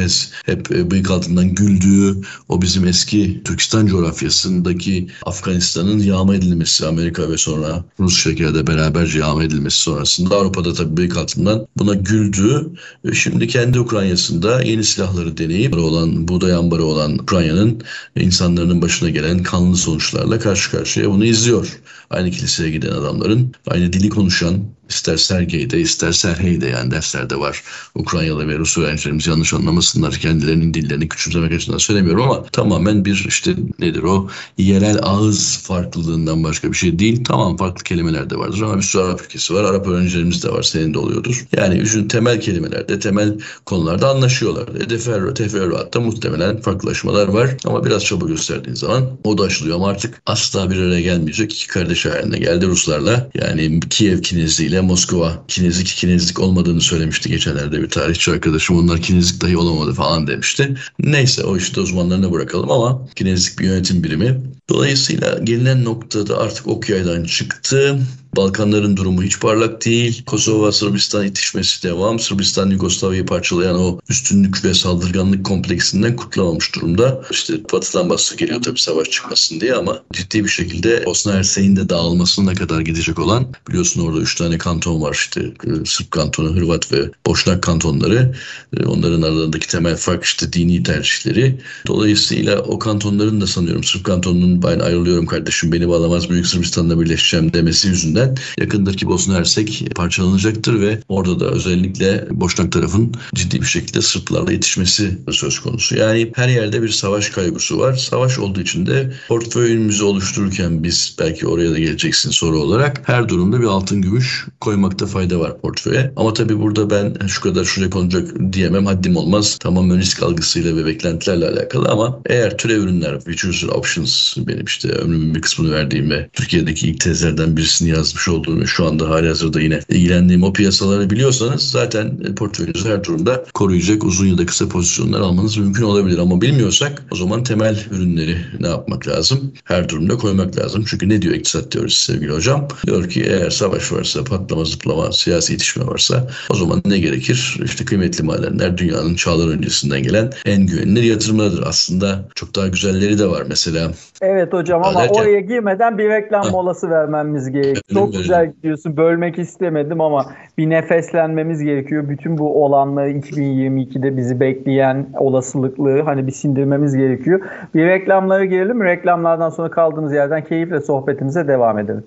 hep 0.47 0.71
bıyık 0.91 1.11
altında 1.11 1.40
tarafından 1.41 1.55
güldüğü 1.55 2.21
o 2.49 2.63
bizim 2.63 2.87
eski 2.87 3.43
Türkistan 3.45 3.87
coğrafyasındaki 3.87 5.09
Afganistan'ın 5.27 5.99
yağma 5.99 6.35
edilmesi 6.35 6.87
Amerika 6.87 7.31
ve 7.31 7.37
sonra 7.37 7.85
Rusya 8.01 8.33
ile 8.33 8.67
beraberce 8.67 9.19
yağma 9.19 9.45
edilmesi 9.45 9.77
sonrasında 9.77 10.37
Avrupa'da 10.37 10.75
tabii 10.75 10.97
büyük 10.97 11.17
altından 11.17 11.67
buna 11.77 11.95
güldü. 11.95 12.71
Ve 13.05 13.15
şimdi 13.15 13.49
kendi 13.49 13.81
Ukrayna'sında 13.81 14.63
yeni 14.63 14.85
silahları 14.85 15.37
deneyip 15.37 15.77
olan 15.77 16.29
buğday 16.29 16.55
ambarı 16.55 16.85
olan 16.85 17.19
Ukrayna'nın 17.19 17.83
insanların 18.17 18.83
başına 18.83 19.11
gelen 19.11 19.43
kanlı 19.43 19.77
sonuçlarla 19.77 20.39
karşı 20.39 20.71
karşıya 20.71 21.11
bunu 21.11 21.25
izliyor. 21.25 21.81
Aynı 22.11 22.31
kiliseye 22.31 22.71
giden 22.71 22.91
adamların 22.91 23.53
aynı 23.67 23.93
dili 23.93 24.09
konuşan 24.09 24.65
ister 24.91 25.17
Sergey'de 25.17 25.81
ister 25.81 26.13
Serhey'de 26.13 26.67
yani 26.67 26.91
derslerde 26.91 27.37
var. 27.37 27.63
Ukraynalı 27.95 28.49
ve 28.49 28.59
Rus 28.59 28.79
öğrencilerimiz 28.79 29.27
yanlış 29.27 29.55
anlamasınlar. 29.55 30.15
Kendilerinin 30.15 30.75
dillerini 30.75 31.09
küçümsemek 31.09 31.53
açısından 31.53 31.79
söylemiyorum 31.79 32.23
ama 32.23 32.43
tamamen 32.43 33.05
bir 33.05 33.25
işte 33.29 33.55
nedir 33.79 34.03
o 34.03 34.29
yerel 34.59 34.99
ağız 35.03 35.59
farklılığından 35.63 36.45
başka 36.45 36.73
bir 36.73 36.77
şey 36.77 36.99
değil. 36.99 37.25
Tamam 37.25 37.57
farklı 37.57 37.85
kelimeler 37.85 38.31
de 38.31 38.37
vardır 38.37 38.63
ama 38.63 38.77
bir 38.77 38.83
sürü 38.83 39.03
Arap 39.03 39.23
ülkesi 39.25 39.55
var. 39.55 39.65
Arap 39.65 39.87
öğrencilerimiz 39.87 40.43
de 40.45 40.49
var. 40.49 40.63
Senin 40.63 40.95
de 40.95 40.99
oluyordur. 40.99 41.47
Yani 41.57 41.79
üçün 41.79 42.09
temel 42.09 42.41
kelimelerde, 42.41 42.99
temel 42.99 43.39
konularda 43.67 44.09
anlaşıyorlar. 44.09 44.69
E, 44.81 44.89
teferru, 44.89 45.35
teferruatta 45.35 46.01
muhtemelen 46.01 46.61
farklılaşmalar 46.61 47.29
var. 47.29 47.57
Ama 47.65 47.85
biraz 47.85 48.05
çaba 48.05 48.27
gösterdiğin 48.27 48.75
zaman 48.75 49.19
o 49.25 49.39
da 49.39 49.43
aşılıyor. 49.43 49.77
Ama 49.77 49.89
artık 49.89 50.23
asla 50.27 50.71
bir 50.71 50.77
araya 50.77 51.01
gelmeyecek. 51.01 51.53
iki 51.53 51.69
kardeş 51.69 52.00
haline 52.09 52.39
geldi 52.39 52.67
Ruslarla. 52.67 53.31
Yani 53.35 53.81
Kiev 53.91 54.23
Kinezliyle 54.23 54.81
Moskova 54.81 55.45
kinezik 55.49 55.87
kinezik 55.87 56.41
olmadığını 56.41 56.81
söylemişti 56.81 57.29
geçenlerde 57.29 57.83
bir 57.83 57.89
tarihçi 57.89 58.31
arkadaşım. 58.31 58.79
Onlar 58.79 59.01
kinezik 59.01 59.43
dahi 59.43 59.57
olamadı 59.57 59.95
falan 59.95 60.27
demişti. 60.27 60.75
Neyse 60.99 61.45
o 61.45 61.57
işte 61.57 61.81
uzmanlarına 61.81 62.33
bırakalım 62.33 62.71
ama 62.71 63.09
kinezik 63.17 63.59
bir 63.59 63.65
yönetim 63.65 64.05
birimi. 64.05 64.41
Dolayısıyla 64.69 65.39
gelinen 65.39 65.85
noktada 65.85 66.39
artık 66.39 66.67
ok 66.67 66.89
yaydan 66.89 67.25
çıktı. 67.25 67.99
Balkanların 68.37 68.97
durumu 68.97 69.23
hiç 69.23 69.41
parlak 69.41 69.85
değil. 69.85 70.25
Kosova 70.25 70.73
Sırbistan 70.73 71.27
itişmesi 71.27 71.83
devam. 71.83 72.19
Sırbistan 72.19 72.71
Yugoslavya'yı 72.71 73.27
parçalayan 73.27 73.79
o 73.79 73.99
üstünlük 74.09 74.65
ve 74.65 74.75
saldırganlık 74.75 75.47
kompleksinden 75.47 76.17
kurtulamamış 76.17 76.75
durumda. 76.75 77.23
İşte 77.31 77.55
batıdan 77.73 78.11
baskı 78.11 78.37
geliyor 78.37 78.63
tabii 78.63 78.81
savaş 78.81 79.11
çıkmasın 79.11 79.61
diye 79.61 79.75
ama 79.75 80.03
ciddi 80.13 80.45
bir 80.45 80.49
şekilde 80.49 81.05
Bosna 81.07 81.33
Hersek'in 81.33 81.77
de 81.77 81.89
dağılmasına 81.89 82.55
kadar 82.55 82.81
gidecek 82.81 83.19
olan 83.19 83.47
biliyorsun 83.69 84.07
orada 84.07 84.21
üç 84.21 84.35
tane 84.35 84.59
kanton 84.59 85.03
var 85.03 85.15
işte 85.15 85.41
e, 85.41 85.85
Sırp 85.85 86.11
kantonu, 86.11 86.57
Hırvat 86.57 86.93
ve 86.93 87.11
Boşnak 87.27 87.63
kantonları. 87.63 88.35
E, 88.77 88.85
onların 88.85 89.23
aralarındaki 89.23 89.69
temel 89.69 89.97
fark 89.97 90.25
işte 90.25 90.53
dini 90.53 90.83
tercihleri. 90.83 91.61
Dolayısıyla 91.87 92.59
o 92.59 92.79
kantonların 92.79 93.41
da 93.41 93.47
sanıyorum 93.47 93.85
Sırp 93.85 94.05
kantonunun 94.05 94.63
ben 94.63 94.79
ayrılıyorum 94.79 95.27
kardeşim 95.27 95.73
beni 95.73 95.89
bağlamaz 95.89 96.31
Büyük 96.31 96.47
Sırbistan'la 96.47 97.01
birleşeceğim 97.01 97.53
demesi 97.53 97.89
yüzünden 97.89 98.20
yüzünden 98.21 98.35
yakındır 98.59 98.97
ki 98.97 99.07
Bosna 99.07 99.35
Hersek 99.35 99.89
parçalanacaktır 99.95 100.81
ve 100.81 100.99
orada 101.09 101.41
da 101.41 101.51
özellikle 101.51 102.27
Boşnak 102.31 102.73
tarafın 102.73 103.15
ciddi 103.35 103.61
bir 103.61 103.67
şekilde 103.67 104.03
Sırplarla 104.03 104.53
yetişmesi 104.53 105.19
söz 105.31 105.59
konusu. 105.59 105.97
Yani 105.97 106.33
her 106.35 106.49
yerde 106.49 106.83
bir 106.83 106.89
savaş 106.89 107.31
kaygısı 107.31 107.79
var. 107.79 107.95
Savaş 107.95 108.39
olduğu 108.39 108.61
için 108.61 108.87
de 108.87 109.13
portföyümüzü 109.29 110.05
oluştururken 110.05 110.83
biz 110.83 111.17
belki 111.19 111.47
oraya 111.47 111.71
da 111.71 111.79
geleceksin 111.79 112.31
soru 112.31 112.59
olarak 112.59 113.03
her 113.09 113.29
durumda 113.29 113.61
bir 113.61 113.67
altın 113.67 114.03
gümüş 114.03 114.47
koymakta 114.61 115.07
fayda 115.07 115.41
var 115.41 115.61
portföye. 115.61 116.13
Ama 116.17 116.35
tabii 116.35 116.61
burada 116.61 116.91
ben 116.91 117.27
şu 117.27 117.41
kadar 117.41 117.65
şuraya 117.65 117.91
konacak 117.91 118.53
diyemem 118.53 118.87
haddim 118.87 119.17
olmaz. 119.17 119.59
Tamamen 119.61 119.99
risk 119.99 120.23
algısıyla 120.23 120.77
ve 120.77 120.87
beklentilerle 120.87 121.49
alakalı 121.49 121.89
ama 121.89 122.21
eğer 122.27 122.59
türev 122.59 122.83
ürünler, 122.83 123.21
futures 123.21 123.65
options 123.65 124.37
benim 124.37 124.65
işte 124.65 124.89
ömrümün 124.89 125.35
bir 125.35 125.41
kısmını 125.41 125.71
verdiğim 125.71 126.11
ve 126.11 126.31
Türkiye'deki 126.33 126.91
ilk 126.91 127.01
tezlerden 127.01 127.57
birisini 127.57 127.89
yazmış 128.11 128.29
olduğum 128.29 128.61
ve 128.61 128.67
şu 128.67 128.87
anda 128.87 129.09
hali 129.09 129.29
hazırda 129.29 129.61
yine 129.61 129.81
ilgilendiğim 129.89 130.43
o 130.43 130.53
piyasaları 130.53 131.11
biliyorsanız 131.11 131.71
zaten 131.71 132.35
portföyünüzü 132.35 132.89
her 132.89 133.05
durumda 133.05 133.45
koruyacak 133.55 134.05
uzun 134.05 134.27
ya 134.27 134.39
da 134.39 134.47
kısa 134.47 134.69
pozisyonlar 134.69 135.21
almanız 135.21 135.57
mümkün 135.57 135.83
olabilir. 135.83 136.19
Ama 136.19 136.41
bilmiyorsak 136.41 137.03
o 137.11 137.17
zaman 137.17 137.43
temel 137.43 137.79
ürünleri 137.91 138.37
ne 138.61 138.69
yapmak 138.69 139.09
lazım? 139.09 139.53
Her 139.65 139.89
durumda 139.89 140.17
koymak 140.17 140.59
lazım. 140.59 140.85
Çünkü 140.87 141.09
ne 141.09 141.23
diyor 141.23 141.35
iktisat 141.35 141.71
teorisi 141.71 142.05
sevgili 142.05 142.33
hocam? 142.33 142.69
Diyor 142.87 143.09
ki 143.09 143.23
eğer 143.23 143.51
savaş 143.51 143.93
varsa, 143.93 144.25
patlama, 144.25 144.65
zıplama, 144.65 145.13
siyasi 145.13 145.55
itişme 145.55 145.87
varsa 145.87 146.29
o 146.51 146.55
zaman 146.55 146.83
ne 146.85 146.99
gerekir? 146.99 147.61
İşte 147.65 147.85
kıymetli 147.85 148.25
madenler 148.25 148.79
dünyanın 148.79 149.15
çağlar 149.15 149.49
öncesinden 149.49 150.03
gelen 150.03 150.31
en 150.47 150.67
güvenilir 150.67 151.03
yatırımlardır. 151.03 151.63
Aslında 151.67 152.25
çok 152.35 152.57
daha 152.57 152.69
güzelleri 152.69 153.19
de 153.19 153.27
var 153.27 153.43
mesela. 153.49 153.91
Evet 154.23 154.53
hocam 154.53 154.85
ama 154.85 155.01
derken, 155.01 155.15
oraya 155.15 155.41
girmeden 155.41 155.99
bir 155.99 156.09
reklam 156.09 156.43
ha, 156.43 156.51
molası 156.51 156.91
vermemiz 156.91 157.51
gerekiyor. 157.51 157.83
Çok 158.01 158.13
güzel 158.13 158.53
gidiyorsun. 158.53 158.97
Bölmek 158.97 159.39
istemedim 159.39 160.01
ama 160.01 160.27
bir 160.59 160.71
nefeslenmemiz 160.71 161.63
gerekiyor. 161.63 162.09
Bütün 162.09 162.39
bu 162.39 162.65
olanları 162.65 163.11
2022'de 163.11 164.17
bizi 164.17 164.41
bekleyen 164.41 165.07
olasılıklığı 165.19 166.03
hani 166.03 166.27
bir 166.27 166.33
sindirmemiz 166.33 166.97
gerekiyor. 166.97 167.41
Bir 167.75 167.87
reklamlara 167.87 168.45
girelim. 168.45 168.85
Reklamlardan 168.85 169.51
sonra 169.51 169.71
kaldığımız 169.71 170.13
yerden 170.13 170.45
keyifle 170.45 170.81
sohbetimize 170.81 171.49
devam 171.49 171.79
edelim. 171.79 172.05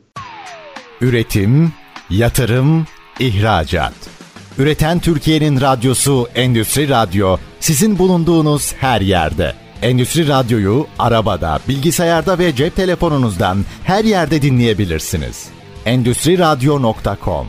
Üretim, 1.02 1.72
yatırım, 2.10 2.86
ihracat. 3.20 3.94
Üreten 4.58 5.00
Türkiye'nin 5.00 5.62
radyosu 5.62 6.28
Endüstri 6.36 6.90
Radyo 6.90 7.38
sizin 7.60 8.00
bulunduğunuz 8.00 8.74
her 8.74 9.02
yerde. 9.02 9.52
Endüstri 9.82 10.28
Radyo'yu 10.28 10.86
arabada, 11.00 11.60
bilgisayarda 11.70 12.40
ve 12.40 12.56
cep 12.56 12.76
telefonunuzdan 12.76 13.58
her 13.84 14.04
yerde 14.04 14.42
dinleyebilirsiniz. 14.42 15.50
Endüstri 15.86 16.40
Radyo.com 16.40 17.48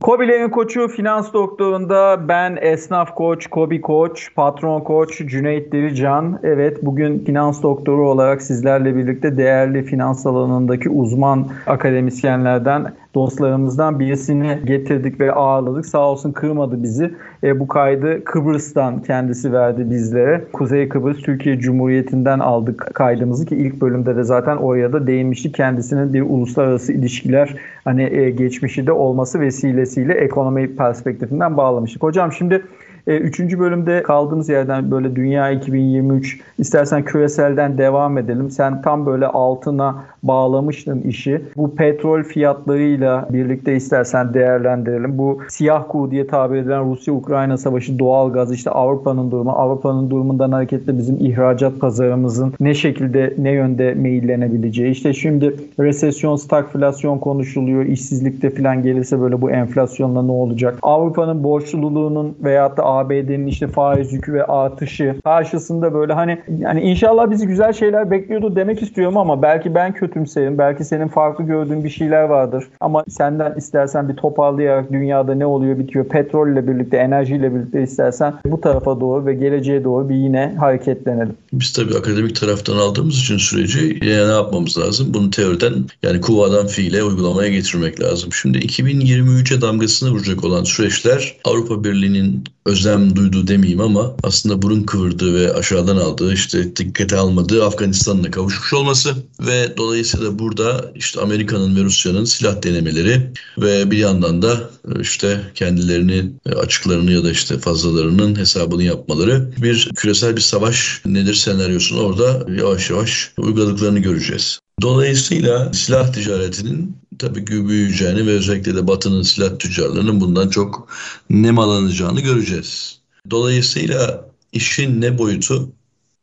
Kobilerin 0.00 0.48
koçu 0.48 0.88
finans 0.88 1.32
doktorunda 1.32 2.28
ben 2.28 2.58
esnaf 2.60 3.14
koç, 3.14 3.46
Kobi 3.46 3.80
koç, 3.80 4.34
patron 4.34 4.80
koç 4.80 5.18
Cüneyt 5.26 5.72
Dirican. 5.72 6.40
Evet 6.42 6.78
bugün 6.82 7.24
finans 7.24 7.62
doktoru 7.62 8.10
olarak 8.10 8.42
sizlerle 8.42 8.96
birlikte 8.96 9.36
değerli 9.36 9.82
finans 9.82 10.26
alanındaki 10.26 10.90
uzman 10.90 11.48
akademisyenlerden 11.66 12.94
dostlarımızdan 13.14 14.00
birisini 14.00 14.58
getirdik 14.64 15.20
ve 15.20 15.32
ağırladık. 15.32 15.86
Sağ 15.86 16.10
olsun 16.10 16.32
kırmadı 16.32 16.82
bizi. 16.82 17.14
E, 17.42 17.60
bu 17.60 17.68
kaydı 17.68 18.24
Kıbrıs'tan 18.24 19.02
kendisi 19.02 19.52
verdi 19.52 19.90
bizlere. 19.90 20.44
Kuzey 20.52 20.88
Kıbrıs 20.88 21.16
Türkiye 21.16 21.58
Cumhuriyeti'nden 21.58 22.38
aldık 22.38 22.90
kaydımızı 22.94 23.46
ki 23.46 23.56
ilk 23.56 23.80
bölümde 23.80 24.16
de 24.16 24.22
zaten 24.22 24.56
oraya 24.56 24.92
da 24.92 25.06
değinmiştik. 25.06 25.54
Kendisinin 25.54 26.12
bir 26.12 26.22
uluslararası 26.22 26.92
ilişkiler 26.92 27.54
hani 27.84 28.02
e, 28.02 28.30
geçmişi 28.30 28.86
de 28.86 28.92
olması 28.92 29.40
vesilesiyle 29.40 30.14
ekonomi 30.14 30.76
perspektifinden 30.76 31.56
bağlamıştık. 31.56 32.02
Hocam 32.02 32.32
şimdi 32.32 32.62
e, 33.08 33.16
üçüncü 33.16 33.58
bölümde 33.58 34.02
kaldığımız 34.02 34.48
yerden 34.48 34.90
böyle 34.90 35.16
Dünya 35.16 35.50
2023 35.50 36.40
istersen 36.58 37.04
küreselden 37.04 37.78
devam 37.78 38.18
edelim. 38.18 38.50
Sen 38.50 38.82
tam 38.82 39.06
böyle 39.06 39.26
altına 39.26 40.04
bağlamıştın 40.22 41.00
işi. 41.00 41.42
Bu 41.56 41.74
petrol 41.74 42.22
fiyatlarıyla 42.22 43.28
birlikte 43.32 43.76
istersen 43.76 44.34
değerlendirelim. 44.34 45.18
Bu 45.18 45.38
siyah 45.48 45.84
kuğu 45.88 46.10
diye 46.10 46.26
tabir 46.26 46.56
edilen 46.56 46.90
Rusya-Ukrayna 46.90 47.56
savaşı, 47.56 47.98
doğal 47.98 48.32
gaz, 48.32 48.52
işte 48.52 48.70
Avrupa'nın 48.70 49.30
durumu. 49.30 49.50
Avrupa'nın 49.50 50.10
durumundan 50.10 50.52
hareketle 50.52 50.98
bizim 50.98 51.16
ihracat 51.20 51.80
pazarımızın 51.80 52.54
ne 52.60 52.74
şekilde, 52.74 53.34
ne 53.38 53.50
yönde 53.50 53.94
meyillenebileceği. 53.94 54.90
İşte 54.90 55.12
şimdi 55.12 55.54
resesyon, 55.80 56.36
stagflasyon 56.36 57.18
konuşuluyor. 57.18 57.84
İşsizlikte 57.84 58.50
falan 58.50 58.82
gelirse 58.82 59.20
böyle 59.20 59.42
bu 59.42 59.50
enflasyonla 59.50 60.22
ne 60.22 60.32
olacak? 60.32 60.78
Avrupa'nın 60.82 61.44
borçluluğunun 61.44 62.36
veyahut 62.44 62.76
da 62.76 62.97
ABD'nin 62.98 63.46
işte 63.46 63.68
faiz 63.68 64.12
yükü 64.12 64.32
ve 64.32 64.44
artışı 64.44 65.14
karşısında 65.24 65.94
böyle 65.94 66.12
hani 66.12 66.38
yani 66.58 66.80
inşallah 66.80 67.30
bizi 67.30 67.46
güzel 67.46 67.72
şeyler 67.72 68.10
bekliyordu 68.10 68.56
demek 68.56 68.82
istiyorum 68.82 69.16
ama 69.16 69.42
belki 69.42 69.74
ben 69.74 69.94
kötümserim. 69.94 70.58
Belki 70.58 70.84
senin 70.84 71.08
farklı 71.08 71.44
gördüğün 71.44 71.84
bir 71.84 71.90
şeyler 71.90 72.22
vardır. 72.22 72.64
Ama 72.80 73.04
senden 73.08 73.54
istersen 73.54 74.08
bir 74.08 74.16
toparlayarak 74.16 74.92
dünyada 74.92 75.34
ne 75.34 75.46
oluyor 75.46 75.78
bitiyor 75.78 76.04
petrolle 76.04 76.68
birlikte 76.68 76.96
enerjiyle 76.96 77.54
birlikte 77.54 77.82
istersen 77.82 78.34
bu 78.46 78.60
tarafa 78.60 79.00
doğru 79.00 79.26
ve 79.26 79.34
geleceğe 79.34 79.84
doğru 79.84 80.08
bir 80.08 80.14
yine 80.14 80.54
hareketlenelim. 80.58 81.34
Biz 81.52 81.72
tabii 81.72 81.94
akademik 81.94 82.40
taraftan 82.40 82.76
aldığımız 82.76 83.14
için 83.14 83.36
süreci 83.36 83.98
ne 84.02 84.34
yapmamız 84.34 84.78
lazım? 84.78 85.14
Bunu 85.14 85.30
teoriden 85.30 85.74
yani 86.02 86.20
kuvadan 86.20 86.66
fiile 86.66 87.02
uygulamaya 87.02 87.48
getirmek 87.48 88.00
lazım. 88.00 88.32
Şimdi 88.32 88.58
2023'e 88.58 89.60
damgasını 89.60 90.10
vuracak 90.10 90.44
olan 90.44 90.64
süreçler 90.64 91.36
Avrupa 91.44 91.84
Birliği'nin 91.84 92.44
özlem 92.88 93.16
duyduğu 93.16 93.46
demeyeyim 93.46 93.80
ama 93.80 94.16
aslında 94.22 94.62
burun 94.62 94.82
kıvırdığı 94.82 95.34
ve 95.34 95.54
aşağıdan 95.54 95.96
aldığı 95.96 96.32
işte 96.32 96.76
dikkate 96.76 97.16
almadığı 97.16 97.64
Afganistan'la 97.64 98.30
kavuşmuş 98.30 98.72
olması 98.72 99.14
ve 99.40 99.76
dolayısıyla 99.76 100.38
burada 100.38 100.92
işte 100.94 101.20
Amerika'nın 101.20 101.76
ve 101.76 101.84
Rusya'nın 101.84 102.24
silah 102.24 102.62
denemeleri 102.62 103.32
ve 103.58 103.90
bir 103.90 103.98
yandan 103.98 104.42
da 104.42 104.70
işte 105.00 105.40
kendilerini 105.54 106.32
açıklarını 106.56 107.12
ya 107.12 107.24
da 107.24 107.30
işte 107.30 107.58
fazlalarının 107.58 108.38
hesabını 108.38 108.82
yapmaları 108.82 109.52
bir 109.62 109.90
küresel 109.96 110.36
bir 110.36 110.40
savaş 110.40 111.02
nedir 111.06 111.34
senaryosunu 111.34 112.00
orada 112.00 112.46
yavaş 112.58 112.90
yavaş 112.90 113.32
uyguladıklarını 113.38 113.98
göreceğiz. 113.98 114.58
Dolayısıyla 114.82 115.72
silah 115.72 116.12
ticaretinin 116.12 116.96
tabii 117.18 117.44
ki 117.44 117.68
büyüyeceğini 117.68 118.26
ve 118.26 118.30
özellikle 118.30 118.76
de 118.76 118.86
Batı'nın 118.86 119.22
silah 119.22 119.58
tüccarlarının 119.58 120.20
bundan 120.20 120.48
çok 120.48 120.88
nemalanacağını 121.30 122.20
göreceğiz. 122.20 123.00
Dolayısıyla 123.30 124.30
işin 124.52 125.00
ne 125.00 125.18
boyutu 125.18 125.72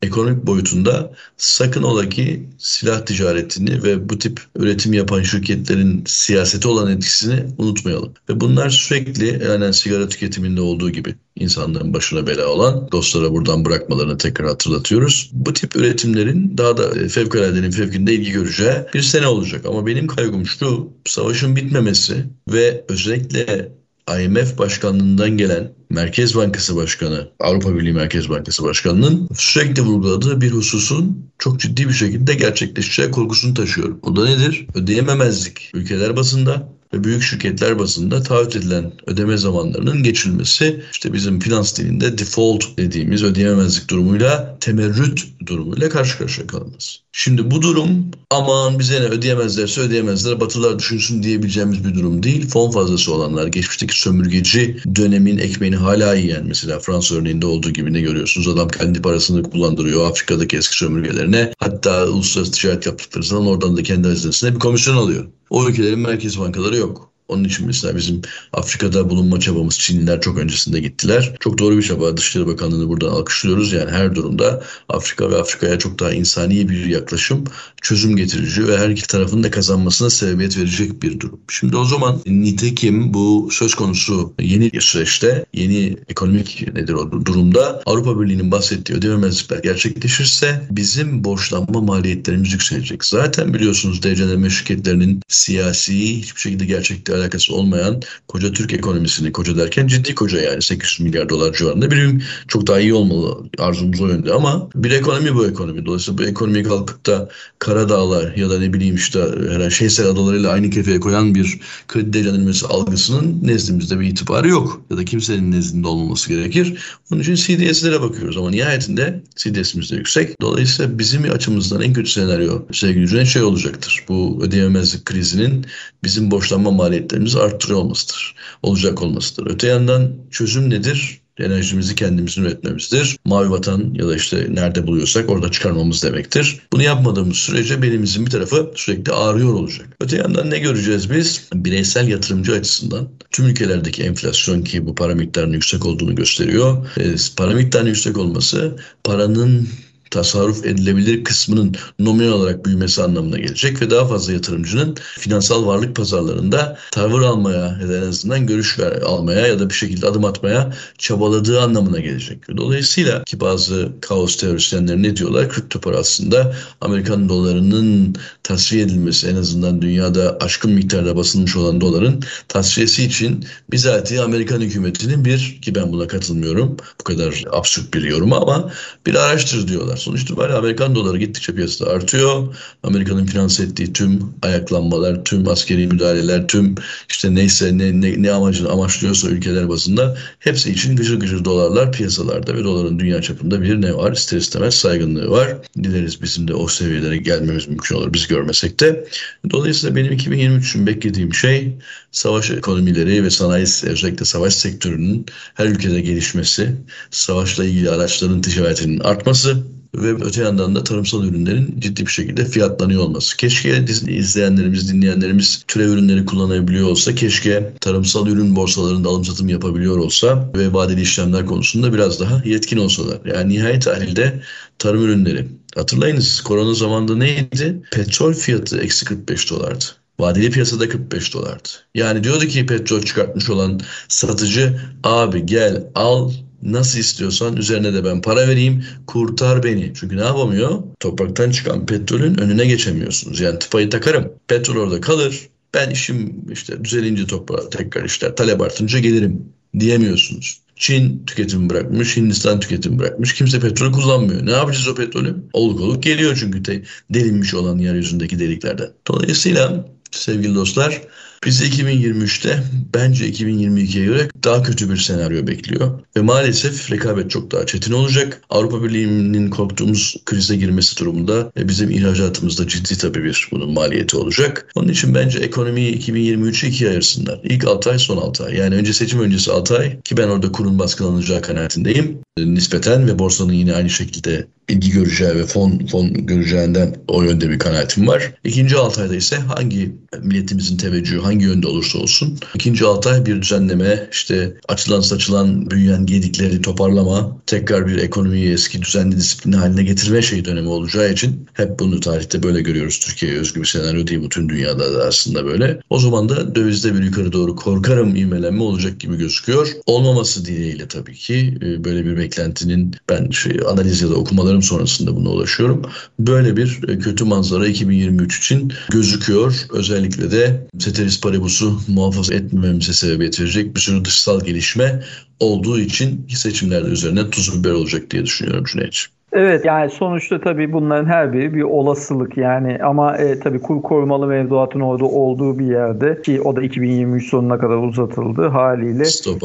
ekonomik 0.06 0.46
boyutunda 0.46 1.12
sakın 1.38 1.84
ola 1.84 2.10
ki 2.10 2.50
silah 2.58 3.06
ticaretini 3.06 3.84
ve 3.84 4.10
bu 4.10 4.20
tip 4.20 4.42
üretim 4.56 4.94
yapan 4.94 5.22
şirketlerin 5.22 6.04
siyasete 6.08 6.68
olan 6.68 6.92
etkisini 6.92 7.46
unutmayalım. 7.58 8.14
Ve 8.30 8.40
bunlar 8.40 8.70
sürekli 8.70 9.44
yani 9.50 9.74
sigara 9.74 10.10
tüketiminde 10.10 10.62
olduğu 10.62 10.90
gibi 10.90 11.16
insanların 11.36 11.94
başına 11.94 12.28
bela 12.28 12.48
olan 12.48 12.92
dostlara 12.92 13.32
buradan 13.32 13.66
bırakmalarını 13.66 14.18
tekrar 14.18 14.48
hatırlatıyoruz. 14.48 15.30
Bu 15.34 15.54
tip 15.54 15.76
üretimlerin 15.76 16.58
daha 16.58 16.78
da 16.78 17.08
fevkaladenin 17.10 17.72
fevkinde 17.72 18.14
ilgi 18.14 18.32
göreceği 18.32 18.74
bir 18.94 19.02
sene 19.02 19.28
olacak. 19.28 19.66
Ama 19.66 19.86
benim 19.86 20.08
kaygım 20.08 20.46
şu 20.46 20.90
savaşın 21.06 21.56
bitmemesi 21.56 22.26
ve 22.48 22.86
özellikle 22.90 23.72
IMF 24.10 24.58
başkanlığından 24.58 25.38
gelen 25.38 25.72
Merkez 25.90 26.36
Bankası 26.36 26.76
Başkanı, 26.76 27.30
Avrupa 27.40 27.76
Birliği 27.76 27.94
Merkez 27.94 28.30
Bankası 28.30 28.64
Başkanı'nın 28.64 29.30
sürekli 29.36 29.82
vurguladığı 29.82 30.42
bir 30.42 30.52
hususun 30.52 31.30
çok 31.40 31.60
ciddi 31.60 31.88
bir 31.88 31.94
şekilde 31.94 32.34
gerçekleşeceği 32.34 33.12
korkusunu 33.12 33.54
taşıyorum. 33.54 34.00
O 34.02 34.16
da 34.16 34.26
nedir? 34.26 34.68
Ödeyememezlik. 34.76 35.72
Ülkeler 35.74 36.16
basında 36.16 36.70
ve 36.94 37.04
büyük 37.04 37.24
şirketler 37.24 37.80
bazında 37.80 38.24
taahhüt 38.24 38.56
edilen 38.56 38.92
ödeme 39.08 39.38
zamanlarının 39.38 40.04
geçilmesi 40.04 40.84
işte 40.92 41.14
bizim 41.14 41.40
finans 41.40 41.78
dilinde 41.78 42.18
default 42.18 42.78
dediğimiz 42.78 43.24
ödeyememezlik 43.24 43.90
durumuyla 43.90 44.58
temerrüt 44.60 45.28
durumuyla 45.46 45.90
karşı 45.90 46.18
karşıya 46.18 46.48
kalınması. 46.48 46.98
Şimdi 47.12 47.52
bu 47.52 47.62
durum 47.62 48.12
aman 48.30 48.80
bize 48.80 49.02
ne 49.02 49.06
ödeyemezlerse 49.06 49.82
ödeyemezler 49.82 50.40
batılar 50.40 50.80
düşünsün 50.80 51.24
diyebileceğimiz 51.24 51.86
bir 51.86 51.96
durum 51.96 52.24
değil. 52.24 52.48
Fon 52.48 52.72
fazlası 52.72 53.14
olanlar 53.14 53.48
geçmişteki 53.48 54.00
sömürgeci 54.00 54.78
dönemin 54.96 55.38
ekmeğini 55.38 55.76
hala 55.76 56.16
yiyen 56.16 56.46
mesela 56.48 56.80
Fransa 56.80 57.16
örneğinde 57.16 57.46
olduğu 57.46 57.72
gibi 57.72 57.94
ne 57.94 58.02
görüyorsunuz? 58.02 58.48
Adam 58.48 58.68
kendi 58.68 59.02
parasını 59.02 59.44
kullandırıyor 59.44 60.10
Afrika'daki 60.10 60.58
eski 60.58 60.78
sömürgelerine. 60.78 61.54
Hatta 61.60 62.08
uluslararası 62.08 62.52
ticaret 62.52 62.86
yaptıkları 62.86 63.24
zaman 63.24 63.48
oradan 63.48 63.78
da 63.78 63.84
kendi 63.84 64.08
hazinesine 64.08 64.56
bir 64.56 64.60
komisyon 64.60 64.98
alıyor. 64.98 65.26
O 65.56 65.70
ülkelerin 65.70 66.00
merkez 66.00 66.40
bankaları 66.40 66.78
yok. 66.78 67.15
Onun 67.28 67.44
için 67.44 67.68
mesela 67.68 67.96
bizim 67.96 68.22
Afrika'da 68.54 69.10
bulunma 69.10 69.40
çabamız 69.40 69.80
Çinliler 69.80 70.22
çok 70.22 70.38
öncesinde 70.38 70.80
gittiler. 70.80 71.36
Çok 71.40 71.58
doğru 71.58 71.78
bir 71.78 71.84
çaba. 71.84 72.18
Dışişleri 72.18 72.48
Bakanlığı'nı 72.48 72.90
buradan 72.90 73.10
alkışlıyoruz. 73.10 73.74
Yani 73.74 73.92
her 73.92 74.16
durumda 74.16 74.64
Afrika 74.90 75.32
ve 75.32 75.38
Afrika'ya 75.38 75.80
çok 75.80 76.00
daha 76.00 76.12
insani 76.12 76.70
bir 76.70 76.86
yaklaşım 76.86 77.44
çözüm 77.82 78.16
getirici 78.16 78.68
ve 78.68 78.78
her 78.78 78.90
iki 78.90 79.08
tarafın 79.08 79.44
da 79.44 79.52
kazanmasına 79.52 80.10
sebebiyet 80.10 80.58
verecek 80.58 81.04
bir 81.04 81.20
durum. 81.20 81.40
Şimdi 81.50 81.78
o 81.78 81.86
zaman 81.86 82.22
nitekim 82.26 83.14
bu 83.14 83.50
söz 83.52 83.76
konusu 83.76 84.34
yeni 84.40 84.72
süreçte, 84.82 85.46
yeni 85.54 85.98
ekonomik 86.08 86.74
nedir 86.74 86.94
o 86.94 87.26
durumda 87.26 87.82
Avrupa 87.86 88.22
Birliği'nin 88.22 88.52
bahsettiği 88.52 88.98
ödememezlikler 88.98 89.58
gerçekleşirse 89.58 90.68
bizim 90.72 91.24
borçlanma 91.24 91.82
maliyetlerimiz 91.82 92.54
yükselecek. 92.54 93.06
Zaten 93.06 93.54
biliyorsunuz 93.54 94.04
devletlenme 94.04 94.50
şirketlerinin 94.50 95.22
siyasi 95.28 96.18
hiçbir 96.18 96.42
şekilde 96.42 96.66
gerçekle 96.66 97.15
alakası 97.16 97.56
olmayan 97.56 98.02
koca 98.28 98.52
Türk 98.52 98.74
ekonomisini 98.74 99.32
koca 99.32 99.58
derken 99.58 99.88
ciddi 99.88 100.16
koca 100.16 100.42
yani 100.42 100.62
800 100.62 101.00
milyar 101.00 101.30
dolar 101.30 101.54
civarında 101.54 101.92
bir 101.92 102.24
çok 102.48 102.68
daha 102.68 102.80
iyi 102.80 102.94
olmalı 102.94 103.50
arzumuz 103.58 104.02
o 104.02 104.08
yönde 104.08 104.34
ama 104.34 104.70
bir 104.76 104.92
ekonomi 104.92 105.36
bu 105.36 105.48
ekonomi. 105.48 105.86
Dolayısıyla 105.86 106.18
bu 106.18 106.24
ekonomiyi 106.24 106.64
kalkıp 106.64 107.06
da 107.06 107.30
Karadağlar 107.60 108.36
ya 108.36 108.50
da 108.50 108.60
ne 108.60 108.74
bileyim 108.74 108.96
işte 108.96 109.20
herhangi 109.50 109.76
Şeysel 109.76 110.08
adalarıyla 110.08 110.52
aynı 110.52 110.70
kefeye 110.70 111.00
koyan 111.00 111.36
bir 111.36 111.60
kredi 111.88 112.14
değerlendirmesi 112.14 112.68
algısının 112.68 113.40
nezdimizde 113.44 114.00
bir 114.00 114.08
itibarı 114.08 114.50
yok. 114.50 114.82
Ya 114.92 114.98
da 114.98 115.06
kimsenin 115.06 115.52
nezdinde 115.52 115.88
olmaması 115.88 116.30
gerekir. 116.30 116.78
Onun 117.12 117.22
için 117.22 117.36
CDS'lere 117.36 118.02
bakıyoruz 118.02 118.38
ama 118.38 118.50
nihayetinde 118.50 119.24
CDS'imiz 119.36 119.92
de 119.92 119.96
yüksek. 119.96 120.42
Dolayısıyla 120.42 121.00
bizim 121.00 121.32
açımızdan 121.32 121.82
en 121.82 121.94
kötü 121.94 122.12
senaryo 122.12 122.62
sevgili 122.72 123.26
şey 123.26 123.44
olacaktır. 123.44 124.06
Bu 124.08 124.40
ödeyemezlik 124.44 125.06
krizinin 125.06 125.66
bizim 126.04 126.32
borçlanma 126.32 126.72
maliyetlerimizi 127.06 127.40
arttırıyor 127.40 127.80
olmasıdır. 127.80 128.36
Olacak 128.64 129.02
olmasıdır. 129.02 129.52
Öte 129.52 129.68
yandan 129.68 130.12
çözüm 130.32 130.70
nedir? 130.70 131.22
enerjimizi 131.38 131.96
kendimizin 131.96 132.42
üretmemizdir. 132.42 133.18
Mavi 133.26 133.50
vatan 133.50 133.94
ya 133.94 134.08
da 134.08 134.16
işte 134.16 134.48
nerede 134.50 134.88
buluyorsak 134.88 135.30
orada 135.30 135.52
çıkarmamız 135.52 136.04
demektir. 136.04 136.60
Bunu 136.74 136.84
yapmadığımız 136.84 137.38
sürece 137.38 137.82
belimizin 137.82 138.26
bir 138.26 138.32
tarafı 138.32 138.72
sürekli 138.76 139.12
ağrıyor 139.12 139.54
olacak. 139.54 139.88
Öte 140.02 140.18
yandan 140.18 140.50
ne 140.50 140.60
göreceğiz 140.60 141.12
biz? 141.12 141.50
Bireysel 141.54 142.08
yatırımcı 142.08 142.54
açısından 142.54 143.10
tüm 143.32 143.46
ülkelerdeki 143.46 144.04
enflasyon 144.04 144.62
ki 144.62 144.86
bu 144.86 144.96
para 144.96 145.16
miktarının 145.16 145.54
yüksek 145.54 145.86
olduğunu 145.86 146.16
gösteriyor. 146.16 146.88
E, 146.98 147.16
para 147.38 147.54
miktarının 147.54 147.90
yüksek 147.90 148.18
olması 148.18 148.76
paranın 149.04 149.68
tasarruf 150.12 150.66
edilebilir 150.66 151.24
kısmının 151.24 151.76
nominal 152.00 152.32
olarak 152.32 152.66
büyümesi 152.66 153.04
anlamına 153.04 153.38
gelecek 153.38 153.82
ve 153.82 153.90
daha 153.90 154.08
fazla 154.08 154.34
yatırımcının 154.34 154.96
finansal 155.20 155.66
varlık 155.66 155.96
pazarlarında 155.96 156.78
tavır 156.92 157.22
almaya 157.22 157.78
ya 157.82 157.90
da 157.90 157.98
en 157.98 158.02
azından 158.02 158.48
görüş 158.48 158.80
ver, 158.80 159.02
almaya 159.02 159.48
ya 159.48 159.60
da 159.60 159.70
bir 159.70 159.74
şekilde 159.74 160.08
adım 160.08 160.26
atmaya 160.26 160.74
çabaladığı 160.98 161.62
anlamına 161.62 162.00
gelecek. 162.00 162.58
Dolayısıyla 162.58 163.24
ki 163.24 163.40
bazı 163.40 163.90
kaos 164.02 164.38
teorisyenleri 164.38 165.04
ne 165.04 165.16
diyorlar? 165.16 165.50
Kripto 165.50 165.80
para 165.80 165.98
aslında 165.98 166.56
Amerikan 166.82 167.30
dolarının 167.30 168.16
tasfiye 168.44 168.84
edilmesi 168.84 169.28
en 169.28 169.36
azından 169.36 169.82
dünyada 169.82 170.38
aşkın 170.42 170.72
miktarda 170.72 171.18
basılmış 171.18 171.56
olan 171.56 171.82
doların 171.82 172.24
tasfiyesi 172.48 173.04
için 173.04 173.46
bizatihi 173.72 174.22
Amerikan 174.22 174.62
hükümetinin 174.62 175.26
bir 175.26 175.60
ki 175.62 175.76
ben 175.76 175.92
buna 175.94 176.08
katılmıyorum 176.08 176.78
bu 177.00 177.04
kadar 177.04 177.44
absürt 177.52 177.94
bir 177.94 178.04
yorum 178.04 178.34
ama 178.34 178.72
bir 179.06 179.16
araçtır 179.16 179.68
diyorlar. 179.68 179.95
Sonuç 179.96 180.22
itibariyle 180.22 180.58
Amerikan 180.58 180.96
doları 180.96 181.18
gittikçe 181.18 181.56
piyasada 181.56 181.90
artıyor. 181.90 182.56
Amerika'nın 182.84 183.26
finanse 183.26 183.64
ettiği 183.64 183.94
tüm 183.94 184.34
ayaklanmalar, 184.42 185.24
tüm 185.26 185.48
askeri 185.48 185.88
müdahaleler, 185.88 186.48
tüm 186.48 186.76
işte 187.10 187.36
neyse 187.36 187.78
ne, 187.78 188.02
ne, 188.02 188.22
ne 188.22 188.32
amacını 188.32 188.70
amaçlıyorsa 188.70 189.30
ülkeler 189.30 189.70
bazında 189.70 190.18
hepsi 190.40 190.72
için 190.72 190.96
gıcır 190.96 191.20
gıcır 191.20 191.46
dolarlar 191.46 191.92
piyasalarda 191.92 192.56
ve 192.56 192.64
doların 192.64 193.00
dünya 193.00 193.22
çapında 193.22 193.62
bir 193.62 193.82
ne 193.82 193.94
var? 193.94 194.12
İster 194.12 194.38
istemez 194.38 194.76
saygınlığı 194.76 195.30
var. 195.30 195.58
Dileriz 195.84 196.22
bizim 196.22 196.48
de 196.48 196.54
o 196.54 196.68
seviyelere 196.68 197.18
gelmemiz 197.18 197.68
mümkün 197.68 197.96
olur 197.96 198.14
biz 198.14 198.28
görmesek 198.28 198.80
de. 198.80 199.08
Dolayısıyla 199.52 199.96
benim 199.96 200.12
2023 200.12 200.70
için 200.70 200.88
beklediğim 200.88 201.34
şey 201.34 201.78
savaş 202.12 202.52
ekonomileri 202.52 203.24
ve 203.24 203.30
sanayi 203.30 203.64
özellikle 203.64 204.26
savaş 204.26 204.54
sektörünün 204.54 205.26
her 205.54 205.66
ülkede 205.66 206.02
gelişmesi, 206.02 206.76
savaşla 207.12 207.66
ilgili 207.66 207.90
araçların 207.90 208.42
ticaretinin 208.42 209.00
artması 209.00 209.64
ve 209.98 210.26
öte 210.26 210.44
yandan 210.44 210.76
da 210.76 210.84
tarımsal 210.84 211.24
ürünlerin 211.24 211.76
ciddi 211.80 212.06
bir 212.06 212.12
şekilde 212.12 212.46
fiyatlanıyor 212.46 213.02
olması. 213.02 213.38
Keşke 213.38 213.86
izleyenlerimiz, 214.08 214.94
dinleyenlerimiz 214.94 215.64
türev 215.68 215.90
ürünleri 215.90 216.26
kullanabiliyor 216.26 216.90
olsa, 216.90 217.16
keşke 217.16 217.74
tarımsal 217.82 218.28
ürün 218.28 218.56
borsalarında 218.56 219.10
alım 219.10 219.26
satım 219.26 219.50
yapabiliyor 219.50 219.98
olsa 219.98 220.52
ve 220.58 220.74
vadeli 220.74 221.02
işlemler 221.02 221.46
konusunda 221.46 221.94
biraz 221.94 222.20
daha 222.20 222.42
yetkin 222.46 222.78
olsalar. 222.78 223.18
Yani 223.26 223.54
nihayet 223.54 223.82
tahlilde 223.82 224.42
tarım 224.80 225.04
ürünleri. 225.04 225.48
Hatırlayınız 225.76 226.42
korona 226.42 226.74
zamanında 226.74 227.16
neydi? 227.16 227.82
Petrol 227.92 228.34
fiyatı 228.34 228.78
eksi 228.78 229.06
45 229.06 229.50
dolardı. 229.50 229.86
Vadeli 230.20 230.52
piyasada 230.52 230.90
45 230.90 231.34
dolardı. 231.34 231.70
Yani 231.96 232.24
diyordu 232.24 232.46
ki 232.46 232.66
petrol 232.66 233.02
çıkartmış 233.02 233.50
olan 233.50 233.80
satıcı 234.08 234.80
abi 235.04 235.46
gel 235.46 235.84
al 235.96 236.32
Nasıl 236.66 237.00
istiyorsan 237.00 237.58
üzerine 237.58 237.94
de 237.94 238.04
ben 238.04 238.22
para 238.22 238.48
vereyim 238.48 238.84
kurtar 239.08 239.64
beni. 239.64 239.92
Çünkü 239.96 240.18
ne 240.18 240.24
yapamıyor? 240.24 240.84
Topraktan 241.00 241.52
çıkan 241.52 241.86
petrolün 241.86 242.38
önüne 242.38 242.66
geçemiyorsunuz. 242.66 243.40
Yani 243.40 243.60
tıpayı 243.60 243.90
takarım. 243.90 244.32
Petrol 244.48 244.76
orada 244.76 245.02
kalır. 245.02 245.50
Ben 245.74 245.90
işim 245.90 246.46
işte 246.52 246.84
düzelince 246.86 247.28
toprağa 247.28 247.70
tekrar 247.70 248.06
işler 248.06 248.36
talep 248.36 248.62
artınca 248.62 249.00
gelirim 249.00 249.42
diyemiyorsunuz. 249.80 250.60
Çin 250.76 251.26
tüketim 251.28 251.70
bırakmış, 251.70 252.18
Hindistan 252.18 252.60
tüketim 252.60 253.00
bırakmış. 253.00 253.34
Kimse 253.34 253.60
petrol 253.60 253.92
kullanmıyor. 253.92 254.46
Ne 254.46 254.52
yapacağız 254.52 254.88
o 254.88 254.96
petrolü? 254.96 255.36
Oluk 255.54 255.82
oluk 255.82 256.04
geliyor 256.04 256.38
çünkü 256.40 256.66
de 256.66 256.84
delinmiş 257.10 257.54
olan 257.54 257.78
yeryüzündeki 257.78 258.40
deliklerden. 258.40 258.90
Dolayısıyla 259.08 259.86
sevgili 260.12 260.56
dostlar 260.56 261.02
Bizi 261.46 261.66
2023'te 261.66 262.64
bence 262.94 263.30
2022'ye 263.30 264.06
göre 264.06 264.28
daha 264.44 264.64
kötü 264.64 264.90
bir 264.90 264.98
senaryo 264.98 265.48
bekliyor. 265.48 266.00
Ve 266.18 266.22
maalesef 266.22 266.92
rekabet 266.92 267.32
çok 267.32 267.52
daha 267.52 267.66
çetin 267.66 267.94
olacak. 267.94 268.42
Avrupa 268.50 268.84
Birliği'nin 268.84 269.50
korktuğumuz 269.50 270.16
krize 270.26 270.56
girmesi 270.56 270.98
durumunda 270.98 271.52
e, 271.58 271.68
bizim 271.68 271.90
ihracatımızda 271.90 272.68
ciddi 272.68 272.98
tabii 272.98 273.24
bir 273.24 273.48
bunun 273.52 273.74
maliyeti 273.74 274.18
olacak. 274.18 274.68
Onun 274.76 274.88
için 274.88 275.16
bence 275.16 275.40
ekonomiyi 275.40 276.00
2023'e 276.00 276.70
ikiye 276.70 276.90
ayırsınlar. 276.90 277.40
İlk 277.44 277.68
6 277.68 277.92
ay 277.92 278.00
son 278.00 278.18
6 278.18 278.46
ay. 278.46 278.56
Yani 278.56 278.76
önce 278.76 278.94
seçim 278.94 279.20
öncesi 279.20 279.52
6 279.52 279.78
ay 279.78 280.02
ki 280.02 280.18
ben 280.18 280.28
orada 280.28 280.52
kurun 280.52 280.80
baskılanacağı 280.80 281.42
kanaatindeyim. 281.42 282.18
E, 282.38 282.54
nispeten 282.54 283.08
ve 283.08 283.20
borsanın 283.20 283.54
yine 283.54 283.74
aynı 283.74 283.90
şekilde 283.90 284.48
ilgi 284.70 284.92
göreceği 284.92 285.36
ve 285.36 285.46
fon 285.46 285.86
fon 285.92 286.14
göreceğinden 286.14 286.96
o 287.08 287.24
yönde 287.24 287.50
bir 287.50 287.60
kanaatim 287.60 288.08
var. 288.08 288.34
İkinci 288.44 288.76
6 288.78 289.02
ayda 289.02 289.16
ise 289.16 289.36
hangi 289.36 289.96
milletimizin 290.24 290.78
teveccühü 290.78 291.20
hangi 291.20 291.46
yönde 291.46 291.68
olursa 291.68 292.00
olsun. 292.00 292.40
ikinci 292.56 292.86
6 292.86 293.10
ay 293.10 293.26
bir 293.26 293.42
düzenleme, 293.42 294.08
işte 294.12 294.54
açılan 294.68 295.02
saçılan 295.02 295.72
büyüyen 295.72 296.06
gedikleri 296.06 296.62
toparlama, 296.62 297.38
tekrar 297.46 297.88
bir 297.88 297.98
ekonomiyi 297.98 298.54
eski 298.54 298.82
düzenli 298.82 299.18
disiplin 299.18 299.52
haline 299.52 299.84
getirme 299.84 300.22
şey 300.22 300.46
dönemi 300.46 300.68
olacağı 300.68 301.12
için 301.12 301.48
hep 301.54 301.80
bunu 301.80 302.00
tarihte 302.00 302.44
böyle 302.44 302.62
görüyoruz. 302.62 303.00
Türkiye'ye 303.00 303.40
özgü 303.40 303.62
bir 303.62 303.66
senaryo 303.66 304.08
değil 304.08 304.24
bütün 304.24 304.50
dünyada 304.50 304.94
da 304.94 305.04
aslında 305.04 305.46
böyle. 305.46 305.80
O 305.90 306.00
zaman 306.00 306.30
da 306.30 306.56
dövizde 306.56 306.94
bir 306.94 307.04
yukarı 307.04 307.32
doğru 307.32 307.56
korkarım 307.56 308.16
ivmelenme 308.16 308.64
olacak 308.64 309.00
gibi 309.00 309.18
gözüküyor. 309.18 309.68
Olmaması 309.86 310.46
dileğiyle 310.46 310.88
tabii 310.88 311.16
ki 311.16 311.58
e, 311.62 311.84
böyle 311.84 312.06
bir 312.06 312.18
beklentinin 312.18 312.96
ben 313.10 313.30
şey, 313.30 313.60
analiz 313.68 314.02
ya 314.02 314.10
da 314.10 314.16
okumalarım 314.56 314.62
sonrasında 314.62 315.16
buna 315.16 315.30
ulaşıyorum. 315.30 315.82
Böyle 316.20 316.58
bir 316.58 316.90
e, 316.90 317.00
kötü 317.00 317.24
manzara 317.24 317.68
2023 317.68 318.38
için 318.38 318.74
gözüküyor. 318.90 319.56
Özellikle 319.70 320.32
de 320.32 320.68
Ceteris 320.78 321.22
Paribus'u 321.22 321.82
muhafaza 321.88 322.34
etmememize 322.34 322.94
sebebiyet 322.94 323.40
verecek 323.40 323.76
bir 323.76 323.82
sürü 323.82 324.06
dışsal 324.06 324.46
gelişme 324.46 325.04
olduğu 325.40 325.80
için 325.80 326.28
seçimlerde 326.36 326.90
üzerine 326.90 327.30
tuz 327.30 327.60
biber 327.60 327.72
olacak 327.72 328.12
diye 328.12 328.26
düşünüyorum 328.26 328.66
Cüneyt'ciğim. 328.66 329.15
Evet 329.36 329.66
yani 329.66 329.90
sonuçta 329.90 330.42
tabii 330.42 330.74
bunların 330.74 331.06
her 331.06 331.34
biri 331.34 331.54
bir 331.54 331.62
olasılık 331.62 332.38
yani 332.38 332.80
ama 332.84 333.18
e, 333.18 333.40
tabii 333.40 333.62
kur 333.62 333.82
korumalı 333.82 334.28
mevduatın 334.28 334.80
orada 334.80 335.06
olduğu 335.06 335.60
bir 335.60 335.66
yerde 335.66 336.22
ki 336.22 336.42
o 336.42 336.56
da 336.56 336.62
2023 336.62 337.30
sonuna 337.30 337.58
kadar 337.58 337.78
uzatıldı 337.78 338.48
haliyle 338.48 339.04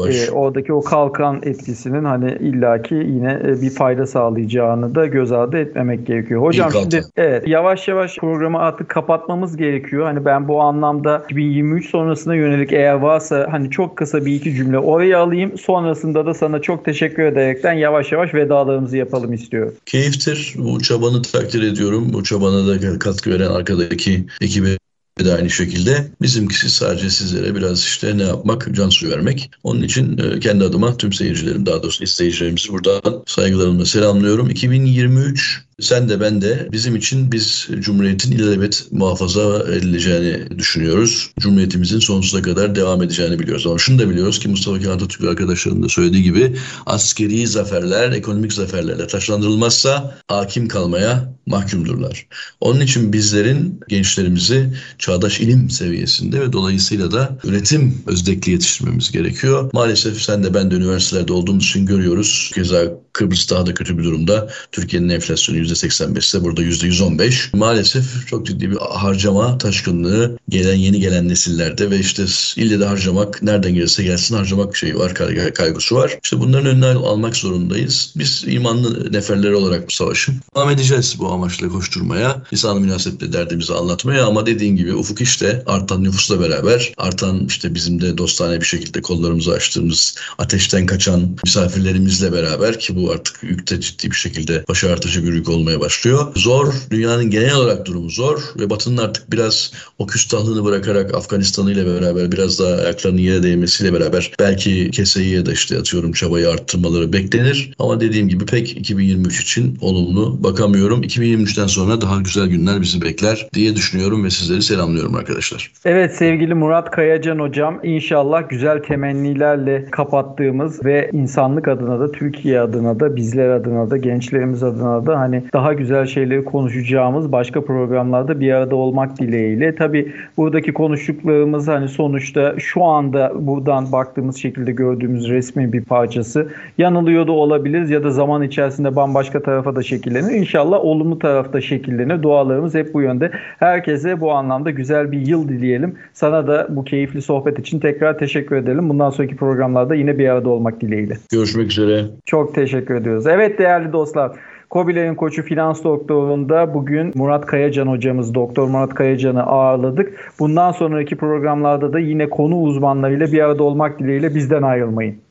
e, 0.09 0.31
oradaki 0.31 0.73
o 0.73 0.81
kalkan 0.81 1.41
etkisinin 1.43 2.03
hani 2.03 2.31
illaki 2.31 2.95
yine 2.95 3.39
e, 3.45 3.61
bir 3.61 3.69
fayda 3.69 4.07
sağlayacağını 4.07 4.95
da 4.95 5.05
göz 5.05 5.31
ardı 5.31 5.57
etmemek 5.57 6.07
gerekiyor. 6.07 6.41
Hocam 6.41 6.67
İlk 6.67 6.81
şimdi 6.81 7.05
evet 7.17 7.47
yavaş 7.47 7.87
yavaş 7.87 8.17
programı 8.17 8.59
artık 8.59 8.89
kapatmamız 8.89 9.57
gerekiyor. 9.57 10.05
Hani 10.05 10.25
ben 10.25 10.47
bu 10.47 10.61
anlamda 10.61 11.23
2023 11.29 11.89
sonrasına 11.89 12.35
yönelik 12.35 12.73
eğer 12.73 12.93
varsa 12.93 13.47
hani 13.51 13.69
çok 13.69 13.97
kısa 13.97 14.25
bir 14.25 14.35
iki 14.35 14.53
cümle 14.53 14.79
oraya 14.79 15.19
alayım. 15.19 15.57
Sonrasında 15.57 16.25
da 16.25 16.33
sana 16.33 16.61
çok 16.61 16.85
teşekkür 16.85 17.23
ederekten 17.23 17.73
yavaş 17.73 18.11
yavaş 18.11 18.33
vedalarımızı 18.33 18.97
yapalım 18.97 19.33
istiyorum 19.33 19.73
keyiftir. 19.85 20.53
Bu 20.57 20.81
çabanı 20.81 21.21
takdir 21.21 21.61
ediyorum. 21.61 22.13
Bu 22.13 22.23
çabana 22.23 22.67
da 22.67 22.99
katkı 22.99 23.29
veren 23.29 23.49
arkadaki 23.51 24.27
ekibe 24.41 24.77
de 25.19 25.33
aynı 25.33 25.49
şekilde. 25.49 26.11
Bizimkisi 26.21 26.69
sadece 26.69 27.09
sizlere 27.09 27.55
biraz 27.55 27.79
işte 27.79 28.17
ne 28.17 28.23
yapmak, 28.23 28.75
can 28.75 28.89
suyu 28.89 29.11
vermek. 29.11 29.51
Onun 29.63 29.81
için 29.81 30.17
e, 30.17 30.39
kendi 30.39 30.63
adıma 30.63 30.97
tüm 30.97 31.13
seyircilerim 31.13 31.65
daha 31.65 31.83
doğrusu 31.83 32.03
izleyicilerimizi 32.03 32.69
buradan 32.69 33.23
saygılarımla 33.27 33.85
selamlıyorum. 33.85 34.49
2023 34.49 35.65
sen 35.81 36.09
de 36.09 36.19
ben 36.19 36.41
de 36.41 36.67
bizim 36.71 36.95
için 36.95 37.31
biz 37.31 37.67
Cumhuriyet'in 37.79 38.31
ilelebet 38.31 38.85
muhafaza 38.91 39.63
edileceğini 39.73 40.59
düşünüyoruz. 40.59 41.29
Cumhuriyetimizin 41.39 41.99
sonsuza 41.99 42.41
kadar 42.41 42.75
devam 42.75 43.03
edeceğini 43.03 43.39
biliyoruz. 43.39 43.67
Ama 43.67 43.77
şunu 43.77 43.99
da 43.99 44.09
biliyoruz 44.09 44.39
ki 44.39 44.47
Mustafa 44.47 44.79
Kemal 44.79 44.93
Atatürk 44.93 45.23
arkadaşlarının 45.23 45.83
da 45.83 45.89
söylediği 45.89 46.23
gibi 46.23 46.55
askeri 46.85 47.47
zaferler, 47.47 48.11
ekonomik 48.11 48.53
zaferlerle 48.53 49.07
taşlandırılmazsa 49.07 50.17
hakim 50.27 50.67
kalmaya 50.67 51.33
mahkumdurlar. 51.45 52.27
Onun 52.61 52.79
için 52.79 53.13
bizlerin 53.13 53.79
gençlerimizi 53.87 54.73
çağdaş 54.97 55.39
ilim 55.39 55.69
seviyesinde 55.69 56.41
ve 56.41 56.53
dolayısıyla 56.53 57.11
da 57.11 57.37
üretim 57.43 58.03
özdekli 58.07 58.51
yetiştirmemiz 58.51 59.11
gerekiyor. 59.11 59.69
Maalesef 59.73 60.21
sen 60.21 60.43
de 60.43 60.53
ben 60.53 60.71
de 60.71 60.75
üniversitelerde 60.75 61.33
olduğumuz 61.33 61.65
için 61.65 61.85
görüyoruz. 61.85 62.51
Keza 62.55 62.83
Kıbrıs 63.13 63.49
daha 63.49 63.65
da 63.65 63.73
kötü 63.73 63.97
bir 63.97 64.03
durumda. 64.03 64.49
Türkiye'nin 64.71 65.09
enflasyonu 65.09 65.59
%85 65.71 66.19
ise 66.19 66.43
burada 66.43 66.61
%115. 66.61 67.57
Maalesef 67.57 68.27
çok 68.27 68.47
ciddi 68.47 68.71
bir 68.71 68.77
harcama 68.77 69.57
taşkınlığı 69.57 70.39
gelen 70.49 70.75
yeni 70.75 70.99
gelen 70.99 71.29
nesillerde 71.29 71.91
ve 71.91 71.99
işte 71.99 72.25
ille 72.55 72.79
de 72.79 72.85
harcamak 72.85 73.43
nereden 73.43 73.73
gelirse 73.73 74.03
gelsin 74.03 74.35
harcamak 74.35 74.75
şeyi 74.75 74.97
var 74.97 75.13
kaygısı 75.53 75.95
var. 75.95 76.19
İşte 76.23 76.39
bunların 76.39 76.67
önüne 76.67 76.85
almak 76.85 77.35
zorundayız. 77.35 78.13
Biz 78.15 78.43
imanlı 78.47 79.13
neferleri 79.13 79.55
olarak 79.55 79.87
bu 79.87 79.91
savaşı 79.91 80.31
devam 80.55 80.69
edeceğiz 80.69 81.15
bu 81.19 81.31
amaçla 81.31 81.69
koşturmaya. 81.69 82.43
lisan 82.53 82.81
münasebetle 82.81 83.33
derdimizi 83.33 83.73
anlatmaya 83.73 84.25
ama 84.25 84.45
dediğin 84.45 84.75
gibi 84.75 84.93
ufuk 84.93 85.21
işte 85.21 85.63
artan 85.65 86.03
nüfusla 86.03 86.39
beraber 86.39 86.93
artan 86.97 87.45
işte 87.47 87.73
bizim 87.75 88.01
de 88.01 88.17
dostane 88.17 88.61
bir 88.61 88.65
şekilde 88.65 89.01
kollarımızı 89.01 89.51
açtığımız 89.51 90.15
ateşten 90.37 90.85
kaçan 90.85 91.37
misafirlerimizle 91.43 92.33
beraber 92.33 92.79
ki 92.79 92.95
bu 92.95 93.11
artık 93.11 93.43
yükte 93.43 93.81
ciddi 93.81 94.11
bir 94.11 94.15
şekilde 94.15 94.65
baş 94.69 94.83
artıcı 94.83 95.27
bir 95.27 95.33
yük 95.33 95.49
olmaya 95.51 95.79
başlıyor. 95.79 96.27
Zor. 96.35 96.73
Dünyanın 96.91 97.29
genel 97.29 97.55
olarak 97.55 97.85
durumu 97.85 98.09
zor 98.09 98.41
ve 98.59 98.69
Batı'nın 98.69 98.97
artık 98.97 99.31
biraz 99.31 99.71
o 99.99 100.07
küstahlığını 100.07 100.65
bırakarak 100.65 101.15
Afganistan'ı 101.15 101.71
ile 101.71 101.85
beraber 101.85 102.31
biraz 102.31 102.59
daha 102.59 102.73
ayaklarının 102.73 103.21
yere 103.21 103.43
değmesiyle 103.43 103.93
beraber 103.93 104.31
belki 104.39 104.91
keseyi 104.91 105.35
ya 105.35 105.45
da 105.45 105.53
işte 105.53 105.77
atıyorum 105.77 106.11
çabayı 106.11 106.49
arttırmaları 106.49 107.13
beklenir. 107.13 107.73
Ama 107.79 108.01
dediğim 108.01 108.29
gibi 108.29 108.45
pek 108.45 108.77
2023 108.77 109.41
için 109.41 109.77
olumlu 109.81 110.43
bakamıyorum. 110.43 111.03
2023'ten 111.03 111.67
sonra 111.67 112.01
daha 112.01 112.21
güzel 112.21 112.47
günler 112.47 112.81
bizi 112.81 113.01
bekler 113.01 113.47
diye 113.53 113.75
düşünüyorum 113.75 114.23
ve 114.23 114.29
sizleri 114.29 114.61
selamlıyorum 114.61 115.15
arkadaşlar. 115.15 115.71
Evet 115.85 116.15
sevgili 116.15 116.53
Murat 116.53 116.91
Kayacan 116.91 117.39
hocam 117.39 117.79
inşallah 117.83 118.49
güzel 118.49 118.83
temennilerle 118.83 119.85
kapattığımız 119.91 120.85
ve 120.85 121.09
insanlık 121.13 121.67
adına 121.67 121.99
da 121.99 122.11
Türkiye 122.11 122.59
adına 122.59 122.99
da 122.99 123.15
bizler 123.15 123.49
adına 123.49 123.89
da 123.89 123.97
gençlerimiz 123.97 124.63
adına 124.63 125.05
da 125.05 125.19
hani 125.41 125.53
daha 125.53 125.73
güzel 125.73 126.05
şeyleri 126.05 126.45
konuşacağımız 126.45 127.31
başka 127.31 127.61
programlarda 127.61 128.39
bir 128.39 128.51
arada 128.51 128.75
olmak 128.75 129.19
dileğiyle. 129.19 129.75
Tabi 129.75 130.13
buradaki 130.37 130.73
konuştuklarımız 130.73 131.67
hani 131.67 131.87
sonuçta 131.87 132.55
şu 132.57 132.83
anda 132.83 133.31
buradan 133.35 133.91
baktığımız 133.91 134.37
şekilde 134.37 134.71
gördüğümüz 134.71 135.29
resmin 135.29 135.73
bir 135.73 135.85
parçası. 135.85 136.47
Yanılıyor 136.77 137.27
da 137.27 137.31
olabiliriz 137.31 137.89
ya 137.89 138.03
da 138.03 138.11
zaman 138.11 138.41
içerisinde 138.41 138.95
bambaşka 138.95 139.43
tarafa 139.43 139.75
da 139.75 139.83
şekillenir. 139.83 140.33
İnşallah 140.33 140.85
olumlu 140.85 141.19
tarafta 141.19 141.61
şekillenir. 141.61 142.23
Dualarımız 142.23 142.75
hep 142.75 142.93
bu 142.93 143.01
yönde. 143.01 143.31
Herkese 143.59 144.21
bu 144.21 144.31
anlamda 144.31 144.71
güzel 144.71 145.11
bir 145.11 145.27
yıl 145.27 145.49
dileyelim. 145.49 145.95
Sana 146.13 146.47
da 146.47 146.67
bu 146.69 146.83
keyifli 146.83 147.21
sohbet 147.21 147.59
için 147.59 147.79
tekrar 147.79 148.17
teşekkür 148.17 148.55
edelim. 148.55 148.89
Bundan 148.89 149.09
sonraki 149.09 149.35
programlarda 149.35 149.95
yine 149.95 150.17
bir 150.17 150.29
arada 150.29 150.49
olmak 150.49 150.81
dileğiyle. 150.81 151.17
Görüşmek 151.31 151.71
üzere. 151.71 152.01
Çok 152.25 152.55
teşekkür 152.55 152.95
ediyoruz. 152.95 153.27
Evet 153.27 153.59
değerli 153.59 153.93
dostlar. 153.93 154.31
Kobilerin 154.71 155.15
koçu 155.15 155.43
finans 155.43 155.83
doktorunda 155.83 156.73
bugün 156.73 157.11
Murat 157.15 157.45
Kayacan 157.45 157.87
hocamız, 157.87 158.35
Doktor 158.35 158.67
Murat 158.67 158.93
Kayacan'ı 158.93 159.43
ağırladık. 159.43 160.33
Bundan 160.39 160.71
sonraki 160.71 161.15
programlarda 161.15 161.93
da 161.93 161.99
yine 161.99 162.29
konu 162.29 162.61
uzmanlarıyla 162.61 163.31
bir 163.31 163.39
arada 163.39 163.63
olmak 163.63 163.99
dileğiyle 163.99 164.35
bizden 164.35 164.61
ayrılmayın. 164.61 165.21